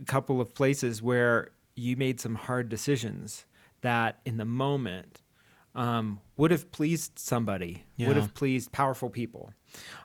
a 0.01 0.05
couple 0.05 0.41
of 0.41 0.55
places 0.55 1.01
where 1.01 1.49
you 1.75 1.95
made 1.95 2.19
some 2.19 2.35
hard 2.35 2.69
decisions 2.69 3.45
that 3.81 4.19
in 4.25 4.37
the 4.37 4.45
moment 4.45 5.21
um, 5.77 6.19
would 6.35 6.51
have 6.51 6.71
pleased 6.71 7.17
somebody, 7.17 7.85
would 7.99 8.17
have 8.17 8.33
pleased 8.33 8.71
powerful 8.73 9.09
people, 9.09 9.53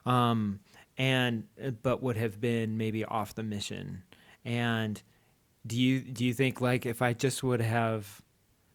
um, 0.05 0.59
and 0.97 1.43
uh, 1.61 1.71
but 1.71 2.01
would 2.01 2.15
have 2.15 2.39
been 2.39 2.77
maybe 2.77 3.03
off 3.03 3.35
the 3.35 3.43
mission. 3.43 4.03
And 4.45 5.01
do 5.65 5.77
you 5.79 5.99
do 5.99 6.23
you 6.23 6.33
think 6.33 6.61
like 6.61 6.85
if 6.85 7.01
I 7.01 7.13
just 7.13 7.43
would 7.43 7.61
have 7.61 8.21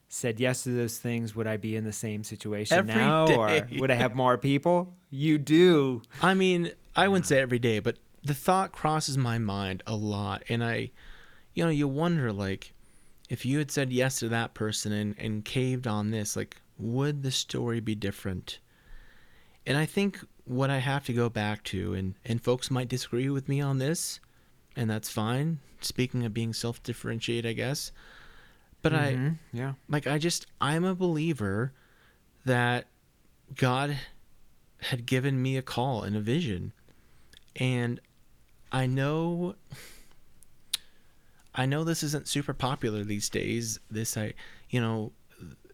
said 0.09 0.39
yes 0.39 0.63
to 0.63 0.69
those 0.71 0.97
things, 0.97 1.35
would 1.35 1.47
I 1.47 1.57
be 1.57 1.75
in 1.75 1.85
the 1.85 1.93
same 1.93 2.23
situation 2.23 2.77
Every 2.77 2.93
now, 2.93 3.27
or 3.27 3.67
would 3.77 3.91
I 3.91 3.95
have 3.95 4.15
more 4.15 4.37
people? 4.37 4.93
You 5.09 5.37
do. 5.37 6.01
I 6.21 6.33
mean, 6.33 6.71
I 6.95 7.07
wouldn't 7.07 7.27
say 7.27 7.39
every 7.39 7.59
day, 7.59 7.79
but 7.79 7.97
the 8.23 8.33
thought 8.33 8.71
crosses 8.71 9.17
my 9.17 9.37
mind 9.37 9.83
a 9.87 9.95
lot. 9.95 10.43
And 10.49 10.63
I, 10.63 10.91
you 11.53 11.63
know, 11.63 11.69
you 11.69 11.87
wonder, 11.87 12.33
like, 12.33 12.73
if 13.29 13.45
you 13.45 13.59
had 13.59 13.71
said 13.71 13.93
yes 13.93 14.19
to 14.19 14.29
that 14.29 14.55
person 14.55 14.91
and, 14.91 15.15
and 15.19 15.45
caved 15.45 15.87
on 15.87 16.09
this, 16.11 16.35
like, 16.35 16.57
would 16.79 17.21
the 17.23 17.31
story 17.31 17.79
be 17.79 17.93
different? 17.95 18.59
And 19.67 19.77
I 19.77 19.85
think 19.85 20.19
what 20.45 20.69
I 20.71 20.79
have 20.79 21.05
to 21.05 21.13
go 21.13 21.29
back 21.29 21.63
to, 21.65 21.93
and, 21.93 22.15
and 22.25 22.41
folks 22.43 22.71
might 22.71 22.87
disagree 22.87 23.29
with 23.29 23.47
me 23.47 23.61
on 23.61 23.77
this, 23.77 24.19
and 24.75 24.89
that's 24.89 25.09
fine. 25.09 25.59
Speaking 25.81 26.25
of 26.25 26.33
being 26.33 26.53
self 26.53 26.81
differentiate, 26.81 27.45
I 27.45 27.53
guess. 27.53 27.91
But 28.81 28.93
I, 28.93 29.13
Mhm. 29.13 29.37
yeah. 29.51 29.73
like 29.89 30.07
I 30.07 30.17
just 30.17 30.47
I'm 30.61 30.85
a 30.85 30.95
believer 30.95 31.73
that 32.45 32.87
God 33.55 33.97
had 34.83 35.05
given 35.05 35.41
me 35.41 35.57
a 35.57 35.61
call 35.61 36.03
and 36.03 36.15
a 36.15 36.21
vision. 36.21 36.71
And 37.57 37.99
I 38.71 38.85
know 38.85 39.55
I 41.53 41.65
know 41.65 41.83
this 41.83 42.03
isn't 42.03 42.27
super 42.27 42.53
popular 42.53 43.03
these 43.03 43.29
days. 43.29 43.79
This 43.91 44.15
I 44.15 44.33
you 44.69 44.79
know 44.79 45.11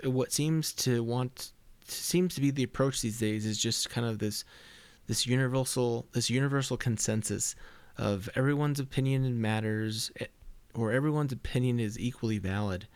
what 0.03 0.31
seems 0.31 0.73
to 0.73 1.03
want 1.03 1.51
seems 1.87 2.35
to 2.35 2.41
be 2.41 2.51
the 2.51 2.63
approach 2.63 3.01
these 3.01 3.19
days 3.19 3.45
is 3.45 3.57
just 3.57 3.89
kind 3.89 4.07
of 4.07 4.19
this 4.19 4.43
this 5.07 5.27
universal 5.27 6.07
this 6.13 6.29
universal 6.29 6.77
consensus 6.77 7.55
of 7.97 8.29
everyone's 8.35 8.79
opinion 8.79 9.39
matters 9.39 10.11
eh, 10.19 10.25
or 10.73 10.91
everyone's 10.91 11.31
opinion 11.31 11.79
is 11.79 11.97
equally 11.99 12.39
valid 12.39 12.87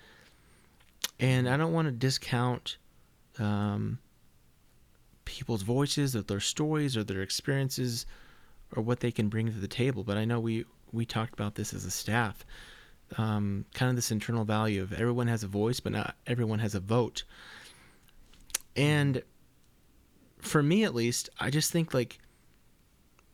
and 1.20 1.50
I 1.50 1.58
don't 1.58 1.74
want 1.74 1.88
to 1.88 1.92
discount 1.92 2.78
um, 3.38 4.00
people's 5.26 5.64
voices 5.64 6.16
or 6.16 6.22
their 6.22 6.40
stories 6.40 6.96
or 6.96 7.04
their 7.04 7.22
experiences 7.22 8.06
or 8.76 8.82
what 8.82 9.00
they 9.00 9.12
can 9.12 9.30
bring 9.30 9.48
to 9.48 9.60
the 9.60 9.68
table. 9.68 10.04
But 10.04 10.18
I 10.18 10.26
know 10.26 10.40
we 10.40 10.66
we 10.92 11.06
talked 11.06 11.34
about 11.34 11.56
this 11.56 11.74
as 11.74 11.86
a 11.86 11.92
staff, 11.92 12.46
um, 13.18 13.66
kind 13.74 13.90
of 13.90 13.96
this 13.96 14.12
internal 14.12 14.46
value 14.46 14.82
of 14.82 14.94
everyone 14.94 15.28
has 15.28 15.44
a 15.44 15.48
voice, 15.48 15.80
but 15.80 15.92
not 15.92 16.16
everyone 16.28 16.60
has 16.60 16.76
a 16.76 16.80
vote. 16.80 17.24
And 18.76 19.24
for 20.40 20.64
me, 20.64 20.84
at 20.84 20.96
least, 20.96 21.30
I 21.40 21.50
just 21.50 21.72
think 21.72 21.94
like 21.94 22.20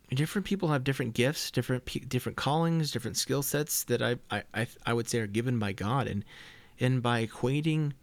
different 0.09 0.45
people 0.45 0.69
have 0.69 0.84
different 0.84 1.13
gifts, 1.13 1.51
different 1.51 1.86
different 2.09 2.38
callings, 2.38 2.91
different 2.91 3.17
skill 3.17 3.41
sets 3.41 3.84
that 3.86 4.01
I, 4.01 4.15
I 4.32 4.43
I 4.53 4.67
I 4.86 4.93
would 4.93 5.09
say 5.09 5.19
are 5.19 5.28
given 5.28 5.59
by 5.59 5.73
God, 5.73 6.07
and 6.07 6.23
and 6.80 7.01
by 7.01 7.26
equating 7.26 7.93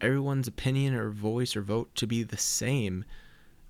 everyone's 0.00 0.48
opinion 0.48 0.94
or 0.94 1.10
voice 1.10 1.56
or 1.56 1.62
vote 1.62 1.94
to 1.94 2.06
be 2.06 2.22
the 2.22 2.36
same 2.36 3.04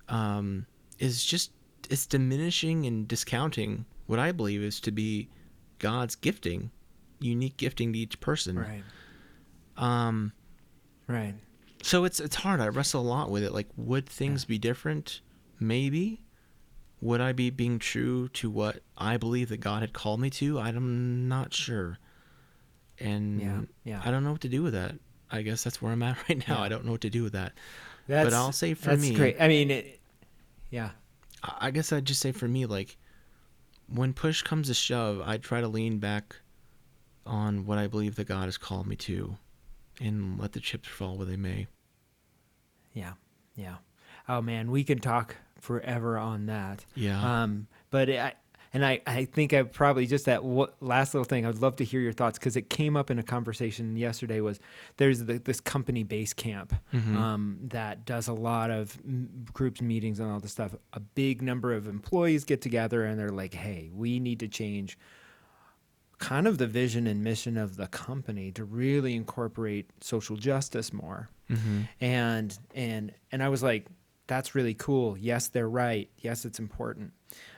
um, 0.09 0.67
is 0.99 1.25
just 1.25 1.53
it's 1.91 2.07
diminishing 2.07 2.87
and 2.87 3.07
discounting 3.07 3.85
what 4.07 4.19
I 4.19 4.33
believe 4.33 4.63
is 4.63 4.81
to 4.81 4.91
be 4.91 5.29
God's 5.79 6.15
gifting, 6.15 6.71
unique 7.21 7.57
gifting 7.57 7.93
to 7.93 7.99
each 7.99 8.21
person. 8.21 8.59
Right. 8.59 8.83
Um, 9.77 10.33
Right. 11.07 11.35
so 11.83 12.05
it's 12.05 12.21
it's 12.21 12.37
hard. 12.37 12.61
I 12.61 12.69
wrestle 12.69 13.03
a 13.03 13.07
lot 13.09 13.31
with 13.31 13.43
it. 13.45 13.53
Like, 13.53 13.69
would 13.77 14.09
things 14.09 14.45
be 14.45 14.59
different? 14.59 15.21
Maybe. 15.61 16.23
Would 17.01 17.21
I 17.21 17.33
be 17.33 17.51
being 17.51 17.79
true 17.79 18.29
to 18.29 18.49
what 18.49 18.81
I 18.97 19.17
believe 19.19 19.51
that 19.51 19.59
God 19.59 19.83
had 19.83 19.93
called 19.93 20.21
me 20.21 20.31
to? 20.31 20.59
I'm 20.59 21.29
not 21.29 21.53
sure. 21.53 21.99
And 22.99 23.41
Yeah, 23.41 23.61
yeah. 23.85 24.03
I 24.05 24.11
don't 24.11 24.25
know 24.25 24.33
what 24.33 24.41
to 24.43 24.49
do 24.49 24.63
with 24.63 24.73
that. 24.73 24.95
I 25.31 25.43
guess 25.43 25.63
that's 25.65 25.83
where 25.83 25.93
I'm 25.93 26.03
at 26.03 26.17
right 26.29 26.39
now. 26.49 26.57
Yeah. 26.59 26.63
I 26.63 26.69
don't 26.69 26.85
know 26.87 26.93
what 26.93 27.03
to 27.03 27.11
do 27.11 27.23
with 27.23 27.33
that. 27.35 27.53
That's, 28.07 28.27
but 28.31 28.35
I'll 28.37 28.53
say 28.53 28.75
for 28.75 28.91
that's 28.91 29.03
me- 29.03 29.15
great. 29.15 29.37
I 29.41 29.49
mean, 29.49 29.71
it, 29.71 30.01
yeah. 30.71 30.91
I 31.43 31.67
I 31.69 31.71
guess 31.73 31.93
I'd 31.93 32.05
just 32.07 32.21
say 32.21 32.33
for 32.33 32.49
me, 32.49 32.65
like, 32.65 32.97
when 33.89 34.15
push 34.15 34.41
comes 34.43 34.69
to 34.69 34.75
shove, 34.75 35.21
I 35.23 35.37
try 35.37 35.61
to 35.61 35.69
lean 35.69 35.99
back 35.99 36.37
on 37.27 37.67
what 37.67 37.79
I 37.79 37.87
believe 37.87 38.17
that 38.17 38.29
God 38.29 38.45
has 38.45 38.59
called 38.59 38.87
me 38.87 38.97
to 38.97 39.37
and 40.01 40.39
let 40.41 40.53
the 40.53 40.61
chips 40.61 40.89
fall 40.89 41.17
where 41.17 41.27
they 41.27 41.37
may. 41.37 41.67
Yeah, 42.93 43.15
yeah. 43.57 43.77
Oh 44.29 44.41
man, 44.41 44.71
we 44.71 44.85
can 44.85 44.99
talk 44.99 45.37
forever 45.61 46.19
on 46.19 46.47
that. 46.47 46.85
Yeah. 46.95 47.43
Um, 47.43 47.67
but 47.91 48.09
I 48.11 48.35
and 48.73 48.85
I, 48.85 49.01
I 49.07 49.25
think 49.27 49.53
I 49.53 49.63
probably 49.63 50.05
just 50.07 50.25
that 50.27 50.43
w- 50.43 50.67
last 50.81 51.15
little 51.15 51.25
thing. 51.25 51.47
I'd 51.47 51.59
love 51.59 51.77
to 51.77 51.85
hear 51.85 52.01
your 52.01 52.13
thoughts 52.13 52.39
because 52.41 52.57
it 52.57 52.71
came 52.71 52.97
up 52.97 53.09
in 53.11 53.19
a 53.21 53.23
conversation 53.23 53.97
yesterday. 53.97 54.41
Was 54.41 54.59
there's 54.97 55.21
the, 55.25 55.39
this 55.39 55.61
company 55.61 56.05
Basecamp 56.05 56.71
Mhm. 56.93 57.15
um, 57.17 57.59
that 57.69 58.05
does 58.05 58.27
a 58.27 58.33
lot 58.33 58.71
of 58.71 58.99
m- 59.05 59.45
groups 59.53 59.81
meetings 59.81 60.19
and 60.19 60.31
all 60.31 60.41
this 60.41 60.53
stuff. 60.53 60.75
A 60.93 61.01
big 61.01 61.41
number 61.41 61.73
of 61.73 61.87
employees 61.87 62.45
get 62.45 62.61
together 62.63 63.05
and 63.05 63.19
they're 63.19 63.29
like, 63.31 63.55
"Hey, 63.55 63.91
we 63.95 64.19
need 64.19 64.41
to 64.41 64.49
change." 64.49 64.99
Kind 66.29 66.47
of 66.47 66.59
the 66.59 66.67
vision 66.67 67.07
and 67.07 67.23
mission 67.23 67.57
of 67.57 67.77
the 67.77 67.87
company 67.89 68.51
to 68.53 68.65
really 68.65 69.15
incorporate 69.15 69.91
social 70.01 70.37
justice 70.37 70.93
more 70.93 71.29
Mm-hmm. 71.51 71.81
and 72.01 72.59
and 72.75 73.13
and 73.31 73.43
I 73.43 73.49
was 73.51 73.63
like, 73.63 73.87
that's 74.27 74.55
really 74.55 74.73
cool. 74.73 75.19
Yes, 75.19 75.49
they're 75.49 75.69
right. 75.69 76.09
Yes, 76.19 76.47
it's 76.47 76.59
important. 76.59 77.13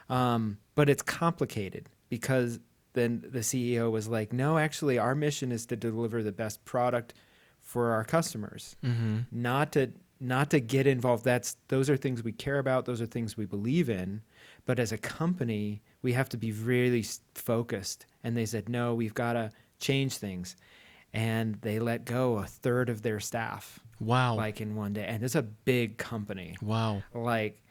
Um, 0.09 0.59
but 0.75 0.89
it's 0.89 1.03
complicated 1.03 1.89
because 2.09 2.59
then 2.95 3.23
the 3.29 3.41
CEO 3.41 3.91
was 3.93 4.09
like, 4.09 4.33
no, 4.33 4.59
actually, 4.59 4.99
our 4.99 5.15
mission 5.15 5.53
is 5.53 5.67
to 5.67 5.77
deliver 5.77 6.23
the 6.25 6.33
best 6.33 6.65
product 6.65 7.15
for 7.61 7.93
our 7.93 8.05
customers, 8.05 8.75
Mm-hmm. 8.85 9.19
not 9.31 9.73
to 9.73 9.93
not 10.19 10.51
to 10.51 10.61
get 10.61 10.87
involved. 10.87 11.25
That's 11.25 11.57
those 11.69 11.89
are 11.91 11.97
things 11.97 12.25
we 12.25 12.33
care 12.33 12.59
about. 12.59 12.87
Those 12.87 13.01
are 13.01 13.07
things 13.07 13.37
we 13.37 13.45
believe 13.47 13.89
in. 13.89 14.23
But 14.67 14.79
as 14.79 14.93
a 14.93 14.99
company, 14.99 15.81
we 16.03 16.13
have 16.13 16.29
to 16.31 16.37
be 16.37 16.53
really 16.53 17.05
focused. 17.35 18.05
And 18.23 18.37
they 18.37 18.45
said, 18.47 18.69
no, 18.69 18.95
we've 18.95 19.15
got 19.15 19.33
to 19.35 19.51
change 19.81 20.19
things. 20.19 20.57
And 21.15 21.55
they 21.63 21.79
let 21.79 22.05
go 22.05 22.37
a 22.39 22.45
third 22.45 22.89
of 22.91 23.01
their 23.03 23.21
staff 23.21 23.81
Wow. 23.99 24.35
like 24.35 24.61
in 24.61 24.75
one 24.77 24.93
day 24.93 25.07
and 25.07 25.23
it's 25.23 25.35
a 25.37 25.43
big 25.43 25.97
company 25.97 26.55
wow. 26.61 27.03
like 27.15 27.63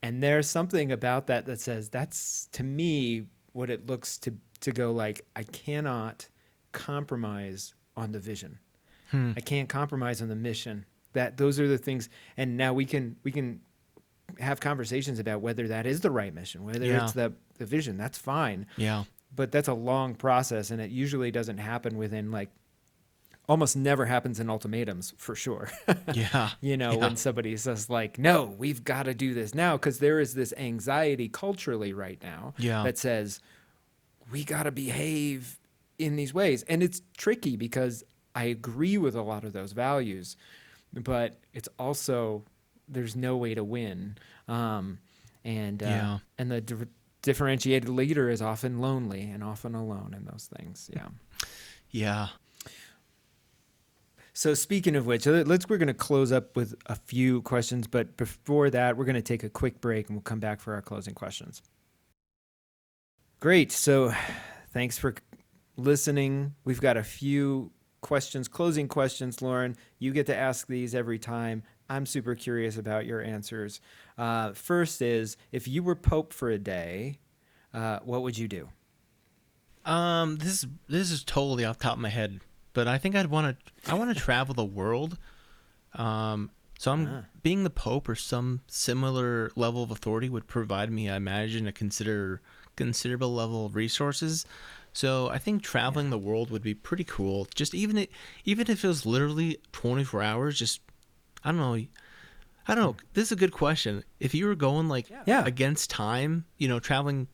and 0.00 0.22
there's 0.22 0.48
something 0.48 0.92
about 0.92 1.26
that 1.26 1.46
that 1.46 1.60
says 1.60 1.88
that's 1.88 2.46
to 2.52 2.62
me 2.62 3.24
what 3.52 3.68
it 3.68 3.84
looks 3.88 4.16
to 4.18 4.34
to 4.60 4.70
go 4.70 4.92
like 4.92 5.22
i 5.34 5.42
cannot 5.42 6.28
compromise 6.70 7.74
on 7.96 8.12
the 8.12 8.20
vision 8.20 8.60
Hmm. 9.10 9.32
i 9.36 9.40
can't 9.40 9.68
compromise 9.68 10.22
on 10.22 10.28
the 10.28 10.36
mission 10.36 10.84
that 11.14 11.36
those 11.36 11.58
are 11.58 11.66
the 11.66 11.78
things 11.78 12.08
and 12.36 12.56
now 12.56 12.72
we 12.72 12.84
can 12.84 13.16
we 13.24 13.32
can 13.32 13.60
have 14.38 14.60
conversations 14.60 15.18
about 15.18 15.40
whether 15.40 15.68
that 15.68 15.86
is 15.86 16.00
the 16.00 16.10
right 16.10 16.34
mission 16.34 16.64
whether 16.64 16.84
Yeah. 16.84 17.04
it's 17.04 17.12
the 17.12 17.32
the 17.58 17.66
vision 17.66 17.96
that's 17.96 18.18
fine 18.18 18.66
Yeah. 18.76 19.04
but 19.34 19.50
that's 19.52 19.68
a 19.68 19.74
long 19.74 20.14
process 20.14 20.70
and 20.70 20.80
it 20.80 20.90
usually 20.90 21.30
doesn't 21.30 21.58
happen 21.58 21.96
within 21.96 22.30
like 22.30 22.50
almost 23.48 23.76
never 23.76 24.04
happens 24.06 24.40
in 24.40 24.50
ultimatums 24.50 25.14
for 25.18 25.34
sure 25.36 25.70
Yeah. 26.12 26.50
you 26.60 26.76
know 26.76 26.92
Yeah. 26.92 26.98
when 26.98 27.16
somebody 27.16 27.56
says 27.56 27.88
like 27.88 28.18
no 28.18 28.44
we've 28.58 28.82
got 28.84 29.04
to 29.04 29.14
do 29.14 29.34
this 29.34 29.54
now 29.54 29.76
because 29.76 30.00
there 30.00 30.18
is 30.20 30.34
this 30.34 30.52
anxiety 30.56 31.28
culturally 31.28 31.92
right 31.92 32.20
now 32.22 32.54
Yeah. 32.58 32.82
that 32.82 32.98
says 32.98 33.40
we 34.32 34.42
got 34.44 34.64
to 34.64 34.72
behave 34.72 35.60
in 35.98 36.16
these 36.16 36.34
ways 36.34 36.62
and 36.64 36.82
it's 36.82 37.00
tricky 37.16 37.56
because 37.56 38.02
i 38.34 38.44
agree 38.44 38.98
with 38.98 39.14
a 39.14 39.22
lot 39.22 39.44
of 39.44 39.52
those 39.52 39.72
values 39.72 40.36
but 40.92 41.36
it's 41.54 41.68
also 41.78 42.42
there's 42.88 43.16
no 43.16 43.36
way 43.36 43.54
to 43.54 43.64
win 43.64 44.16
um, 44.48 44.98
and 45.44 45.82
uh, 45.82 45.86
Yeah. 45.86 46.18
and 46.38 46.50
the 46.50 46.60
di- 46.60 46.86
differentiated 47.22 47.88
leader 47.88 48.28
is 48.30 48.40
often 48.40 48.80
lonely 48.80 49.22
and 49.22 49.42
often 49.42 49.74
alone 49.74 50.14
in 50.16 50.24
those 50.24 50.48
things 50.56 50.90
yeah 50.94 51.08
Yeah. 51.90 52.28
So 54.32 54.52
speaking 54.52 54.96
of 54.96 55.06
which, 55.06 55.24
let- 55.26 55.48
let's 55.48 55.66
we're 55.66 55.78
going 55.78 55.86
to 55.88 55.94
close 55.94 56.30
up 56.30 56.56
with 56.56 56.74
a 56.86 56.94
few 56.94 57.40
questions, 57.42 57.86
but 57.86 58.18
before 58.18 58.68
that, 58.68 58.96
we're 58.98 59.06
going 59.06 59.14
to 59.14 59.22
take 59.22 59.42
a 59.42 59.48
quick 59.48 59.80
break 59.80 60.08
and 60.08 60.16
we'll 60.16 60.22
come 60.22 60.40
back 60.40 60.60
for 60.60 60.74
our 60.74 60.82
closing 60.82 61.14
questions. 61.14 61.62
Great. 63.40 63.72
So 63.72 64.12
thanks 64.74 64.98
for 64.98 65.14
listening. 65.76 66.54
We've 66.64 66.80
got 66.82 66.98
a 66.98 67.02
few 67.02 67.72
questions, 68.02 68.46
closing 68.46 68.88
questions, 68.88 69.40
Lauren. 69.40 69.74
You 69.98 70.12
get 70.12 70.26
to 70.26 70.36
ask 70.36 70.66
these 70.66 70.94
every 70.94 71.18
time. 71.18 71.62
I'm 71.88 72.06
super 72.06 72.34
curious 72.34 72.76
about 72.76 73.06
your 73.06 73.20
answers. 73.22 73.80
Uh, 74.18 74.52
first 74.52 75.00
is 75.02 75.36
if 75.52 75.68
you 75.68 75.82
were 75.82 75.94
Pope 75.94 76.32
for 76.32 76.50
a 76.50 76.58
day, 76.58 77.18
uh, 77.72 78.00
what 78.04 78.22
would 78.22 78.36
you 78.36 78.48
do? 78.48 78.68
Um, 79.84 80.36
this 80.38 80.64
is 80.64 80.66
this 80.88 81.10
is 81.10 81.22
totally 81.22 81.64
off 81.64 81.78
the 81.78 81.84
top 81.84 81.92
of 81.94 82.00
my 82.00 82.08
head, 82.08 82.40
but 82.72 82.88
I 82.88 82.98
think 82.98 83.14
I'd 83.14 83.26
want 83.30 83.56
to 83.84 83.90
I 83.90 83.94
want 83.94 84.12
to 84.14 84.20
travel 84.20 84.54
the 84.54 84.64
world. 84.64 85.16
Um, 85.94 86.50
so 86.78 86.92
I'm 86.92 87.06
Ah. 87.06 87.24
being 87.42 87.62
the 87.64 87.70
Pope 87.70 88.08
or 88.08 88.14
some 88.16 88.60
similar 88.66 89.50
level 89.56 89.82
of 89.82 89.90
authority 89.90 90.28
would 90.28 90.46
provide 90.46 90.90
me, 90.90 91.08
I 91.08 91.16
imagine, 91.16 91.66
a 91.66 91.72
consider 91.72 92.42
considerable 92.74 93.32
level 93.32 93.64
of 93.64 93.74
resources. 93.76 94.44
So 94.92 95.28
I 95.28 95.38
think 95.38 95.62
traveling 95.62 96.10
the 96.10 96.18
world 96.18 96.50
would 96.50 96.62
be 96.62 96.74
pretty 96.74 97.04
cool. 97.04 97.46
Just 97.54 97.74
even 97.74 97.96
it, 97.96 98.10
even 98.44 98.68
if 98.70 98.84
it 98.84 98.88
was 98.88 99.06
literally 99.06 99.58
24 99.72 100.22
hours, 100.22 100.58
just 100.58 100.80
I 101.46 101.52
don't 101.52 101.60
know. 101.60 101.74
I 102.68 102.74
don't 102.74 102.84
know. 102.84 102.96
This 103.14 103.26
is 103.26 103.32
a 103.32 103.36
good 103.36 103.52
question. 103.52 104.02
If 104.18 104.34
you 104.34 104.46
were 104.48 104.56
going 104.56 104.88
like 104.88 105.08
Yeah. 105.26 105.44
against 105.46 105.88
time, 105.90 106.44
you 106.58 106.66
know, 106.66 106.80
traveling 106.80 107.28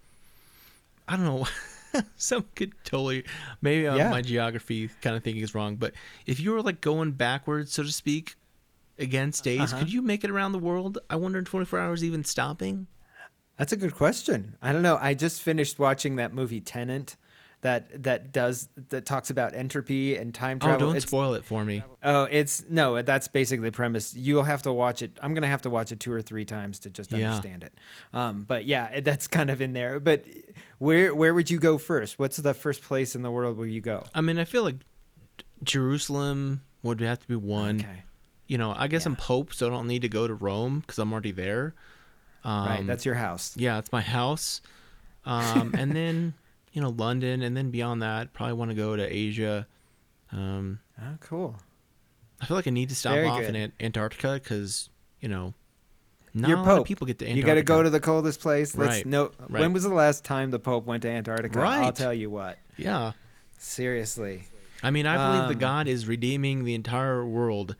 I 1.08 1.16
don't 1.16 1.24
know. 1.24 1.46
Some 2.16 2.44
could 2.54 2.72
totally 2.84 3.24
maybe 3.62 3.84
Yeah. 3.84 4.10
my 4.10 4.20
geography 4.22 4.88
kind 5.00 5.16
of 5.16 5.24
thinking 5.24 5.42
is 5.42 5.54
wrong, 5.54 5.76
but 5.76 5.94
if 6.26 6.38
you 6.40 6.52
were 6.52 6.60
like 6.62 6.80
going 6.82 7.12
backwards, 7.12 7.72
so 7.72 7.82
to 7.82 7.90
speak, 7.90 8.36
against 8.98 9.42
days, 9.44 9.72
Uh-huh. 9.72 9.78
could 9.80 9.92
you 9.92 10.02
make 10.02 10.22
it 10.24 10.30
around 10.30 10.52
the 10.52 10.58
world? 10.58 10.98
I 11.08 11.16
wonder 11.16 11.38
in 11.38 11.44
24 11.46 11.78
hours 11.80 12.04
even 12.04 12.22
stopping. 12.24 12.86
That's 13.56 13.72
a 13.72 13.76
good 13.76 13.94
question. 13.94 14.56
I 14.62 14.72
don't 14.72 14.82
know. 14.82 14.98
I 15.00 15.14
just 15.14 15.40
finished 15.42 15.78
watching 15.78 16.16
that 16.16 16.34
movie 16.34 16.60
Tenet 16.60 17.16
that 17.62 18.02
that 18.02 18.32
does 18.32 18.68
that 18.90 19.06
talks 19.06 19.30
about 19.30 19.54
entropy 19.54 20.16
and 20.16 20.34
time 20.34 20.58
Oh, 20.60 20.66
travel. 20.66 20.88
don't 20.88 20.96
It's- 20.96 21.08
spoil 21.08 21.34
it 21.34 21.44
for 21.44 21.64
me. 21.64 21.82
Oh, 22.02 22.24
it's 22.30 22.64
no, 22.68 23.00
that's 23.02 23.28
basically 23.28 23.68
the 23.70 23.74
premise. 23.76 24.14
You'll 24.14 24.42
have 24.42 24.62
to 24.62 24.72
watch 24.72 25.00
it. 25.02 25.16
I'm 25.22 25.32
gonna 25.34 25.46
have 25.46 25.62
to 25.62 25.70
watch 25.70 25.90
it 25.92 26.00
two 26.00 26.12
or 26.12 26.20
three 26.22 26.44
times 26.44 26.78
to 26.80 26.90
just 26.90 27.10
Yeah. 27.12 27.30
understand 27.30 27.62
it. 27.64 27.72
Um, 28.12 28.42
but 28.42 28.64
yeah, 28.66 29.00
that's 29.00 29.26
kind 29.28 29.48
of 29.50 29.60
in 29.60 29.72
there. 29.72 29.98
But 30.00 30.24
where 30.78 31.14
where 31.14 31.32
would 31.34 31.50
you 31.50 31.58
go 31.58 31.78
first? 31.78 32.18
What's 32.18 32.36
the 32.36 32.52
first 32.54 32.82
place 32.82 33.14
in 33.14 33.22
the 33.22 33.30
world 33.30 33.56
where 33.56 33.66
you 33.68 33.80
go? 33.80 34.04
I 34.14 34.20
mean, 34.20 34.38
I 34.38 34.44
feel 34.44 34.64
like 34.64 34.76
Jerusalem 35.62 36.62
would 36.82 37.00
have 37.00 37.20
to 37.20 37.28
be 37.28 37.36
one. 37.36 37.80
Okay, 37.80 38.02
You 38.48 38.58
know, 38.58 38.74
I 38.76 38.88
guess 38.88 39.06
I'm 39.06 39.16
Pope, 39.16 39.54
so 39.54 39.66
I 39.66 39.70
don't 39.70 39.86
need 39.86 40.02
to 40.02 40.08
go 40.08 40.26
to 40.26 40.34
Rome 40.34 40.80
because 40.80 40.98
I'm 40.98 41.12
already 41.12 41.30
there. 41.30 41.74
Um, 42.44 42.66
right. 42.68 42.86
That's 42.86 43.04
your 43.06 43.14
house. 43.14 43.54
yeah, 43.56 43.78
it's 43.78 43.92
my 43.92 44.00
house. 44.00 44.60
Um, 45.24 45.74
and 45.78 45.94
then 45.94 46.34
you 46.72 46.80
know 46.82 46.90
London, 46.90 47.42
and 47.42 47.56
then 47.56 47.70
beyond 47.70 48.02
that, 48.02 48.32
probably 48.32 48.54
want 48.54 48.70
to 48.70 48.74
go 48.74 48.96
to 48.96 49.02
Asia. 49.04 49.66
Um, 50.32 50.78
Oh, 51.00 51.16
cool. 51.20 51.56
I 52.40 52.46
feel 52.46 52.56
like 52.56 52.66
I 52.66 52.70
need 52.70 52.88
to 52.90 52.94
stop 52.94 53.14
Very 53.14 53.26
off 53.26 53.40
good. 53.40 53.54
in 53.56 53.72
Antarctica 53.80 54.34
because 54.34 54.88
you 55.20 55.28
know 55.28 55.54
not 56.34 56.50
a 56.50 56.54
lot 56.56 56.60
of 56.60 56.66
Pope. 56.78 56.86
people 56.86 57.06
get 57.06 57.18
to 57.20 57.24
Antarctica. 57.26 57.38
You 57.40 57.46
got 57.46 57.54
to 57.54 57.62
go 57.62 57.82
to 57.82 57.90
the 57.90 58.00
coldest 58.00 58.40
place. 58.40 58.74
Let's 58.76 58.88
Right, 58.96 59.06
no. 59.06 59.32
right. 59.48 59.60
When 59.60 59.72
was 59.72 59.82
the 59.82 59.88
last 59.94 60.24
time 60.24 60.50
the 60.50 60.58
Pope 60.58 60.86
went 60.86 61.02
to 61.02 61.08
Antarctica? 61.10 61.58
I'll 61.60 61.64
Right. 61.82 61.94
tell 61.94 62.14
you 62.14 62.30
what. 62.30 62.58
yeah. 62.76 63.12
Seriously, 63.58 64.44
I 64.82 64.90
mean, 64.90 65.06
I 65.06 65.16
believe 65.16 65.42
Um, 65.44 65.48
that 65.50 65.58
God 65.60 65.86
is 65.86 66.06
redeeming 66.08 66.64
the 66.64 66.74
entire 66.74 67.24
world 67.24 67.76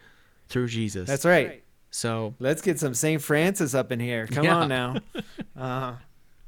through 0.49 0.68
Jesus. 0.68 1.09
that's 1.09 1.24
right. 1.24 1.62
So 1.90 2.34
Let's 2.38 2.62
get 2.62 2.78
some 2.78 2.95
St. 2.95 3.20
Francis 3.20 3.74
up 3.74 3.90
in 3.93 3.99
here. 4.01 4.26
Come 4.26 4.45
Yeah. 4.45 4.57
on 4.57 4.68
now. 4.68 4.97
Uh, 5.57 5.95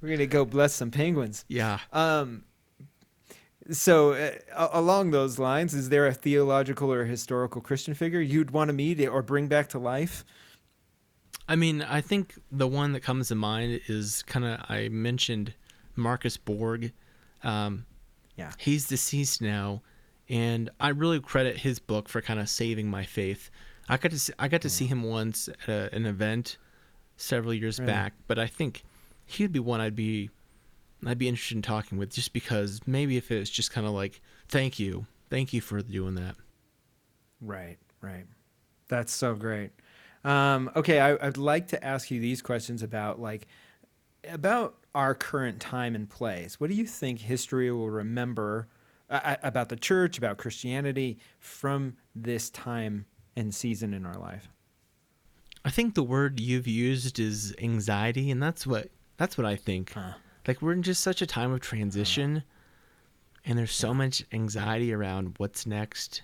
we're 0.04 0.10
gonna 0.10 0.26
go 0.26 0.44
bless 0.44 0.74
some 0.74 0.90
penguins. 0.90 1.44
yeah, 1.48 1.78
Um, 1.92 2.44
so 3.70 4.12
uh, 4.12 4.68
along 4.72 5.10
those 5.12 5.38
lines, 5.38 5.72
is 5.72 5.88
there 5.88 6.06
a 6.06 6.12
theological 6.12 6.92
or 6.92 7.06
historical 7.06 7.62
Christian 7.62 7.94
figure 7.94 8.20
you'd 8.20 8.50
want 8.50 8.68
to 8.68 8.74
meet 8.74 9.00
or 9.06 9.22
bring 9.22 9.48
back 9.48 9.68
to 9.70 9.78
life? 9.78 10.22
I 11.48 11.56
mean, 11.56 11.80
I 11.82 12.02
think 12.02 12.34
the 12.52 12.68
one 12.68 12.92
that 12.92 13.00
comes 13.00 13.28
to 13.28 13.34
mind 13.34 13.80
is 13.88 14.22
kind 14.24 14.44
of 14.44 14.60
I 14.68 14.88
mentioned 14.90 15.54
Marcus 15.96 16.36
Borg. 16.36 16.92
Um, 17.42 17.86
Yeah. 18.36 18.52
he's 18.58 18.86
deceased 18.86 19.40
now, 19.40 19.80
and 20.28 20.68
I 20.78 20.88
really 20.90 21.20
credit 21.20 21.58
his 21.58 21.78
book 21.78 22.08
for 22.10 22.20
kind 22.20 22.40
of 22.40 22.48
saving 22.50 22.90
my 22.90 23.04
faith. 23.04 23.50
I 23.88 23.96
got 23.96 24.10
to 24.10 24.18
see, 24.18 24.32
I 24.38 24.48
got 24.48 24.60
to 24.62 24.70
see 24.70 24.86
him 24.86 25.02
once 25.04 25.48
at 25.48 25.68
a, 25.68 25.94
an 25.94 26.04
event 26.04 26.58
several 27.16 27.54
years 27.54 27.78
Right. 27.78 27.86
back, 27.86 28.12
but 28.26 28.38
I 28.38 28.46
think 28.46 28.82
he'd 29.26 29.52
be 29.52 29.58
one 29.58 29.80
I'd 29.80 29.96
be 29.96 30.30
I'd 31.06 31.18
be 31.18 31.28
interested 31.28 31.56
in 31.56 31.62
talking 31.62 31.98
with 31.98 32.10
just 32.10 32.32
because 32.32 32.80
maybe 32.86 33.16
if 33.16 33.30
it's 33.30 33.50
just 33.50 33.70
kind 33.70 33.86
of 33.86 33.92
like 33.92 34.20
thank 34.48 34.78
you, 34.78 35.06
thank 35.30 35.52
you 35.52 35.60
for 35.60 35.80
doing 35.82 36.14
that. 36.14 36.36
Right, 37.40 37.78
right. 38.00 38.24
That's 38.88 39.12
so 39.12 39.34
great. 39.34 39.70
Um, 40.24 40.70
okay, 40.74 41.00
I, 41.00 41.26
I'd 41.26 41.36
like 41.36 41.68
to 41.68 41.84
ask 41.84 42.10
you 42.10 42.20
these 42.20 42.40
questions 42.40 42.82
about 42.82 43.20
like 43.20 43.46
about 44.28 44.76
our 44.94 45.14
current 45.14 45.60
time 45.60 45.94
and 45.94 46.08
place. 46.08 46.58
What 46.58 46.70
do 46.70 46.76
you 46.76 46.86
think 46.86 47.20
history 47.20 47.70
will 47.70 47.90
remember 47.90 48.68
uh, 49.10 49.36
about 49.42 49.68
the 49.68 49.76
church, 49.76 50.16
about 50.16 50.38
Christianity 50.38 51.18
from 51.38 51.96
this 52.14 52.48
time 52.50 53.04
and 53.36 53.54
season 53.54 53.92
in 53.92 54.06
our 54.06 54.16
life? 54.16 54.48
I 55.64 55.70
think 55.70 55.94
the 55.94 56.02
word 56.02 56.40
you've 56.40 56.66
used 56.66 57.18
is 57.18 57.54
anxiety, 57.58 58.30
and 58.30 58.42
that's 58.42 58.66
what 58.66 58.90
that's 59.16 59.36
what 59.38 59.46
I 59.46 59.56
think. 59.56 59.92
Huh. 59.92 60.12
Like 60.46 60.60
we're 60.60 60.72
in 60.72 60.82
just 60.82 61.02
such 61.02 61.22
a 61.22 61.26
time 61.26 61.52
of 61.52 61.60
transition, 61.60 62.42
and 63.44 63.58
there's 63.58 63.72
so 63.74 63.94
much 63.94 64.24
anxiety 64.32 64.92
around 64.92 65.34
what's 65.38 65.66
next, 65.66 66.22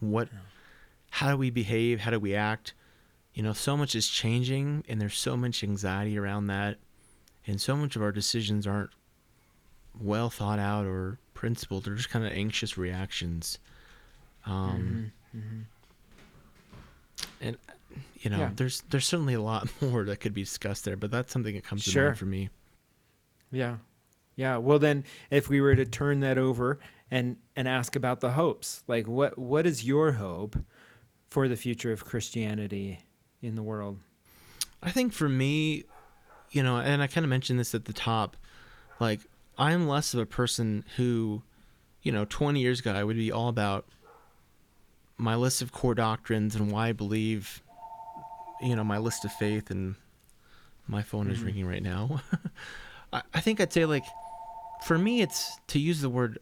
what, 0.00 0.28
how 1.10 1.30
do 1.30 1.36
we 1.36 1.50
behave, 1.50 2.00
how 2.00 2.10
do 2.10 2.18
we 2.18 2.34
act. 2.34 2.72
You 3.34 3.42
know, 3.42 3.52
so 3.52 3.76
much 3.76 3.94
is 3.94 4.08
changing, 4.08 4.84
and 4.88 5.00
there's 5.00 5.18
so 5.18 5.36
much 5.36 5.62
anxiety 5.64 6.16
around 6.18 6.46
that, 6.46 6.78
and 7.46 7.60
so 7.60 7.76
much 7.76 7.96
of 7.96 8.02
our 8.02 8.12
decisions 8.12 8.66
aren't 8.66 8.90
well 10.00 10.30
thought 10.30 10.58
out 10.58 10.86
or 10.86 11.18
principled. 11.34 11.84
They're 11.84 11.94
just 11.96 12.10
kind 12.10 12.24
of 12.24 12.32
anxious 12.32 12.78
reactions. 12.78 13.58
Um, 14.46 15.12
Mm-hmm. 15.36 15.62
and 17.40 17.56
you 18.20 18.30
know 18.30 18.38
Yeah. 18.38 18.50
there's 18.56 18.82
there's 18.90 19.06
certainly 19.06 19.34
a 19.34 19.40
lot 19.42 19.68
more 19.82 20.04
that 20.04 20.18
could 20.20 20.34
be 20.34 20.42
discussed 20.42 20.84
there 20.84 20.96
but 20.96 21.10
that's 21.10 21.32
something 21.32 21.54
that 21.54 21.64
comes 21.64 21.84
to 21.84 21.90
mind 22.04 22.18
for 22.18 22.26
me 22.26 22.48
Yeah. 23.52 23.76
Yeah. 24.36 24.56
Well 24.56 24.78
then 24.78 25.04
if 25.30 25.48
we 25.48 25.60
were 25.60 25.76
to 25.76 25.84
turn 25.84 26.20
that 26.20 26.38
over 26.38 26.78
and 27.10 27.36
and 27.54 27.68
ask 27.68 27.94
about 27.96 28.20
the 28.20 28.32
hopes, 28.32 28.82
like 28.88 29.06
what 29.06 29.38
what 29.38 29.66
is 29.66 29.84
your 29.84 30.12
hope 30.12 30.56
for 31.30 31.46
the 31.48 31.56
future 31.56 31.92
of 31.92 32.04
Christianity 32.04 33.00
in 33.42 33.54
the 33.54 33.62
world? 33.62 33.98
i 34.82 34.90
think 34.90 35.14
for 35.14 35.28
me 35.30 35.84
you 36.50 36.62
know 36.62 36.76
and 36.76 37.00
i 37.00 37.06
kind 37.06 37.24
of 37.24 37.30
mentioned 37.30 37.58
this 37.58 37.74
at 37.74 37.86
the 37.86 37.92
top 37.94 38.36
like 39.00 39.20
i'm 39.56 39.88
less 39.88 40.12
of 40.12 40.20
a 40.20 40.26
person 40.26 40.84
who 40.96 41.42
you 42.02 42.12
know 42.12 42.26
20 42.26 42.60
years 42.60 42.80
ago 42.80 42.92
i 42.92 43.02
would 43.02 43.16
be 43.16 43.32
all 43.32 43.48
about 43.48 43.86
my 45.16 45.34
list 45.34 45.62
of 45.62 45.72
core 45.72 45.94
doctrines 45.94 46.54
and 46.54 46.70
why 46.70 46.88
i 46.88 46.92
believe 46.92 47.62
you 48.60 48.74
know 48.76 48.84
my 48.84 48.98
list 48.98 49.24
of 49.24 49.32
faith 49.32 49.70
and 49.70 49.94
my 50.86 51.02
phone 51.02 51.30
is 51.30 51.38
Mhm. 51.38 51.44
ringing 51.46 51.66
right 51.66 51.82
now 51.82 52.20
I, 53.12 53.22
I 53.34 53.40
think 53.40 53.60
i'd 53.60 53.72
say 53.72 53.84
like 53.86 54.04
for 54.84 54.98
me 54.98 55.22
it's 55.22 55.58
to 55.68 55.78
use 55.78 56.00
the 56.00 56.08
word 56.10 56.38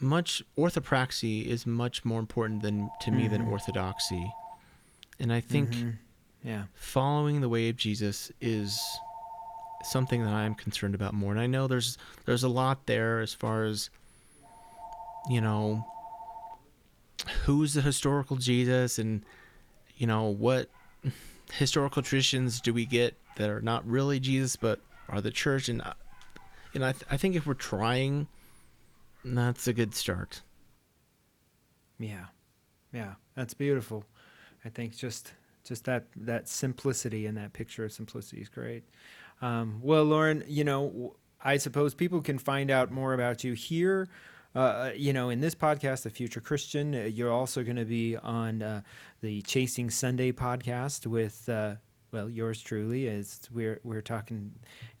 much 0.00 0.42
orthopraxy 0.58 1.44
is 1.46 1.66
much 1.66 2.04
more 2.04 2.18
important 2.18 2.62
than 2.62 2.90
to 3.02 3.10
me 3.10 3.28
than 3.28 3.44
Mhm. 3.44 3.50
orthodoxy 3.50 4.32
and 5.20 5.32
i 5.32 5.40
think 5.40 5.70
Mhm. 5.70 5.98
yeah. 6.42 6.64
following 6.74 7.40
the 7.40 7.48
way 7.48 7.68
of 7.68 7.76
Jesus 7.76 8.30
is 8.40 8.80
something 9.82 10.24
that 10.24 10.32
I'm 10.32 10.54
concerned 10.54 10.94
about 10.94 11.12
more. 11.14 11.30
And 11.30 11.40
I 11.40 11.46
know 11.46 11.66
there's 11.66 11.96
there's 12.26 12.42
a 12.42 12.48
lot 12.48 12.86
there 12.86 13.20
as 13.20 13.32
far 13.34 13.64
as 13.64 13.90
you 15.28 15.40
know 15.42 15.86
who's 17.44 17.74
the 17.74 17.82
historical 17.82 18.36
Jesus 18.36 18.98
and 18.98 19.22
you 19.96 20.06
know 20.06 20.24
what 20.24 20.68
historical 21.52 22.02
traditions 22.02 22.60
do 22.60 22.72
we 22.74 22.84
get 22.86 23.16
that 23.36 23.50
are 23.50 23.60
not 23.60 23.86
really 23.86 24.18
Jesus 24.20 24.56
but 24.56 24.80
are 25.08 25.20
the 25.20 25.30
church 25.30 25.68
and 25.68 25.82
I- 25.82 25.94
and 26.74 26.84
I 26.84 26.92
th- 26.92 27.04
I 27.10 27.16
think 27.16 27.36
if 27.36 27.46
we're 27.46 27.54
trying 27.54 28.26
that's 29.24 29.66
a 29.68 29.72
good 29.72 29.94
start. 29.94 30.42
Yeah. 31.98 32.26
Yeah. 32.92 33.14
That's 33.34 33.54
beautiful. 33.54 34.04
I 34.64 34.68
think 34.68 34.96
just 34.96 35.32
just 35.64 35.84
that 35.84 36.06
that 36.16 36.48
simplicity 36.48 37.26
and 37.26 37.36
that 37.38 37.52
picture 37.52 37.84
of 37.84 37.92
simplicity 37.92 38.42
is 38.42 38.48
great. 38.48 38.84
Um, 39.40 39.80
well, 39.82 40.04
Lauren, 40.04 40.44
you 40.46 40.64
know, 40.64 41.16
I 41.42 41.56
suppose 41.56 41.94
people 41.94 42.20
can 42.20 42.38
find 42.38 42.70
out 42.70 42.90
more 42.90 43.14
about 43.14 43.44
you 43.44 43.52
here 43.54 44.08
uh, 44.54 44.90
you 44.96 45.12
know, 45.12 45.30
in 45.30 45.40
this 45.40 45.54
podcast, 45.54 46.02
The 46.02 46.10
Future 46.10 46.40
Christian, 46.40 46.94
uh, 46.94 46.98
you're 46.98 47.32
also 47.32 47.62
going 47.62 47.76
to 47.76 47.84
be 47.84 48.16
on 48.16 48.62
uh, 48.62 48.82
the 49.20 49.42
Chasing 49.42 49.90
Sunday 49.90 50.32
podcast 50.32 51.06
with, 51.06 51.48
uh, 51.48 51.74
well, 52.12 52.30
yours 52.30 52.60
truly, 52.62 53.08
as 53.08 53.40
we're 53.52 53.80
we're 53.82 54.00
talking 54.00 54.52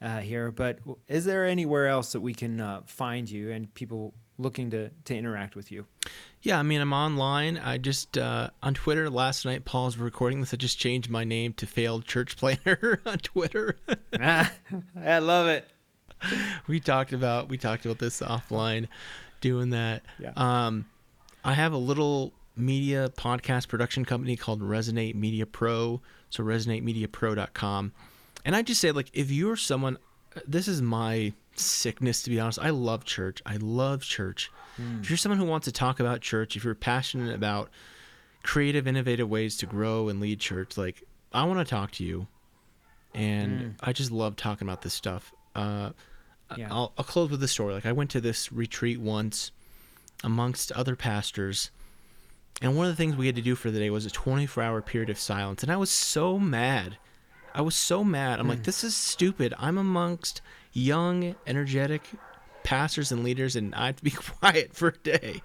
uh, 0.02 0.18
here. 0.18 0.50
But 0.50 0.80
is 1.06 1.24
there 1.24 1.44
anywhere 1.44 1.86
else 1.86 2.12
that 2.12 2.20
we 2.20 2.34
can 2.34 2.60
uh, 2.60 2.82
find 2.86 3.30
you 3.30 3.52
and 3.52 3.72
people 3.74 4.14
looking 4.36 4.70
to 4.70 4.90
to 5.04 5.16
interact 5.16 5.54
with 5.54 5.70
you? 5.70 5.86
Yeah, 6.42 6.58
I 6.58 6.62
mean, 6.64 6.80
I'm 6.80 6.92
online. 6.92 7.56
I 7.56 7.78
just 7.78 8.18
uh, 8.18 8.50
on 8.62 8.74
Twitter 8.74 9.08
last 9.08 9.44
night. 9.44 9.64
Paul's 9.64 9.96
recording 9.96 10.40
this. 10.40 10.52
I 10.52 10.56
just 10.56 10.80
changed 10.80 11.08
my 11.08 11.22
name 11.22 11.52
to 11.54 11.66
Failed 11.66 12.04
Church 12.04 12.36
Planner 12.36 13.00
on 13.06 13.18
Twitter. 13.18 13.76
I 14.20 15.18
love 15.20 15.46
it. 15.46 15.68
we 16.66 16.80
talked 16.80 17.12
about 17.12 17.48
we 17.48 17.58
talked 17.58 17.84
about 17.84 17.98
this 17.98 18.20
offline, 18.20 18.88
doing 19.44 19.70
that. 19.70 20.02
Yeah. 20.18 20.32
Um, 20.36 20.86
I 21.44 21.52
have 21.52 21.74
a 21.74 21.76
little 21.76 22.32
media 22.56 23.10
podcast 23.14 23.68
production 23.68 24.06
company 24.06 24.36
called 24.36 24.62
Resonate 24.62 25.14
Media 25.14 25.44
Pro. 25.44 26.00
So 26.30 26.42
resonatemediapro.com. 26.42 27.92
And 28.46 28.56
I 28.56 28.62
just 28.62 28.80
say 28.80 28.90
like 28.90 29.10
if 29.12 29.30
you're 29.30 29.56
someone 29.56 29.98
this 30.46 30.66
is 30.66 30.80
my 30.80 31.34
sickness 31.56 32.22
to 32.22 32.30
be 32.30 32.40
honest. 32.40 32.58
I 32.58 32.70
love 32.70 33.04
church. 33.04 33.42
I 33.44 33.56
love 33.56 34.02
church. 34.02 34.50
If 35.02 35.10
you're 35.10 35.18
someone 35.18 35.38
who 35.38 35.44
wants 35.44 35.66
to 35.66 35.72
talk 35.72 36.00
about 36.00 36.20
church, 36.22 36.56
if 36.56 36.64
you're 36.64 36.74
passionate 36.74 37.34
about 37.34 37.70
creative 38.42 38.88
innovative 38.88 39.28
ways 39.28 39.56
to 39.58 39.66
grow 39.66 40.08
and 40.08 40.20
lead 40.20 40.40
church, 40.40 40.76
like 40.78 41.04
I 41.32 41.44
want 41.44 41.60
to 41.60 41.70
talk 41.70 41.92
to 41.92 42.04
you. 42.04 42.26
And 43.14 43.76
I 43.80 43.92
just 43.92 44.10
love 44.10 44.36
talking 44.36 44.66
about 44.66 44.80
this 44.80 44.94
stuff. 44.94 45.32
Uh 45.54 45.90
Yeah. 46.56 46.68
I'll, 46.70 46.92
I'll 46.96 47.04
close 47.04 47.30
with 47.30 47.40
this 47.40 47.52
story. 47.52 47.74
Like 47.74 47.86
I 47.86 47.92
went 47.92 48.10
to 48.10 48.20
this 48.20 48.52
retreat 48.52 49.00
once 49.00 49.50
amongst 50.22 50.72
other 50.72 50.96
pastors, 50.96 51.70
and 52.62 52.76
one 52.76 52.86
of 52.86 52.92
the 52.92 52.96
things 52.96 53.16
we 53.16 53.26
had 53.26 53.36
to 53.36 53.42
do 53.42 53.54
for 53.54 53.70
the 53.70 53.78
day 53.78 53.90
was 53.90 54.06
a 54.06 54.10
24-hour 54.10 54.82
period 54.82 55.10
of 55.10 55.18
silence, 55.18 55.62
and 55.62 55.72
I 55.72 55.76
was 55.76 55.90
so 55.90 56.38
mad. 56.38 56.98
I 57.54 57.62
was 57.62 57.76
so 57.76 58.02
mad. 58.02 58.40
I'm 58.40 58.48
like, 58.48 58.64
this 58.64 58.82
is 58.82 58.96
stupid. 58.96 59.54
I'm 59.58 59.78
amongst 59.78 60.40
young, 60.72 61.36
energetic 61.46 62.02
pastors 62.64 63.12
and 63.12 63.22
leaders, 63.22 63.54
and 63.54 63.74
I 63.74 63.86
have 63.86 63.96
to 63.96 64.04
be 64.04 64.10
quiet 64.40 64.74
for 64.74 64.88
a 64.88 64.98
day. 64.98 65.42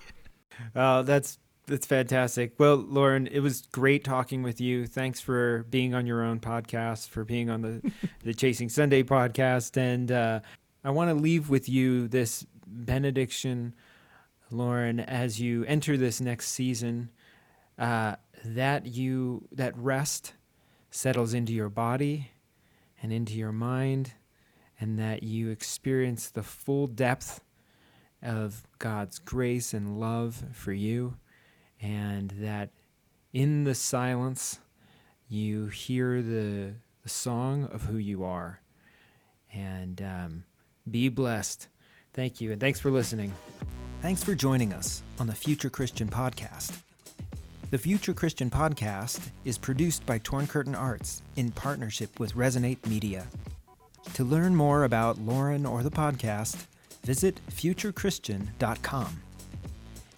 Oh, 0.76 1.04
that's 1.04 1.38
that's 1.68 1.86
fantastic. 1.86 2.54
Well, 2.58 2.78
Lauren, 2.78 3.28
it 3.28 3.42
was 3.42 3.62
great 3.72 4.04
talking 4.04 4.42
with 4.42 4.60
you. 4.60 4.88
Thanks 4.88 5.22
for 5.22 5.66
being 5.70 5.94
on 5.94 6.08
your 6.08 6.24
own 6.24 6.40
podcast, 6.40 7.10
for 7.10 7.24
being 7.24 7.50
on 7.50 7.62
the 7.62 7.92
the 8.24 8.34
Chasing 8.34 8.70
Sunday 8.70 9.04
podcast, 9.04 9.78
and 9.78 10.12
uh, 10.12 10.40
I 10.84 10.92
want 10.92 11.10
to 11.10 11.14
leave 11.14 11.50
with 11.50 11.68
you 11.68 12.08
this 12.08 12.46
benediction, 12.66 13.74
Lauren, 14.50 15.00
as 15.00 15.40
you 15.40 15.66
enter 15.66 15.98
this 15.98 16.22
next 16.22 16.50
season. 16.50 17.10
Uh, 17.78 18.16
that 18.44 18.86
you 18.86 19.48
that 19.52 19.78
rest 19.78 20.34
settles 20.92 21.34
into 21.34 21.54
your 21.54 21.70
body 21.70 22.32
and 23.02 23.12
into 23.14 23.34
your 23.34 23.52
mind, 23.52 24.14
and 24.80 25.00
that 25.00 25.24
you 25.24 25.50
experience 25.50 26.30
the 26.30 26.44
full 26.44 26.88
depth 26.88 27.42
of 28.22 28.64
God's 28.80 29.20
grace 29.20 29.74
and 29.74 30.00
love 30.00 30.44
for 30.54 30.74
you, 30.74 31.16
and 31.82 32.32
that 32.32 32.72
in 33.32 33.64
the 33.64 33.76
silence 33.76 34.60
you 35.28 35.68
hear 35.68 36.22
the, 36.22 36.74
the 37.04 37.10
song 37.10 37.66
of 37.66 37.84
who 37.84 37.98
you 37.98 38.24
are. 38.24 38.62
And 39.54 40.02
um, 40.02 40.44
be 40.90 41.10
blessed. 41.10 41.68
Thank 42.14 42.42
you, 42.42 42.52
and 42.52 42.60
thanks 42.60 42.80
for 42.80 42.92
listening. 42.92 43.34
Thanks 44.02 44.24
for 44.24 44.36
joining 44.36 44.74
us 44.74 45.04
on 45.20 45.28
the 45.28 45.36
Future 45.36 45.70
Christian 45.70 46.08
Podcast. 46.08 46.80
The 47.72 47.78
Future 47.78 48.14
Christian 48.14 48.50
Podcast 48.50 49.30
is 49.46 49.58
produced 49.58 50.06
by 50.06 50.18
Torn 50.20 50.48
Curtain 50.48 50.74
Arts 50.74 51.22
in 51.36 51.52
partnership 51.52 52.20
with 52.20 52.34
Resonate 52.34 52.84
Media. 52.88 53.28
To 54.16 54.24
learn 54.24 54.56
more 54.56 54.86
about 54.86 55.20
Lauren 55.20 55.66
or 55.66 55.84
the 55.84 55.92
podcast, 55.92 56.66
visit 57.04 57.40
futurechristian.com. 57.52 59.22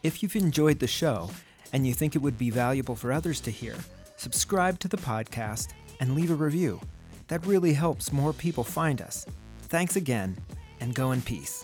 If 0.03 0.23
you've 0.23 0.35
enjoyed 0.35 0.79
the 0.79 0.87
show 0.87 1.29
and 1.73 1.85
you 1.85 1.93
think 1.93 2.15
it 2.15 2.21
would 2.21 2.37
be 2.37 2.49
valuable 2.49 2.95
for 2.95 3.11
others 3.11 3.41
to 3.41 3.51
hear, 3.51 3.75
subscribe 4.15 4.79
to 4.79 4.87
the 4.87 4.97
podcast 4.97 5.69
and 5.99 6.15
leave 6.15 6.31
a 6.31 6.35
review. 6.35 6.79
That 7.27 7.45
really 7.45 7.73
helps 7.73 8.13
more 8.13 8.33
people 8.33 8.63
find 8.63 9.01
us. 9.01 9.25
Thanks 9.71 9.95
again, 9.95 10.35
and 10.81 10.93
go 10.93 11.13
in 11.13 11.21
peace. 11.21 11.63